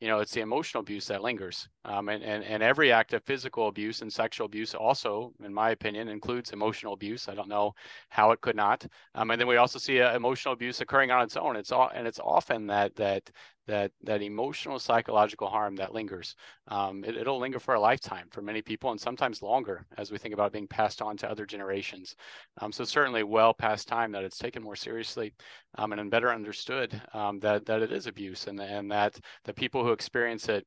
you 0.00 0.08
know, 0.08 0.20
it's 0.20 0.32
the 0.32 0.40
emotional 0.40 0.80
abuse 0.80 1.06
that 1.06 1.22
lingers. 1.22 1.68
Um, 1.84 2.08
and, 2.08 2.22
and, 2.22 2.44
and 2.44 2.62
every 2.62 2.92
act 2.92 3.14
of 3.14 3.24
physical 3.24 3.68
abuse 3.68 4.02
and 4.02 4.12
sexual 4.12 4.44
abuse 4.46 4.74
also, 4.74 5.32
in 5.42 5.52
my 5.52 5.70
opinion, 5.70 6.08
includes 6.08 6.52
emotional 6.52 6.92
abuse. 6.92 7.28
I 7.28 7.34
don't 7.34 7.48
know 7.48 7.74
how 8.08 8.32
it 8.32 8.40
could 8.40 8.56
not. 8.56 8.86
Um, 9.14 9.30
and 9.30 9.40
then 9.40 9.48
we 9.48 9.56
also 9.56 9.78
see 9.78 10.00
uh, 10.00 10.14
emotional 10.14 10.52
abuse 10.52 10.80
occurring 10.80 11.10
on 11.10 11.22
its 11.22 11.36
own. 11.36 11.56
It's 11.56 11.72
all, 11.72 11.90
and 11.94 12.06
it's 12.06 12.20
often 12.20 12.66
that, 12.66 12.94
that 12.96 13.30
that 13.70 13.92
that 14.02 14.20
emotional 14.20 14.80
psychological 14.80 15.46
harm 15.46 15.76
that 15.76 15.94
lingers 15.94 16.34
um, 16.68 17.04
it, 17.04 17.24
will 17.24 17.38
linger 17.38 17.60
for 17.60 17.74
a 17.74 17.80
lifetime 17.80 18.26
for 18.30 18.42
many 18.42 18.60
people 18.60 18.90
and 18.90 19.00
sometimes 19.00 19.42
longer 19.42 19.86
as 19.96 20.10
we 20.10 20.18
think 20.18 20.34
about 20.34 20.52
being 20.52 20.66
passed 20.66 21.00
on 21.00 21.16
to 21.16 21.30
other 21.30 21.46
generations 21.46 22.16
um, 22.60 22.72
so 22.72 22.82
certainly 22.82 23.22
well 23.22 23.54
past 23.54 23.86
time 23.86 24.10
that 24.10 24.24
it's 24.24 24.38
taken 24.38 24.62
more 24.62 24.74
seriously 24.74 25.32
um, 25.76 25.92
and 25.92 26.10
better 26.10 26.32
understood 26.32 27.00
um, 27.14 27.38
that 27.38 27.64
that 27.64 27.80
it 27.80 27.92
is 27.92 28.08
abuse 28.08 28.48
and 28.48 28.58
and 28.58 28.90
that 28.90 29.18
the 29.44 29.54
people 29.54 29.84
who 29.84 29.92
experience 29.92 30.48
it 30.48 30.66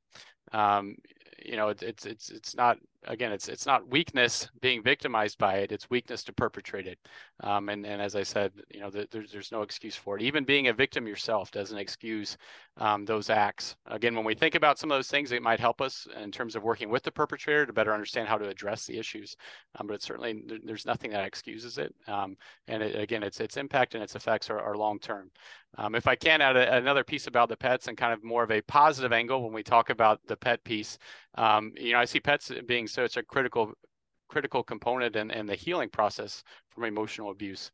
um, 0.54 0.98
you 1.44 1.56
know, 1.56 1.70
it, 1.70 1.84
it's 1.84 2.06
it's 2.06 2.30
it's 2.30 2.56
not 2.56 2.78
again, 3.06 3.32
it's 3.32 3.48
it's 3.48 3.66
not 3.66 3.88
weakness 3.90 4.48
being 4.62 4.82
victimized 4.82 5.38
by 5.38 5.56
it; 5.56 5.72
it's 5.72 5.90
weakness 5.90 6.24
to 6.24 6.34
perpetrate 6.34 6.88
it. 6.88 7.00
Um, 7.42 7.70
and 7.70 7.86
and 7.86 8.02
as 8.02 8.16
I 8.16 8.24
said, 8.24 8.52
you 8.70 8.80
know, 8.80 8.90
the, 8.90 9.08
there's 9.12 9.32
there's 9.32 9.52
no 9.52 9.62
excuse 9.62 9.96
for 9.96 10.18
it. 10.18 10.24
Even 10.24 10.44
being 10.44 10.68
a 10.68 10.74
victim 10.74 11.08
yourself 11.08 11.52
doesn't 11.52 11.78
excuse 11.78 12.38
um, 12.78 13.06
those 13.06 13.30
acts. 13.30 13.76
Again, 13.88 14.16
when 14.16 14.26
we 14.26 14.36
think 14.36 14.56
about 14.56 14.80
some 14.80 14.92
of 14.92 14.98
those 14.98 15.08
things, 15.08 15.32
it 15.32 15.42
might 15.42 15.60
help 15.60 15.82
us 15.82 16.08
in 16.22 16.32
terms 16.32 16.56
of 16.56 16.64
working 16.64 16.90
with 16.90 17.04
the 17.04 17.12
perpetrator 17.12 17.66
to 17.66 17.74
better 17.74 17.94
understand 17.94 18.28
how 18.28 18.38
to 18.38 18.50
address 18.50 18.86
the 18.86 18.98
issues. 18.98 19.36
Um, 19.80 19.88
but 19.88 20.02
certainly 20.02 20.44
there's 20.64 20.86
nothing 20.86 21.12
that 21.12 21.26
excuses 21.26 21.78
it. 21.78 21.94
Um, 22.08 22.36
and 22.68 22.82
it, 22.82 23.00
again, 23.00 23.24
its 23.24 23.40
its 23.40 23.58
impact 23.58 23.96
and 23.96 24.04
its 24.04 24.16
effects 24.16 24.50
are, 24.50 24.60
are 24.60 24.76
long 24.76 25.00
term. 25.00 25.30
Um, 25.78 25.96
if 25.96 26.08
I 26.08 26.16
can 26.16 26.42
add 26.42 26.56
a, 26.56 26.78
another 26.78 27.04
piece 27.04 27.28
about 27.28 27.50
the 27.50 27.58
pets 27.58 27.88
and 27.88 27.98
kind 27.98 28.14
of 28.14 28.24
more 28.24 28.44
of 28.44 28.52
a 28.52 28.62
positive 28.62 29.12
angle 29.12 29.44
when 29.44 29.54
we 29.54 29.64
talk 29.64 29.90
about 29.90 30.20
the 30.28 30.38
pet 30.38 30.64
piece, 30.64 31.00
um, 31.36 31.72
you 31.76 31.94
know, 31.94 32.00
I 32.00 32.06
see 32.06 32.20
pets 32.20 32.52
being 32.68 32.88
such 32.94 33.18
a 33.18 33.24
critical 33.24 33.74
critical 34.30 34.64
component 34.64 35.16
in, 35.16 35.30
in 35.32 35.46
the 35.46 35.56
healing 35.56 35.90
process 35.90 36.44
from 36.70 36.86
emotional 36.86 37.30
abuse. 37.30 37.72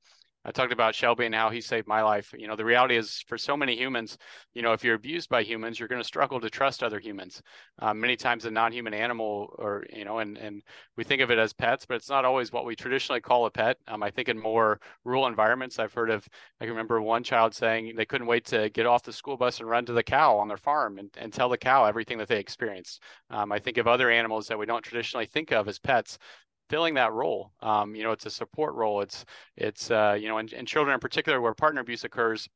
I 0.50 0.52
talked 0.52 0.74
about 0.74 0.96
Shelby 0.96 1.28
and 1.28 1.36
how 1.36 1.52
he 1.52 1.62
saved 1.62 1.88
my 1.88 2.02
life. 2.02 2.34
You 2.36 2.48
know, 2.48 2.56
the 2.56 2.66
reality 2.66 2.98
is 2.98 3.24
for 3.28 3.38
so 3.38 3.56
many 3.56 3.76
humans, 3.76 4.18
you 4.56 4.64
know, 4.64 4.74
if 4.74 4.84
you're 4.84 4.96
abused 4.96 5.30
by 5.30 5.44
humans, 5.44 5.78
you're 5.78 5.88
going 5.88 6.02
to 6.02 6.08
struggle 6.08 6.40
to 6.40 6.50
trust 6.50 6.82
other 6.82 7.00
humans. 7.00 7.44
Um, 7.78 8.00
many 8.00 8.16
times 8.16 8.46
a 8.46 8.52
non-human 8.52 8.96
animal 8.96 9.54
or, 9.60 9.86
you 9.94 10.06
know, 10.06 10.18
and, 10.18 10.40
and 10.40 10.64
we 10.98 11.04
think 11.04 11.22
of 11.22 11.30
it 11.30 11.38
as 11.38 11.54
pets, 11.54 11.86
but 11.86 11.98
it's 11.98 12.10
not 12.10 12.26
always 12.26 12.52
what 12.52 12.66
we 12.66 12.76
traditionally 12.76 13.22
call 13.22 13.46
a 13.46 13.52
pet. 13.52 13.78
Um, 13.88 14.02
I 14.02 14.10
think 14.10 14.28
in 14.28 14.40
more 14.40 14.80
rural 15.06 15.28
environments, 15.28 15.78
I've 15.78 15.94
heard 15.94 16.10
of, 16.10 16.28
I 16.60 16.66
can 16.66 16.72
remember 16.72 17.00
one 17.00 17.22
child 17.22 17.54
saying 17.54 17.94
they 17.96 18.06
couldn't 18.06 18.26
wait 18.26 18.46
to 18.46 18.72
get 18.72 18.88
off 18.88 19.04
the 19.04 19.14
school 19.14 19.38
bus 19.38 19.60
and 19.60 19.70
run 19.70 19.86
to 19.86 19.94
the 19.94 20.02
cow 20.02 20.36
on 20.36 20.48
their 20.48 20.58
farm 20.58 20.98
and, 20.98 21.12
and 21.20 21.32
tell 21.32 21.50
the 21.50 21.60
cow 21.60 21.86
everything 21.86 22.18
that 22.18 22.28
they 22.28 22.40
experienced. 22.40 23.04
Um, 23.30 23.52
I 23.52 23.60
think 23.60 23.78
of 23.78 23.88
other 23.88 24.10
animals 24.10 24.48
that 24.48 24.58
we 24.58 24.66
don't 24.66 24.82
traditionally 24.84 25.28
think 25.28 25.52
of 25.52 25.68
as 25.68 25.78
pets 25.78 26.18
filling 26.70 26.94
that 26.96 27.14
role. 27.14 27.52
Um, 27.62 27.96
you 27.96 28.04
know, 28.04 28.12
it's 28.12 28.26
a 28.26 28.32
support 28.32 28.76
role. 28.76 29.02
It's 29.02 29.26
it's 29.58 29.92
uh, 29.92 30.18
you 30.20 30.28
know, 30.28 30.38
in, 30.38 30.48
in 30.54 30.66
children 30.66 30.94
in 30.94 31.00
particular 31.00 31.42
where 31.42 31.54
partner 31.54 31.82
abuse 31.82 32.04
occurs, 32.04 32.48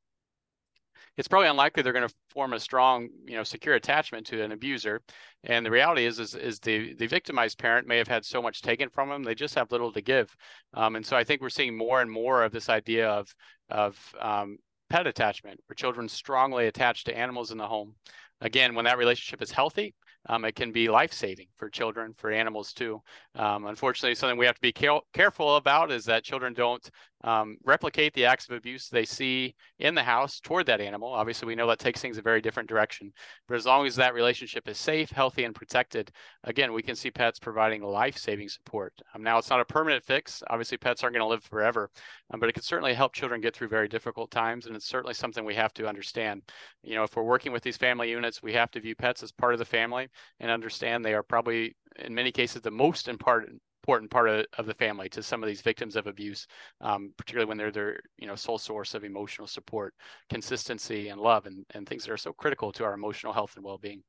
it's 1.18 1.28
probably 1.28 1.48
unlikely 1.48 1.84
they're 1.84 1.94
going 1.94 2.08
to 2.08 2.16
form 2.30 2.54
a 2.54 2.60
strong, 2.60 3.10
you 3.26 3.36
know, 3.36 3.44
secure 3.44 3.76
attachment 3.76 4.26
to 4.28 4.42
an 4.42 4.52
abuser. 4.52 5.02
And 5.44 5.66
the 5.66 5.72
reality 5.72 6.06
is, 6.06 6.20
is, 6.20 6.36
is 6.36 6.60
the 6.60 6.94
the 6.96 7.08
victimized 7.08 7.60
parent 7.60 7.88
may 7.88 7.98
have 7.98 8.08
had 8.08 8.26
so 8.26 8.42
much 8.42 8.62
taken 8.62 8.90
from 8.90 9.10
them, 9.10 9.24
they 9.24 9.36
just 9.36 9.56
have 9.56 9.72
little 9.72 9.92
to 9.94 10.02
give. 10.02 10.36
Um, 10.74 10.96
and 10.96 11.06
so 11.06 11.16
I 11.16 11.24
think 11.24 11.42
we're 11.42 11.50
seeing 11.50 11.78
more 11.78 12.02
and 12.02 12.10
more 12.10 12.44
of 12.44 12.52
this 12.52 12.70
idea 12.70 13.10
of 13.10 13.34
of 13.70 13.98
um, 14.20 14.58
pet 14.90 15.08
attachment, 15.08 15.60
where 15.68 15.76
children 15.76 16.08
strongly 16.08 16.68
attached 16.68 17.06
to 17.08 17.18
animals 17.18 17.52
in 17.52 17.58
the 17.58 17.68
home. 17.68 17.96
Again, 18.42 18.76
when 18.76 18.86
that 18.86 18.98
relationship 18.98 19.42
is 19.42 19.52
healthy, 19.52 19.96
um, 20.28 20.46
it 20.46 20.56
can 20.56 20.72
be 20.72 20.90
life 20.90 21.14
saving 21.14 21.48
for 21.56 21.70
children, 21.70 22.14
for 22.18 22.32
animals 22.32 22.74
too. 22.74 23.02
Um, 23.36 23.66
unfortunately, 23.66 24.16
something 24.16 24.38
we 24.38 24.46
have 24.46 24.56
to 24.56 24.62
be 24.62 24.72
care- 24.72 25.02
careful 25.14 25.58
about 25.58 25.92
is 25.92 26.06
that 26.06 26.24
children 26.24 26.54
don't 26.54 26.90
um, 27.24 27.58
replicate 27.64 28.14
the 28.14 28.26
acts 28.26 28.50
of 28.50 28.56
abuse 28.56 28.90
they 28.90 29.06
see 29.06 29.56
in 29.80 29.96
the 29.96 30.04
house 30.04 30.40
toward 30.40 30.66
that 30.66 30.82
animal. 30.82 31.14
Obviously, 31.14 31.48
we 31.48 31.56
know 31.56 31.68
that 31.68 31.80
takes 31.80 32.02
things 32.02 32.18
a 32.18 32.22
very 32.22 32.42
different 32.42 32.70
direction. 32.70 33.12
But 33.48 33.56
as 33.56 33.66
long 33.66 33.88
as 33.88 33.96
that 33.96 34.14
relationship 34.14 34.68
is 34.68 34.78
safe, 34.78 35.10
healthy, 35.10 35.46
and 35.46 35.56
protected, 35.56 36.12
again, 36.44 36.74
we 36.74 36.82
can 36.82 36.96
see 36.96 37.12
pets 37.12 37.40
providing 37.40 37.82
life 37.82 38.18
saving 38.18 38.50
support. 38.50 38.94
Um, 39.16 39.24
now, 39.24 39.38
it's 39.38 39.50
not 39.50 39.62
a 39.62 39.66
permanent 39.66 40.04
fix. 40.04 40.44
Obviously, 40.50 40.78
pets 40.78 41.04
aren't 41.04 41.16
going 41.16 41.26
to 41.26 41.28
live 41.28 41.44
forever, 41.44 41.90
um, 42.34 42.40
but 42.40 42.50
it 42.50 42.54
can 42.54 42.64
certainly 42.64 42.94
help 42.94 43.14
children 43.14 43.42
get 43.42 43.56
through 43.56 43.70
very 43.70 43.88
difficult 43.88 44.30
times. 44.30 44.66
And 44.66 44.76
it's 44.76 44.88
certainly 44.88 45.14
something 45.14 45.46
we 45.46 45.56
have 45.56 45.74
to 45.76 45.88
understand. 45.88 46.42
You 46.84 46.96
know, 46.96 47.04
if 47.04 47.16
we're 47.16 47.24
working 47.24 47.52
with 47.52 47.64
these 47.64 47.78
family 47.78 48.10
units, 48.10 48.44
we 48.44 48.54
have 48.54 48.72
to 48.72 48.82
view 48.82 48.96
pets 48.96 49.24
as 49.24 49.32
part 49.32 49.54
of 49.54 49.60
the 49.60 49.66
family 49.66 50.10
and 50.40 50.52
understand 50.52 51.04
they 51.04 51.14
are 51.14 51.24
probably, 51.24 51.76
in 52.00 52.14
many 52.14 52.32
cases, 52.32 52.62
the 52.62 52.72
most 52.72 53.08
important 53.08 53.62
important 53.84 54.10
part 54.10 54.30
of, 54.30 54.46
of 54.58 54.66
the 54.66 54.74
family 54.74 55.10
to 55.10 55.22
some 55.22 55.44
of 55.44 55.48
these 55.48 55.62
victims 55.62 55.96
of 55.96 56.08
abuse, 56.08 56.48
um, 56.82 57.14
particularly 57.18 57.48
when 57.48 57.58
they're 57.58 57.72
their 57.72 58.00
you 58.18 58.28
know 58.28 58.36
sole 58.36 58.58
source 58.58 58.94
of 58.96 59.04
emotional 59.04 59.48
support, 59.48 59.94
consistency, 60.30 61.10
and 61.10 61.20
love, 61.22 61.46
and, 61.46 61.66
and 61.72 61.88
things 61.88 62.06
that 62.06 62.12
are 62.14 62.18
so 62.18 62.34
critical 62.34 62.72
to 62.72 62.84
our 62.86 62.94
emotional 62.94 63.34
health 63.34 63.56
and 63.56 63.66
well 63.66 63.78
being. 63.78 64.04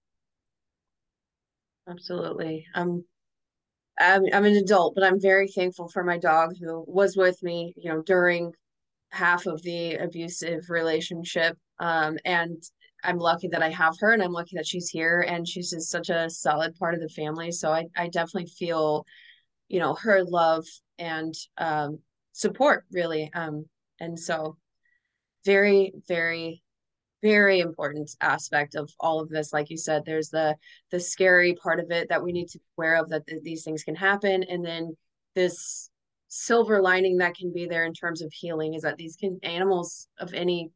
Absolutely. 1.89 2.67
Um, 2.75 3.05
I'm 3.99 4.23
I'm 4.33 4.45
an 4.45 4.57
adult, 4.57 4.95
but 4.95 5.05
I'm 5.05 5.21
very 5.21 5.49
thankful 5.49 5.89
for 5.89 6.05
my 6.05 6.19
dog 6.19 6.57
who 6.61 6.85
was 6.87 7.17
with 7.17 7.43
me, 7.43 7.75
you 7.77 7.91
know, 7.93 8.03
during 8.03 8.53
half 9.11 9.47
of 9.47 9.63
the 9.63 9.95
abusive 9.97 10.71
relationship. 10.71 11.57
Um, 11.81 12.19
and 12.25 12.63
I'm 13.05 13.19
lucky 13.19 13.49
that 13.49 13.63
I 13.63 13.71
have 13.71 13.95
her, 14.01 14.13
and 14.13 14.23
I'm 14.23 14.33
lucky 14.33 14.57
that 14.57 14.67
she's 14.67 14.89
here, 14.89 15.21
and 15.23 15.47
she's 15.49 15.71
just 15.71 15.91
such 15.91 16.11
a 16.11 16.31
solid 16.31 16.77
part 16.77 16.95
of 16.95 17.01
the 17.01 17.09
family. 17.11 17.53
So 17.53 17.73
I 17.73 17.87
I 17.97 18.09
definitely 18.09 18.51
feel 18.51 19.07
you 19.75 19.81
know 19.81 19.95
her 19.95 20.23
love 20.23 20.65
and 21.01 21.35
um, 21.59 21.99
support 22.31 22.85
really. 22.93 23.29
Um, 23.35 23.67
and 23.99 24.17
so 24.17 24.57
very 25.45 25.93
very 26.07 26.63
very 27.23 27.59
important 27.59 28.09
aspect 28.21 28.77
of 28.77 28.89
all 29.01 29.19
of 29.19 29.29
this. 29.31 29.53
Like 29.53 29.71
you 29.71 29.77
said 29.77 30.05
there's 30.05 30.31
the 30.31 30.55
the 30.93 31.01
scary 31.01 31.57
part 31.57 31.81
of 31.81 31.91
it 31.91 32.09
that 32.09 32.23
we 32.23 32.31
need 32.31 32.49
to 32.51 32.59
be 32.59 32.65
aware 32.79 32.95
of 32.95 33.09
that 33.09 33.27
th- 33.27 33.43
these 33.43 33.65
things 33.65 33.83
can 33.83 33.97
happen. 33.97 34.45
And 34.45 34.65
then 34.65 34.97
this 35.35 35.91
silver 36.29 36.81
lining 36.81 37.17
that 37.17 37.35
can 37.35 37.53
be 37.53 37.67
there 37.67 37.85
in 37.85 37.95
terms 37.95 38.23
of 38.23 38.33
healing 38.33 38.75
is 38.75 38.83
that 38.83 38.97
these 38.97 39.17
can 39.17 39.41
animals 39.43 40.07
of 40.21 40.35
any 40.35 40.71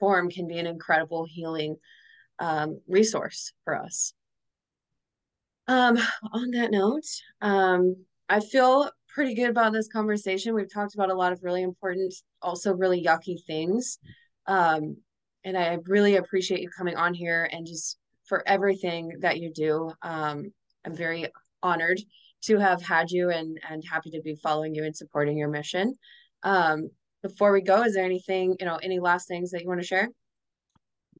form 0.00 0.30
can 0.30 0.48
be 0.48 0.58
an 0.58 0.66
incredible 0.66 1.26
healing 1.28 1.76
um, 2.38 2.80
resource 2.88 3.52
for 3.64 3.76
us 3.76 4.14
um, 5.68 5.98
on 6.32 6.50
that 6.52 6.70
note, 6.70 7.04
um, 7.40 7.96
I 8.28 8.40
feel 8.40 8.90
pretty 9.08 9.34
good 9.34 9.50
about 9.50 9.72
this 9.72 9.88
conversation. 9.88 10.54
We've 10.54 10.72
talked 10.72 10.94
about 10.94 11.10
a 11.10 11.14
lot 11.14 11.32
of 11.32 11.42
really 11.42 11.62
important, 11.62 12.14
also 12.42 12.74
really 12.74 13.02
yucky 13.02 13.42
things. 13.46 13.98
Um, 14.46 14.96
and 15.44 15.56
I 15.56 15.78
really 15.86 16.16
appreciate 16.16 16.60
you 16.60 16.68
coming 16.68 16.96
on 16.96 17.14
here 17.14 17.48
and 17.50 17.66
just 17.66 17.98
for 18.24 18.42
everything 18.46 19.12
that 19.20 19.38
you 19.38 19.52
do. 19.52 19.90
Um, 20.02 20.52
I'm 20.84 20.94
very 20.94 21.28
honored 21.62 22.00
to 22.42 22.58
have 22.58 22.82
had 22.82 23.10
you 23.10 23.30
and 23.30 23.58
and 23.68 23.82
happy 23.90 24.10
to 24.10 24.20
be 24.20 24.36
following 24.36 24.74
you 24.74 24.84
and 24.84 24.94
supporting 24.94 25.36
your 25.36 25.48
mission. 25.48 25.94
Um, 26.42 26.90
before 27.22 27.52
we 27.52 27.62
go, 27.62 27.82
is 27.82 27.94
there 27.94 28.04
anything, 28.04 28.56
you 28.60 28.66
know, 28.66 28.76
any 28.76 29.00
last 29.00 29.26
things 29.26 29.50
that 29.50 29.62
you 29.62 29.68
want 29.68 29.80
to 29.80 29.86
share? 29.86 30.08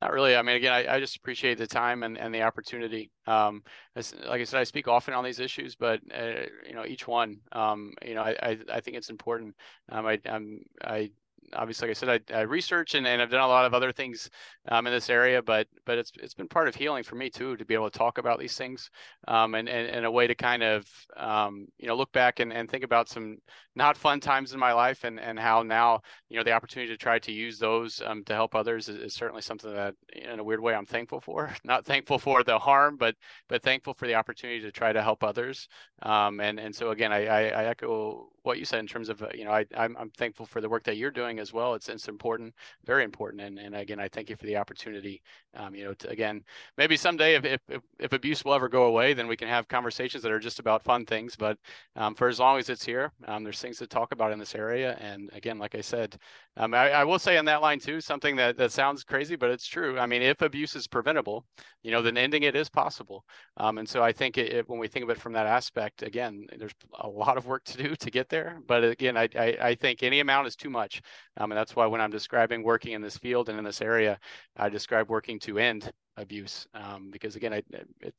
Not 0.03 0.12
really. 0.12 0.36
I 0.36 0.42
mean, 0.42 0.57
again, 0.57 0.72
I, 0.74 0.97
I 0.97 1.01
just 1.01 1.16
appreciate 1.16 1.57
the 1.57 1.66
time 1.66 2.03
and, 2.03 2.18
and 2.18 2.34
the 2.34 2.42
opportunity. 2.42 3.11
Um, 3.26 3.62
as, 3.94 4.14
like 4.26 4.42
I 4.42 4.44
said, 4.44 4.61
I 4.61 4.64
speak 4.64 4.88
often 4.88 5.14
on 5.14 5.24
these 5.24 5.40
issues, 5.40 5.74
but 5.74 6.01
uh, 6.14 6.42
you 6.66 6.74
know, 6.74 6.84
each 6.84 7.09
one, 7.09 7.38
um, 7.53 7.92
you 8.05 8.14
know, 8.14 8.20
I, 8.22 8.36
I, 8.42 8.59
I 8.74 8.80
think 8.80 8.99
it's 8.99 9.09
important. 9.09 9.55
Um, 9.88 10.05
I, 10.07 10.20
I'm, 10.26 10.61
I 10.84 11.11
obviously, 11.53 11.88
like 11.88 11.97
I 11.97 11.99
said, 11.99 12.22
I, 12.32 12.38
I 12.38 12.40
research 12.42 12.94
and, 12.94 13.07
and 13.07 13.20
I've 13.20 13.30
done 13.30 13.40
a 13.40 13.47
lot 13.47 13.66
of 13.66 13.74
other 13.74 13.92
things 13.92 14.30
um, 14.68 14.86
in 14.86 14.92
this 14.92 15.11
area, 15.11 15.42
but 15.42 15.66
but 15.84 15.99
it's 15.99 16.12
it's 16.20 16.34
been 16.34 16.49
part 16.49 16.68
of 16.68 16.74
healing 16.74 17.05
for 17.05 17.16
me 17.16 17.30
too 17.30 17.57
to 17.57 17.64
be 17.64 17.74
able 17.74 17.90
to 17.90 17.99
talk 17.99 18.18
about 18.18 18.38
these 18.38 18.57
things 18.57 18.90
um, 19.28 19.55
and, 19.55 19.68
and, 19.68 19.88
and 19.88 20.07
a 20.07 20.11
way 20.11 20.26
to 20.26 20.34
kind 20.34 20.62
of 20.62 20.86
um, 21.16 21.66
you 21.78 21.86
know 21.86 21.94
look 21.94 22.12
back 22.12 22.40
and, 22.40 22.53
and 22.53 22.70
think 22.70 22.84
about 22.84 23.09
some 23.09 23.38
not 23.74 23.97
fun 23.97 24.18
times 24.20 24.53
in 24.53 24.59
my 24.59 24.72
life 24.72 25.05
and, 25.05 25.20
and 25.20 25.38
how 25.38 25.62
now 25.62 26.01
you 26.28 26.36
know 26.36 26.42
the 26.42 26.53
opportunity 26.53 26.90
to 26.90 26.97
try 26.97 27.18
to 27.18 27.30
use 27.30 27.59
those 27.59 28.03
um, 28.07 28.24
to 28.24 28.34
help 28.34 28.55
others 28.55 28.88
is, 28.88 28.97
is, 28.97 29.14
certainly 29.14 29.42
something 29.42 29.72
that 29.72 29.94
in 30.14 30.40
a 30.40 30.44
weird 30.44 30.61
way 30.61 30.74
I'm 30.74 30.86
thankful 30.86 31.20
for. 31.20 31.55
Not 31.64 31.84
thankful 31.84 32.18
for 32.18 32.42
the 32.42 32.59
harm, 32.59 32.97
but 32.97 33.14
but 33.49 33.62
thankful 33.62 33.94
for 33.94 34.07
the 34.07 34.14
opportunity 34.14 34.61
to 34.61 34.72
try 34.72 34.92
to 34.92 35.03
help 35.03 35.22
others. 35.22 35.68
Um, 36.03 36.40
and 36.40 36.59
and 36.59 36.74
so 36.74 36.90
again, 36.90 37.12
I, 37.12 37.26
I, 37.26 37.40
I 37.49 37.64
echo 37.66 38.28
what 38.42 38.59
you 38.59 38.64
said 38.64 38.80
in 38.80 38.86
terms 38.86 39.09
of 39.09 39.22
uh, 39.22 39.28
you 39.34 39.44
know 39.44 39.53
I 39.53 39.66
I'm, 39.76 39.97
I'm 39.99 40.11
thankful 40.11 40.47
for 40.47 40.61
the 40.61 40.68
work 40.68 40.84
that 40.84 40.97
you're 40.97 41.11
doing 41.11 41.36
as 41.39 41.53
well. 41.53 41.74
It's 41.74 41.89
it's 41.89 42.09
important, 42.09 42.55
very 42.84 43.05
important, 43.05 43.43
and 43.43 43.59
and 43.59 43.74
again 43.74 44.01
I 44.01 44.09
thank 44.09 44.30
you 44.30 44.37
for 44.37 44.47
the 44.47 44.57
opportunity. 44.57 45.22
Um, 45.55 45.74
you 45.74 45.84
know, 45.84 45.95
to, 45.95 46.09
again, 46.09 46.43
maybe 46.76 46.97
someday 46.97 47.34
if, 47.34 47.45
if, 47.45 47.61
if 47.68 47.82
if 47.99 48.12
abuse 48.12 48.45
will 48.45 48.55
ever 48.55 48.68
go 48.68 48.84
away, 48.84 49.14
then 49.14 49.26
we 49.26 49.37
can 49.37 49.49
have 49.49 49.68
conversations 49.68 50.22
that 50.22 50.32
are 50.32 50.39
just 50.39 50.59
about 50.59 50.84
fun 50.84 51.05
things. 51.07 51.37
But 51.37 51.59
um, 51.97 52.14
for 52.14 52.28
as 52.28 52.39
long 52.39 52.59
as 52.59 52.68
it's 52.68 52.84
here, 52.84 53.12
um, 53.26 53.45
there's 53.45 53.61
things 53.61 53.78
to 53.78 53.87
talk 53.87 54.12
about 54.12 54.32
in 54.32 54.39
this 54.39 54.55
area. 54.55 54.97
And 55.01 55.30
again, 55.32 55.59
like 55.59 55.74
I 55.74 55.80
said, 55.80 56.18
um, 56.57 56.72
I, 56.74 56.91
I, 56.91 57.05
will 57.05 57.18
say 57.18 57.37
on 57.37 57.45
that 57.47 57.61
line 57.61 57.78
too, 57.78 58.01
something 58.01 58.37
that, 58.37 58.57
that 58.57 58.72
sounds 58.72 59.05
crazy, 59.05 59.37
but 59.37 59.51
it's 59.51 59.66
true. 59.66 59.99
I 59.99 60.07
mean, 60.07 60.22
if 60.22 60.41
abuse 60.41 60.74
is 60.74 60.87
preventable, 60.87 61.45
you 61.82 61.91
know, 61.91 62.01
then 62.01 62.16
ending 62.16 62.45
it 62.45 62.57
is 62.57 62.70
possible. 62.70 63.24
Um, 63.59 63.78
and 63.78 63.89
so 63.89 64.03
I 64.03 64.12
think 64.12 64.39
it, 64.39 64.53
it, 64.53 64.68
when 64.68 64.78
we 64.78 64.89
think 64.89 65.05
of 65.05 65.11
it 65.11 65.20
from 65.20 65.34
that 65.34 65.47
aspect, 65.47 66.03
again, 66.03 66.47
there's 66.59 66.72
a 67.01 67.09
lot 67.09 67.37
of 67.37 67.47
work 67.47 67.64
to 67.64 67.76
do 67.76 67.95
to 67.95 68.11
get 68.11 68.28
there. 68.28 68.59
But 68.66 68.84
again, 68.84 69.16
I, 69.16 69.28
I, 69.39 69.57
I 69.61 69.74
think 69.74 70.03
any 70.03 70.20
amount 70.20 70.47
is 70.47 70.57
too 70.57 70.70
much. 70.70 71.03
Um, 71.37 71.53
and 71.53 71.59
that's 71.59 71.76
why 71.76 71.87
when 71.87 72.01
I'm 72.01 72.11
describing 72.11 72.62
working 72.62 72.93
in 72.93 73.03
this 73.03 73.18
field 73.18 73.49
and 73.49 73.59
in 73.59 73.64
this 73.64 73.82
area, 73.82 74.18
I 74.57 74.68
describe 74.68 75.09
working 75.09 75.39
to 75.41 75.59
end 75.59 75.91
abuse 76.16 76.66
um, 76.74 77.11
because 77.11 77.37
again 77.37 77.53
I, 77.53 77.62
it, 78.01 78.14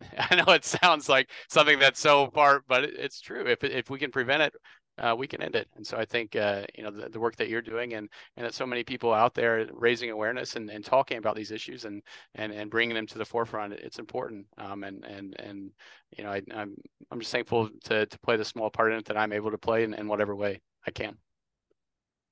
I 0.18 0.36
know 0.36 0.52
it 0.52 0.64
sounds 0.64 1.08
like 1.08 1.30
something 1.48 1.78
that's 1.78 2.00
so 2.00 2.30
far, 2.30 2.62
but 2.68 2.84
it's 2.84 3.20
true. 3.20 3.46
If 3.46 3.64
if 3.64 3.90
we 3.90 3.98
can 3.98 4.10
prevent 4.10 4.42
it, 4.42 4.54
uh, 4.98 5.14
we 5.16 5.26
can 5.26 5.42
end 5.42 5.56
it. 5.56 5.68
And 5.76 5.86
so 5.86 5.96
I 5.96 6.04
think 6.04 6.36
uh, 6.36 6.64
you 6.76 6.84
know 6.84 6.90
the, 6.90 7.08
the, 7.08 7.20
work 7.20 7.36
that 7.36 7.48
you're 7.48 7.62
doing, 7.62 7.94
and 7.94 8.08
and 8.36 8.46
that 8.46 8.54
so 8.54 8.66
many 8.66 8.84
people 8.84 9.12
out 9.12 9.34
there 9.34 9.66
raising 9.72 10.10
awareness 10.10 10.56
and, 10.56 10.70
and 10.70 10.84
talking 10.84 11.18
about 11.18 11.36
these 11.36 11.50
issues 11.50 11.84
and 11.84 12.02
and 12.34 12.52
and 12.52 12.70
bringing 12.70 12.94
them 12.94 13.06
to 13.08 13.18
the 13.18 13.24
forefront, 13.24 13.72
it's 13.72 13.98
important. 13.98 14.46
Um, 14.58 14.84
and 14.84 15.04
and 15.04 15.34
and 15.40 15.70
you 16.16 16.24
know 16.24 16.30
I, 16.30 16.38
am 16.38 16.44
I'm, 16.54 16.76
I'm 17.10 17.20
just 17.20 17.32
thankful 17.32 17.70
to 17.84 18.06
to 18.06 18.18
play 18.20 18.36
the 18.36 18.44
small 18.44 18.70
part 18.70 18.92
in 18.92 18.98
it 18.98 19.06
that 19.06 19.16
I'm 19.16 19.32
able 19.32 19.50
to 19.50 19.58
play 19.58 19.84
in, 19.84 19.94
in 19.94 20.08
whatever 20.08 20.36
way 20.36 20.60
I 20.86 20.90
can. 20.90 21.16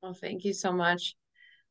Well, 0.03 0.15
thank 0.15 0.45
you 0.45 0.53
so 0.53 0.73
much. 0.73 1.15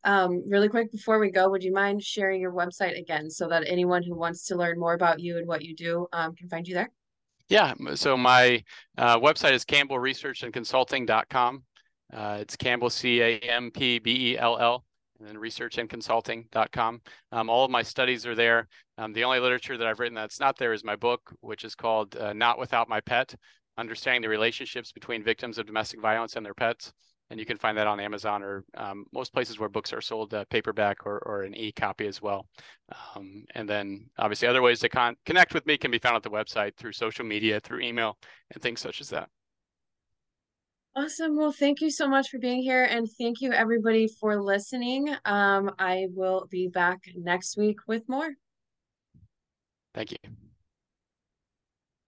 Um, 0.04 0.44
really 0.48 0.70
quick 0.70 0.92
before 0.92 1.20
we 1.20 1.32
go, 1.32 1.50
would 1.50 1.64
you 1.64 1.74
mind 1.74 2.04
sharing 2.04 2.40
your 2.40 2.52
website 2.52 3.00
again 3.00 3.30
so 3.30 3.48
that 3.48 3.64
anyone 3.68 4.04
who 4.04 4.16
wants 4.16 4.46
to 4.48 4.56
learn 4.56 4.80
more 4.80 4.94
about 4.94 5.20
you 5.20 5.38
and 5.38 5.48
what 5.48 5.64
you 5.64 5.76
do 5.76 6.08
um, 6.14 6.36
can 6.36 6.48
find 6.48 6.68
you 6.68 6.76
there? 6.76 6.92
Yeah, 7.50 7.74
so 7.96 8.18
my 8.18 8.62
uh, 8.98 9.18
website 9.20 9.54
is 9.54 9.64
campbellresearchandconsulting.com. 9.64 11.64
Uh, 12.14 12.38
it's 12.42 12.56
Campbell, 12.56 12.90
C 12.90 13.22
A 13.22 13.40
M 13.40 13.72
P 13.72 14.00
B 14.00 14.32
E 14.32 14.38
L 14.38 14.58
L, 14.58 14.86
and 15.20 15.28
then 15.28 15.36
researchandconsulting.com. 15.36 17.02
Um, 17.32 17.50
all 17.50 17.66
of 17.66 17.72
my 17.72 17.84
studies 17.84 18.26
are 18.26 18.36
there. 18.36 18.68
Um, 18.98 19.14
the 19.14 19.24
only 19.24 19.40
literature 19.40 19.78
that 19.78 19.88
I've 19.88 20.00
written 20.00 20.16
that's 20.16 20.40
not 20.40 20.58
there 20.58 20.74
is 20.74 20.84
my 20.84 20.96
book, 20.96 21.34
which 21.42 21.64
is 21.64 21.76
called 21.76 22.16
uh, 22.16 22.34
Not 22.34 22.60
Without 22.60 22.90
My 22.90 23.02
Pet 23.02 23.34
Understanding 23.78 24.22
the 24.22 24.30
Relationships 24.30 24.92
Between 24.92 25.24
Victims 25.24 25.58
of 25.58 25.66
Domestic 25.66 26.02
Violence 26.02 26.36
and 26.36 26.46
Their 26.46 26.54
Pets. 26.54 26.94
And 27.30 27.40
you 27.40 27.46
can 27.46 27.58
find 27.58 27.78
that 27.78 27.88
on 27.88 28.00
Amazon 28.00 28.44
or 28.44 28.64
um, 28.76 29.06
most 29.14 29.34
places 29.34 29.60
where 29.60 29.70
books 29.70 29.92
are 29.94 30.02
sold 30.02 30.34
uh, 30.34 30.46
paperback 30.50 31.06
or, 31.06 31.20
or 31.20 31.44
an 31.44 31.56
e-copy 31.56 32.08
as 32.08 32.22
well. 32.22 32.48
Um, 33.16 33.44
and 33.54 33.68
then 33.68 34.10
obviously 34.18 34.48
other 34.48 34.62
ways 34.62 34.80
to 34.80 34.90
con- 34.90 35.18
connect 35.26 35.54
with 35.54 35.66
me 35.66 35.78
can 35.78 35.92
be 35.92 36.00
found 36.00 36.16
at 36.16 36.24
the 36.24 36.30
website 36.30 36.76
through 36.78 36.94
social 36.94 37.26
media, 37.26 37.60
through 37.60 37.82
email, 37.82 38.18
and 38.54 38.62
things 38.62 38.80
such 38.80 39.02
as 39.02 39.10
that. 39.10 39.30
Awesome. 40.96 41.38
Well, 41.38 41.52
thank 41.52 41.82
you 41.82 41.92
so 41.92 42.08
much 42.08 42.30
for 42.30 42.40
being 42.40 42.62
here. 42.64 42.84
And 42.84 43.08
thank 43.20 43.42
you, 43.42 43.54
everybody, 43.54 44.08
for 44.08 44.42
listening. 44.42 45.14
Um, 45.26 45.72
I 45.78 46.08
will 46.10 46.48
be 46.50 46.70
back 46.70 47.02
next 47.16 47.56
week 47.56 47.78
with 47.88 48.10
more. 48.10 48.30
Thank 49.94 50.12
you. 50.12 50.47